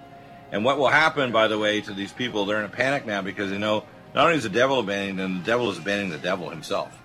And 0.52 0.64
what 0.64 0.78
will 0.78 0.88
happen, 0.88 1.30
by 1.30 1.46
the 1.48 1.58
way, 1.58 1.80
to 1.82 1.92
these 1.92 2.12
people, 2.12 2.44
they're 2.46 2.58
in 2.58 2.64
a 2.64 2.68
panic 2.68 3.06
now 3.06 3.22
because 3.22 3.50
they 3.50 3.58
know 3.58 3.84
not 4.14 4.24
only 4.26 4.36
is 4.38 4.42
the 4.44 4.48
devil 4.48 4.78
abandoning 4.80 5.16
them, 5.16 5.38
the 5.40 5.44
devil 5.44 5.70
is 5.70 5.78
abandoning 5.78 6.10
the 6.10 6.18
devil 6.18 6.50
himself. 6.50 6.96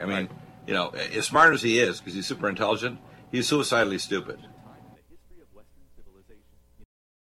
I 0.00 0.06
mean, 0.06 0.28
you 0.66 0.74
know, 0.74 0.88
as 0.88 1.26
smart 1.26 1.54
as 1.54 1.62
he 1.62 1.78
is, 1.78 2.00
because 2.00 2.14
he's 2.14 2.26
super 2.26 2.48
intelligent, 2.48 2.98
he's 3.30 3.46
suicidally 3.46 3.98
stupid. 3.98 4.40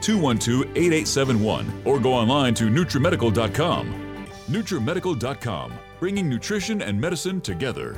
888-212-8871 0.00 1.86
or 1.86 1.98
go 1.98 2.12
online 2.12 2.54
to 2.54 2.64
NutriMedical.com. 2.64 4.26
NutriMedical.com, 4.48 5.72
bringing 5.98 6.28
nutrition 6.28 6.82
and 6.82 7.00
medicine 7.00 7.40
together. 7.40 7.96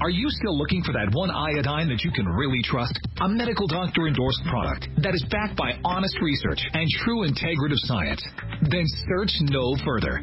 Are 0.00 0.10
you 0.10 0.30
still 0.30 0.56
looking 0.56 0.82
for 0.84 0.92
that 0.92 1.10
one 1.12 1.28
iodine 1.28 1.88
that 1.88 2.04
you 2.04 2.12
can 2.12 2.24
really 2.24 2.62
trust? 2.62 2.96
A 3.20 3.28
medical 3.28 3.66
doctor 3.66 4.06
endorsed 4.06 4.42
product 4.48 4.88
that 5.02 5.12
is 5.12 5.26
backed 5.28 5.56
by 5.56 5.72
honest 5.84 6.16
research 6.22 6.62
and 6.72 6.88
true 7.02 7.26
integrative 7.26 7.82
science? 7.82 8.22
Then 8.62 8.86
search 9.10 9.34
no 9.50 9.74
further. 9.84 10.22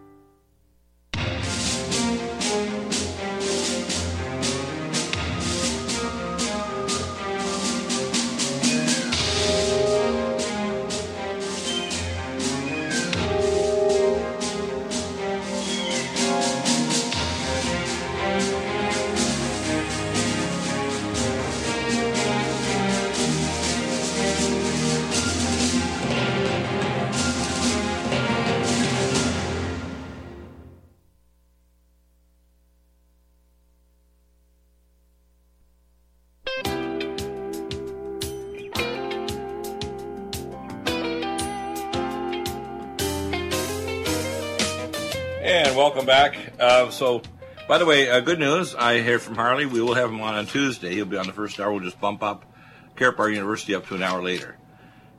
so, 47.01 47.19
by 47.67 47.79
the 47.79 47.85
way, 47.87 48.11
uh, 48.11 48.19
good 48.19 48.37
news. 48.37 48.75
I 48.75 49.01
hear 49.01 49.17
from 49.17 49.33
Harley. 49.33 49.65
We 49.65 49.81
will 49.81 49.95
have 49.95 50.11
him 50.11 50.21
on 50.21 50.35
on 50.35 50.45
Tuesday. 50.45 50.93
He'll 50.93 51.05
be 51.05 51.17
on 51.17 51.25
the 51.25 51.33
first 51.33 51.59
hour. 51.59 51.71
We'll 51.71 51.79
just 51.79 51.99
bump 51.99 52.21
up 52.21 52.45
Carapar 52.95 53.33
University 53.33 53.73
up 53.73 53.87
to 53.87 53.95
an 53.95 54.03
hour 54.03 54.21
later. 54.21 54.55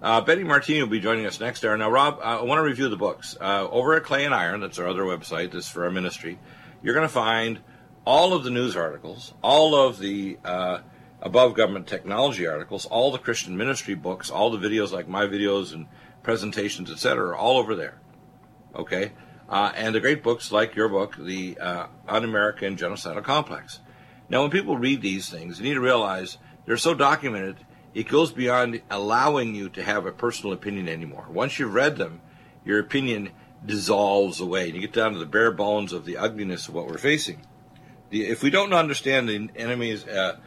Uh, 0.01 0.21
Betty 0.21 0.45
Martini 0.45 0.81
will 0.81 0.89
be 0.89 1.01
joining 1.01 1.27
us 1.27 1.41
next 1.41 1.65
hour. 1.65 1.77
Now, 1.77 1.91
Rob, 1.91 2.21
uh, 2.21 2.39
I 2.39 2.43
want 2.45 2.61
to 2.61 2.63
review 2.63 2.89
the 2.89 2.97
books. 2.97 3.37
Uh, 3.41 3.67
over 3.69 3.97
at 3.97 4.05
Clay 4.05 4.25
and 4.25 4.33
Iron, 4.33 4.61
that's 4.61 4.79
our 4.79 4.87
other 4.87 5.03
website, 5.03 5.51
this 5.51 5.65
is 5.65 5.71
for 5.73 5.85
our 5.85 5.91
ministry, 5.91 6.39
you're 6.85 6.95
going 6.95 7.09
to 7.09 7.13
find 7.13 7.59
all 8.05 8.33
of 8.33 8.45
the 8.45 8.51
news 8.51 8.77
articles, 8.77 9.35
all 9.43 9.75
of 9.75 9.99
the 9.99 10.39
uh, 10.45 10.83
above 11.21 11.55
government 11.55 11.89
technology 11.89 12.47
articles, 12.47 12.87
all 12.87 13.11
the 13.11 13.19
Christian 13.19 13.57
ministry 13.57 13.97
books, 13.97 14.31
all 14.31 14.51
the 14.51 14.69
videos 14.69 14.93
like 14.93 15.09
my 15.09 15.27
videos 15.27 15.75
and 15.75 15.89
presentations, 16.23 16.93
etc., 16.93 17.37
all 17.37 17.59
over 17.59 17.75
there. 17.75 18.01
Okay? 18.77 19.11
Uh, 19.53 19.71
and 19.77 19.95
the 19.95 20.01
great 20.01 20.23
books 20.23 20.51
like 20.51 20.75
your 20.75 20.89
book, 20.89 21.15
The 21.19 21.59
uh, 21.59 21.87
Un 22.09 22.25
American 22.25 22.75
Genocidal 22.75 23.23
Complex. 23.23 23.81
Now, 24.31 24.41
when 24.41 24.51
people 24.51 24.79
read 24.79 25.03
these 25.03 25.29
things, 25.29 25.59
you 25.59 25.65
need 25.65 25.75
to 25.75 25.81
realize 25.81 26.39
they're 26.65 26.79
so 26.79 26.95
documented, 26.95 27.59
it 27.93 28.09
goes 28.09 28.33
beyond 28.33 28.81
allowing 28.91 29.55
you 29.55 29.69
to 29.69 29.83
have 29.83 30.07
a 30.07 30.11
personal 30.11 30.55
opinion 30.55 30.89
anymore. 30.89 31.27
Once 31.29 31.59
you've 31.59 31.75
read 31.75 31.99
them, 31.99 32.23
your 32.65 32.81
opinion 32.81 33.29
dissolves 33.67 34.41
away. 34.41 34.67
And 34.67 34.75
you 34.75 34.81
get 34.81 34.95
down 34.95 35.13
to 35.13 35.19
the 35.19 35.27
bare 35.27 35.53
bones 35.53 35.93
of 35.93 36.07
the 36.07 36.17
ugliness 36.17 36.69
of 36.69 36.75
what 36.75 36.87
we're 36.87 36.97
facing. 36.97 37.43
The, 38.09 38.29
if 38.29 38.43
we 38.43 38.49
don't 38.49 38.73
understand 38.73 39.29
the 39.29 39.51
enemy's 39.55 40.07
uh, 40.07 40.39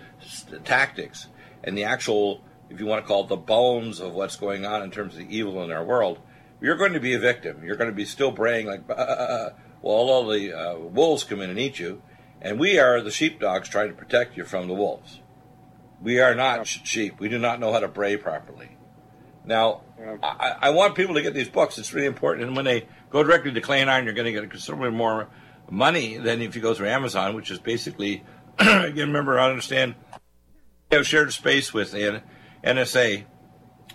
tactics 0.64 1.28
and 1.64 1.78
the 1.78 1.84
actual, 1.84 2.42
if 2.72 2.80
you 2.80 2.88
want 2.88 3.04
to 3.04 3.08
call 3.08 3.26
it 3.26 3.28
the 3.28 3.38
bones 3.38 4.00
of 4.00 4.14
what's 4.14 4.36
going 4.36 4.66
on 4.66 4.82
in 4.82 4.90
terms 4.90 5.14
of 5.14 5.20
the 5.20 5.38
evil 5.38 5.64
in 5.64 5.72
our 5.72 5.86
world, 5.86 6.18
you're 6.62 6.78
going 6.78 6.94
to 6.94 7.00
be 7.00 7.14
a 7.14 7.20
victim. 7.20 7.64
You're 7.64 7.76
going 7.76 7.90
to 7.90 7.96
be 7.96 8.06
still 8.06 8.32
braying 8.32 8.68
like, 8.68 8.88
"Bah." 8.88 8.96
well, 9.82 9.96
all 9.96 10.28
the 10.28 10.54
uh, 10.54 10.78
wolves 10.78 11.24
come 11.24 11.42
in 11.42 11.50
and 11.50 11.60
eat 11.60 11.80
you, 11.80 12.02
and 12.42 12.60
we 12.60 12.80
are 12.80 13.02
the 13.02 13.12
sheepdogs 13.12 13.70
trying 13.70 13.90
to 13.90 13.96
protect 13.96 14.38
you 14.38 14.46
from 14.46 14.68
the 14.68 14.74
wolves. 14.74 15.22
We 16.02 16.20
are 16.20 16.36
not 16.36 16.68
sh- 16.68 16.80
sheep. 16.84 17.20
We 17.20 17.30
do 17.30 17.38
not 17.40 17.60
know 17.60 17.72
how 17.72 17.80
to 17.80 17.88
bray 17.88 18.18
properly. 18.18 18.78
Now, 19.46 19.82
Yeah. 20.00 20.18
I, 20.24 20.56
I 20.62 20.70
want 20.72 20.96
people 20.96 21.16
to 21.16 21.22
get 21.22 21.34
these 21.34 21.50
books. 21.50 21.78
It's 21.78 21.94
really 21.94 22.08
important. 22.08 22.48
And 22.48 22.56
when 22.56 22.66
they 22.66 22.88
go 23.10 23.24
directly 23.24 23.52
to 23.54 23.62
Clay 23.62 23.82
and 23.82 23.90
Iron, 23.90 24.06
you're 24.06 24.14
going 24.14 24.26
to 24.26 24.40
get 24.40 24.50
considerably 24.50 24.92
more 24.92 25.30
money 25.70 26.18
than 26.18 26.42
if 26.42 26.56
you 26.56 26.62
go 26.62 26.74
through 26.74 26.90
Amazon, 26.90 27.36
which 27.36 27.52
is 27.52 27.60
basically, 27.60 28.24
again, 28.60 29.08
remember, 29.08 29.40
I 29.40 29.50
understand, 29.50 29.96
they 30.90 30.98
have 30.98 31.08
shared 31.08 31.32
space 31.32 31.74
with 31.74 31.92
the 31.92 32.22
NSA 32.64 33.26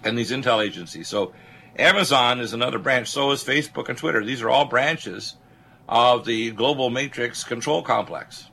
and 0.04 0.16
these 0.16 0.30
intel 0.30 0.64
agencies. 0.64 1.08
So 1.08 1.32
Amazon 1.80 2.40
is 2.40 2.52
another 2.52 2.78
branch. 2.78 3.08
So 3.08 3.30
is 3.30 3.42
Facebook 3.42 3.88
and 3.88 3.96
Twitter. 3.96 4.24
These 4.24 4.42
are 4.42 4.50
all 4.50 4.66
branches 4.66 5.36
of 5.88 6.26
the 6.26 6.50
global 6.50 6.90
matrix 6.90 7.42
control 7.42 7.82
complex. 7.82 8.50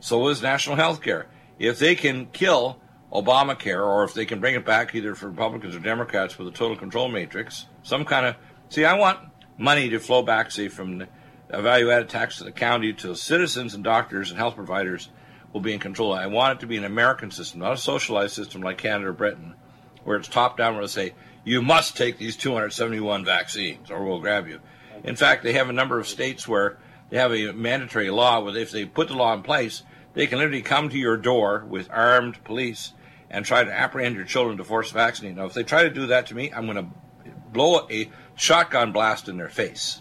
So 0.00 0.28
is 0.28 0.42
national 0.42 0.76
health 0.76 1.02
care. 1.02 1.26
If 1.58 1.78
they 1.78 1.94
can 1.94 2.26
kill 2.26 2.80
Obamacare, 3.12 3.86
or 3.86 4.04
if 4.04 4.14
they 4.14 4.24
can 4.24 4.40
bring 4.40 4.54
it 4.54 4.64
back 4.64 4.94
either 4.94 5.14
for 5.14 5.28
Republicans 5.28 5.76
or 5.76 5.78
Democrats 5.78 6.38
with 6.38 6.48
a 6.48 6.50
total 6.50 6.76
control 6.76 7.08
matrix, 7.08 7.66
some 7.82 8.04
kind 8.04 8.26
of 8.26 8.36
see, 8.70 8.84
I 8.84 8.94
want 8.94 9.20
money 9.56 9.90
to 9.90 10.00
flow 10.00 10.22
back, 10.22 10.50
say, 10.50 10.68
from 10.68 10.98
the 10.98 11.08
value 11.50 11.90
added 11.90 12.08
tax 12.08 12.38
to 12.38 12.44
the 12.44 12.52
county 12.52 12.92
to 12.94 13.14
citizens 13.14 13.74
and 13.74 13.84
doctors 13.84 14.30
and 14.30 14.38
health 14.38 14.56
providers 14.56 15.10
will 15.52 15.60
be 15.60 15.72
in 15.72 15.78
control. 15.78 16.12
I 16.12 16.26
want 16.26 16.58
it 16.58 16.60
to 16.60 16.66
be 16.66 16.76
an 16.76 16.84
American 16.84 17.30
system, 17.30 17.60
not 17.60 17.74
a 17.74 17.76
socialized 17.76 18.34
system 18.34 18.62
like 18.62 18.78
Canada 18.78 19.10
or 19.10 19.12
Britain, 19.12 19.54
where 20.02 20.16
it's 20.16 20.28
top 20.28 20.56
down, 20.56 20.74
where 20.74 20.82
they 20.82 20.88
say, 20.88 21.14
you 21.44 21.62
must 21.62 21.96
take 21.96 22.18
these 22.18 22.36
271 22.36 23.24
vaccines 23.24 23.90
or 23.90 24.04
we'll 24.04 24.20
grab 24.20 24.48
you. 24.48 24.60
In 25.02 25.16
fact, 25.16 25.42
they 25.42 25.52
have 25.52 25.68
a 25.68 25.74
number 25.74 25.98
of 25.98 26.08
states 26.08 26.48
where 26.48 26.78
they 27.10 27.18
have 27.18 27.32
a 27.32 27.52
mandatory 27.52 28.10
law 28.10 28.40
where 28.40 28.56
if 28.56 28.70
they 28.70 28.84
put 28.84 29.08
the 29.08 29.14
law 29.14 29.34
in 29.34 29.42
place, 29.42 29.82
they 30.14 30.26
can 30.26 30.38
literally 30.38 30.62
come 30.62 30.88
to 30.88 30.98
your 30.98 31.16
door 31.16 31.64
with 31.68 31.90
armed 31.90 32.42
police 32.44 32.92
and 33.30 33.44
try 33.44 33.64
to 33.64 33.72
apprehend 33.72 34.16
your 34.16 34.24
children 34.24 34.56
to 34.56 34.64
force 34.64 34.90
vaccinate. 34.90 35.36
Now, 35.36 35.46
if 35.46 35.54
they 35.54 35.64
try 35.64 35.82
to 35.82 35.90
do 35.90 36.06
that 36.06 36.26
to 36.26 36.34
me, 36.34 36.52
I'm 36.52 36.66
going 36.66 36.76
to 36.76 37.30
blow 37.52 37.86
a 37.90 38.10
shotgun 38.36 38.92
blast 38.92 39.28
in 39.28 39.36
their 39.36 39.48
face. 39.48 40.00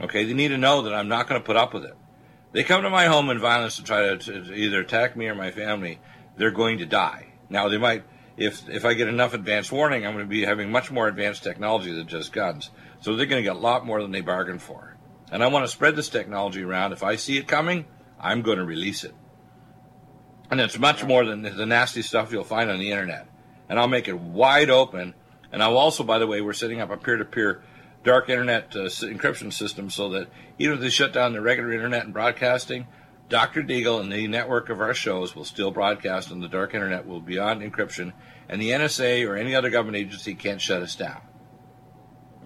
Okay, 0.00 0.24
they 0.24 0.34
need 0.34 0.48
to 0.48 0.58
know 0.58 0.82
that 0.82 0.94
I'm 0.94 1.08
not 1.08 1.28
going 1.28 1.40
to 1.40 1.44
put 1.44 1.56
up 1.56 1.72
with 1.72 1.84
it. 1.84 1.96
They 2.52 2.64
come 2.64 2.82
to 2.82 2.90
my 2.90 3.06
home 3.06 3.30
in 3.30 3.38
violence 3.38 3.76
to 3.76 3.84
try 3.84 4.14
to, 4.14 4.16
to 4.16 4.54
either 4.54 4.80
attack 4.80 5.16
me 5.16 5.26
or 5.28 5.34
my 5.34 5.50
family. 5.50 6.00
They're 6.36 6.50
going 6.50 6.78
to 6.78 6.86
die. 6.86 7.34
Now 7.48 7.68
they 7.68 7.78
might, 7.78 8.04
if 8.36 8.68
if 8.68 8.84
I 8.84 8.94
get 8.94 9.08
enough 9.08 9.34
advance 9.34 9.70
warning, 9.70 10.06
I'm 10.06 10.14
going 10.14 10.24
to 10.24 10.28
be 10.28 10.44
having 10.44 10.70
much 10.70 10.90
more 10.90 11.08
advanced 11.08 11.42
technology 11.42 11.92
than 11.92 12.06
just 12.06 12.32
guns. 12.32 12.70
So 13.00 13.16
they're 13.16 13.26
going 13.26 13.42
to 13.42 13.48
get 13.48 13.56
a 13.56 13.58
lot 13.60 13.86
more 13.86 14.00
than 14.02 14.10
they 14.10 14.20
bargained 14.20 14.62
for. 14.62 14.96
And 15.30 15.42
I 15.42 15.48
want 15.48 15.64
to 15.64 15.70
spread 15.70 15.96
this 15.96 16.08
technology 16.08 16.62
around. 16.62 16.92
If 16.92 17.02
I 17.02 17.16
see 17.16 17.36
it 17.38 17.48
coming, 17.48 17.86
I'm 18.20 18.42
going 18.42 18.58
to 18.58 18.64
release 18.64 19.04
it. 19.04 19.14
And 20.50 20.60
it's 20.60 20.78
much 20.78 21.04
more 21.04 21.24
than 21.24 21.42
the 21.42 21.66
nasty 21.66 22.02
stuff 22.02 22.30
you'll 22.30 22.44
find 22.44 22.70
on 22.70 22.78
the 22.78 22.90
internet. 22.90 23.26
And 23.68 23.78
I'll 23.78 23.88
make 23.88 24.08
it 24.08 24.18
wide 24.18 24.70
open. 24.70 25.14
And 25.50 25.62
I'll 25.62 25.78
also, 25.78 26.04
by 26.04 26.18
the 26.18 26.26
way, 26.26 26.40
we're 26.40 26.52
setting 26.52 26.80
up 26.80 26.90
a 26.90 26.96
peer-to-peer 26.96 27.62
dark 28.04 28.28
internet 28.28 28.76
uh, 28.76 28.84
encryption 28.84 29.52
system 29.52 29.88
so 29.88 30.10
that 30.10 30.28
even 30.58 30.76
if 30.76 30.80
they 30.80 30.90
shut 30.90 31.12
down 31.12 31.32
the 31.32 31.40
regular 31.40 31.72
internet 31.72 32.04
and 32.04 32.12
broadcasting, 32.12 32.86
Dr. 33.28 33.62
Deagle 33.62 34.00
and 34.00 34.12
the 34.12 34.28
network 34.28 34.68
of 34.68 34.80
our 34.80 34.94
shows 34.94 35.34
will 35.34 35.44
still 35.44 35.70
broadcast 35.70 36.30
on 36.30 36.40
the 36.40 36.48
dark 36.48 36.74
internet 36.74 37.06
will 37.06 37.20
beyond 37.20 37.62
encryption, 37.62 38.12
and 38.48 38.60
the 38.60 38.70
NSA 38.70 39.26
or 39.26 39.36
any 39.36 39.54
other 39.54 39.70
government 39.70 39.96
agency 39.96 40.34
can't 40.34 40.60
shut 40.60 40.82
us 40.82 40.94
down. 40.94 41.22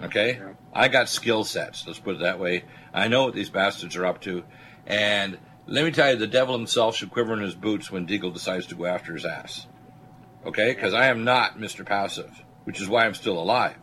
Okay? 0.03 0.41
I 0.72 0.89
got 0.89 1.09
skill 1.09 1.43
sets, 1.43 1.87
let's 1.87 1.99
put 1.99 2.16
it 2.16 2.20
that 2.20 2.39
way. 2.39 2.64
I 2.95 3.09
know 3.09 3.24
what 3.24 3.35
these 3.35 3.51
bastards 3.51 3.97
are 3.97 4.07
up 4.07 4.20
to, 4.22 4.45
and 4.87 5.39
let 5.66 5.85
me 5.85 5.91
tell 5.91 6.12
you, 6.12 6.16
the 6.16 6.26
devil 6.26 6.57
himself 6.57 6.97
should 6.97 7.11
quiver 7.11 7.35
in 7.35 7.41
his 7.41 7.57
boots 7.57 7.91
when 7.91 8.07
Deagle 8.07 8.33
decides 8.33 8.66
to 8.66 8.76
go 8.76 8.87
after 8.87 9.12
his 9.14 9.24
ass. 9.24 9.66
Okay? 10.47 10.72
Because 10.72 10.95
I 10.95 11.07
am 11.07 11.24
not 11.24 11.59
Mr. 11.59 11.85
Passive, 11.85 12.43
which 12.64 12.81
is 12.81 12.89
why 12.89 13.05
I'm 13.05 13.14
still 13.14 13.39
alive. 13.39 13.76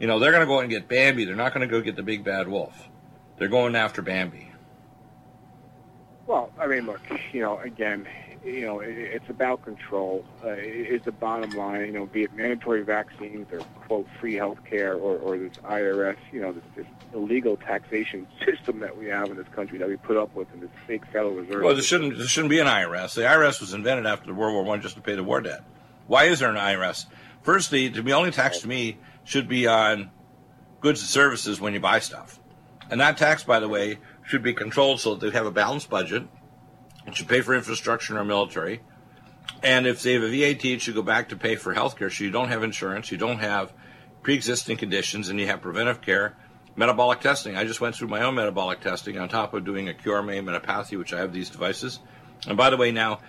You 0.00 0.06
know, 0.06 0.18
they're 0.18 0.32
going 0.32 0.40
to 0.40 0.46
go 0.46 0.60
and 0.60 0.70
get 0.70 0.88
Bambi. 0.88 1.24
They're 1.24 1.36
not 1.36 1.54
going 1.54 1.66
to 1.66 1.70
go 1.70 1.80
get 1.80 1.96
the 1.96 2.02
big 2.02 2.24
bad 2.24 2.48
wolf. 2.48 2.88
They're 3.38 3.48
going 3.48 3.76
after 3.76 4.02
Bambi. 4.02 4.45
Well, 6.26 6.50
I 6.58 6.66
mean, 6.66 6.86
look, 6.86 7.00
you 7.32 7.40
know, 7.40 7.58
again, 7.58 8.06
you 8.44 8.62
know, 8.62 8.80
it, 8.80 8.96
it's 8.96 9.28
about 9.28 9.62
control. 9.62 10.24
Uh, 10.44 10.50
is 10.50 11.02
the 11.02 11.12
bottom 11.12 11.50
line, 11.50 11.86
you 11.86 11.92
know, 11.92 12.06
be 12.06 12.22
it 12.22 12.34
mandatory 12.34 12.82
vaccines 12.82 13.46
or 13.52 13.60
quote 13.86 14.06
free 14.20 14.34
health 14.34 14.58
care 14.64 14.94
or, 14.94 15.18
or 15.18 15.36
this 15.36 15.56
IRS, 15.58 16.16
you 16.32 16.40
know, 16.40 16.52
this, 16.52 16.64
this 16.76 16.86
illegal 17.14 17.56
taxation 17.56 18.26
system 18.44 18.80
that 18.80 18.96
we 18.96 19.06
have 19.06 19.30
in 19.30 19.36
this 19.36 19.48
country 19.48 19.78
that 19.78 19.88
we 19.88 19.96
put 19.96 20.16
up 20.16 20.34
with 20.34 20.52
in 20.54 20.60
this 20.60 20.70
fake 20.86 21.04
Federal 21.06 21.34
Reserve. 21.34 21.62
Well, 21.62 21.74
there 21.74 21.82
shouldn't 21.82 22.16
there 22.18 22.26
shouldn't 22.26 22.50
be 22.50 22.60
an 22.60 22.66
IRS. 22.66 23.14
The 23.14 23.22
IRS 23.22 23.60
was 23.60 23.72
invented 23.72 24.06
after 24.06 24.32
World 24.32 24.54
War 24.54 24.64
One 24.64 24.80
just 24.80 24.96
to 24.96 25.00
pay 25.00 25.14
the 25.14 25.24
war 25.24 25.40
debt. 25.40 25.64
Why 26.06 26.24
is 26.24 26.38
there 26.38 26.50
an 26.50 26.56
IRS? 26.56 27.06
Firstly, 27.42 27.90
to 27.90 28.02
be 28.02 28.12
only 28.12 28.30
taxed 28.30 28.62
to 28.62 28.68
me 28.68 28.98
should 29.24 29.48
be 29.48 29.66
on 29.66 30.10
goods 30.80 31.00
and 31.00 31.08
services 31.08 31.60
when 31.60 31.74
you 31.74 31.80
buy 31.80 31.98
stuff, 31.98 32.40
and 32.90 33.00
that 33.00 33.16
tax, 33.16 33.44
by 33.44 33.60
the 33.60 33.68
way, 33.68 33.98
should 34.26 34.42
be 34.42 34.52
controlled 34.52 35.00
so 35.00 35.14
that 35.14 35.24
they 35.24 35.36
have 35.36 35.46
a 35.46 35.50
balanced 35.50 35.88
budget. 35.88 36.24
It 37.06 37.16
should 37.16 37.28
pay 37.28 37.40
for 37.40 37.54
infrastructure 37.54 38.12
in 38.12 38.18
our 38.18 38.24
military, 38.24 38.80
and 39.62 39.86
if 39.86 40.02
they 40.02 40.14
have 40.14 40.22
a 40.24 40.28
VAT, 40.28 40.64
it 40.64 40.82
should 40.82 40.94
go 40.94 41.02
back 41.02 41.28
to 41.28 41.36
pay 41.36 41.56
for 41.56 41.72
health 41.72 41.96
care. 41.96 42.10
So 42.10 42.24
you 42.24 42.30
don't 42.30 42.48
have 42.48 42.62
insurance, 42.62 43.12
you 43.12 43.18
don't 43.18 43.38
have 43.38 43.72
pre-existing 44.22 44.76
conditions, 44.76 45.28
and 45.28 45.38
you 45.38 45.46
have 45.46 45.62
preventive 45.62 46.02
care, 46.02 46.36
metabolic 46.74 47.20
testing. 47.20 47.56
I 47.56 47.64
just 47.64 47.80
went 47.80 47.94
through 47.94 48.08
my 48.08 48.22
own 48.22 48.34
metabolic 48.34 48.80
testing 48.80 49.18
on 49.18 49.28
top 49.28 49.54
of 49.54 49.64
doing 49.64 49.88
a 49.88 49.92
QRMA 49.92 50.42
Metapathy, 50.42 50.98
which 50.98 51.12
I 51.12 51.18
have 51.20 51.32
these 51.32 51.48
devices. 51.48 52.00
And 52.48 52.56
by 52.56 52.70
the 52.70 52.76
way, 52.76 52.90
now 52.90 53.20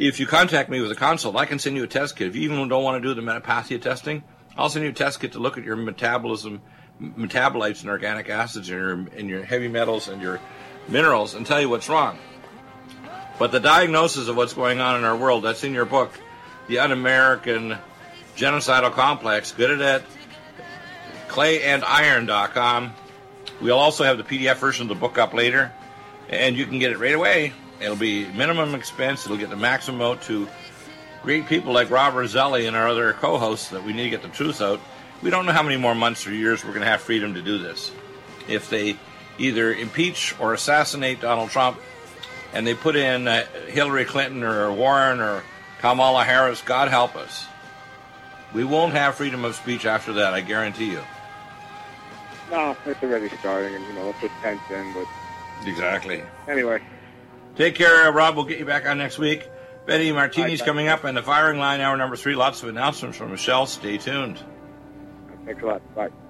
if 0.00 0.18
you 0.18 0.26
contact 0.26 0.70
me 0.70 0.80
with 0.80 0.90
a 0.90 0.94
consult, 0.94 1.36
I 1.36 1.44
can 1.44 1.58
send 1.58 1.76
you 1.76 1.84
a 1.84 1.86
test 1.86 2.16
kit. 2.16 2.28
If 2.28 2.34
you 2.34 2.42
even 2.42 2.68
don't 2.68 2.82
want 2.82 3.02
to 3.02 3.06
do 3.06 3.14
the 3.14 3.20
metapathia 3.20 3.80
testing, 3.80 4.24
I'll 4.56 4.70
send 4.70 4.84
you 4.84 4.90
a 4.90 4.94
test 4.94 5.20
kit 5.20 5.32
to 5.32 5.38
look 5.38 5.58
at 5.58 5.64
your 5.64 5.76
metabolism, 5.76 6.62
metabolites 7.00 7.80
and 7.80 7.90
organic 7.90 8.28
acids 8.28 8.68
and 8.68 8.78
your, 8.78 8.90
and 9.16 9.28
your 9.28 9.42
heavy 9.42 9.68
metals 9.68 10.08
and 10.08 10.20
your 10.20 10.40
minerals 10.88 11.34
and 11.34 11.46
tell 11.46 11.60
you 11.60 11.68
what's 11.68 11.88
wrong. 11.88 12.18
But 13.38 13.52
the 13.52 13.60
diagnosis 13.60 14.28
of 14.28 14.36
what's 14.36 14.52
going 14.52 14.80
on 14.80 14.96
in 14.98 15.04
our 15.04 15.16
world, 15.16 15.44
that's 15.44 15.64
in 15.64 15.72
your 15.72 15.86
book, 15.86 16.12
The 16.68 16.78
Un-American 16.80 17.78
Genocidal 18.36 18.92
Complex. 18.92 19.52
Get 19.52 19.70
it 19.70 19.80
at 19.80 20.02
clayandiron.com. 21.28 22.92
We'll 23.60 23.78
also 23.78 24.04
have 24.04 24.18
the 24.18 24.24
PDF 24.24 24.56
version 24.56 24.82
of 24.82 24.88
the 24.88 25.00
book 25.00 25.16
up 25.16 25.32
later, 25.32 25.72
and 26.28 26.56
you 26.56 26.66
can 26.66 26.78
get 26.78 26.92
it 26.92 26.98
right 26.98 27.14
away. 27.14 27.52
It'll 27.80 27.96
be 27.96 28.26
minimum 28.32 28.74
expense. 28.74 29.24
It'll 29.24 29.38
get 29.38 29.48
the 29.48 29.56
maximum 29.56 30.02
out 30.02 30.22
to 30.22 30.46
great 31.22 31.46
people 31.46 31.72
like 31.72 31.90
Rob 31.90 32.14
Roselli 32.14 32.66
and 32.66 32.76
our 32.76 32.88
other 32.88 33.12
co-hosts 33.14 33.68
that 33.70 33.84
we 33.84 33.92
need 33.92 34.04
to 34.04 34.10
get 34.10 34.22
the 34.22 34.28
truth 34.28 34.60
out. 34.60 34.80
We 35.22 35.30
don't 35.30 35.44
know 35.46 35.52
how 35.52 35.62
many 35.62 35.76
more 35.76 35.94
months 35.94 36.26
or 36.26 36.32
years 36.32 36.64
we're 36.64 36.70
going 36.70 36.82
to 36.82 36.88
have 36.88 37.00
freedom 37.02 37.34
to 37.34 37.42
do 37.42 37.58
this. 37.58 37.92
If 38.48 38.70
they 38.70 38.96
either 39.38 39.72
impeach 39.72 40.34
or 40.40 40.54
assassinate 40.54 41.20
Donald 41.20 41.50
Trump, 41.50 41.78
and 42.52 42.66
they 42.66 42.74
put 42.74 42.96
in 42.96 43.28
uh, 43.28 43.44
Hillary 43.68 44.04
Clinton 44.04 44.42
or 44.42 44.72
Warren 44.72 45.20
or 45.20 45.42
Kamala 45.80 46.24
Harris, 46.24 46.62
God 46.62 46.88
help 46.88 47.16
us. 47.16 47.46
We 48.52 48.64
won't 48.64 48.92
have 48.94 49.14
freedom 49.14 49.44
of 49.44 49.54
speech 49.54 49.86
after 49.86 50.14
that, 50.14 50.34
I 50.34 50.40
guarantee 50.40 50.90
you. 50.90 51.02
no, 52.50 52.76
it's 52.86 53.00
already 53.02 53.28
starting, 53.38 53.74
and 53.76 53.84
you 53.86 53.92
know, 53.92 54.06
let's 54.06 54.18
put 54.18 54.30
tents 54.42 54.62
in. 54.70 54.92
But 54.92 55.06
Exactly. 55.68 56.22
anyway, 56.48 56.80
Take 57.56 57.74
care, 57.74 58.10
Rob. 58.10 58.36
We'll 58.36 58.46
get 58.46 58.58
you 58.58 58.64
back 58.64 58.86
on 58.88 58.96
next 58.98 59.18
week. 59.18 59.48
Betty 59.86 60.10
Martini's 60.12 60.62
coming 60.62 60.88
up, 60.88 61.04
and 61.04 61.16
the 61.16 61.22
firing 61.22 61.58
line, 61.58 61.80
hour 61.80 61.96
number 61.96 62.16
three. 62.16 62.34
Lots 62.34 62.62
of 62.62 62.68
announcements 62.70 63.18
from 63.18 63.30
Michelle. 63.30 63.66
Stay 63.66 63.98
tuned. 63.98 64.42
Thanks 65.50 65.62
a 65.64 65.66
lot. 65.66 65.82
Bye. 65.94 66.29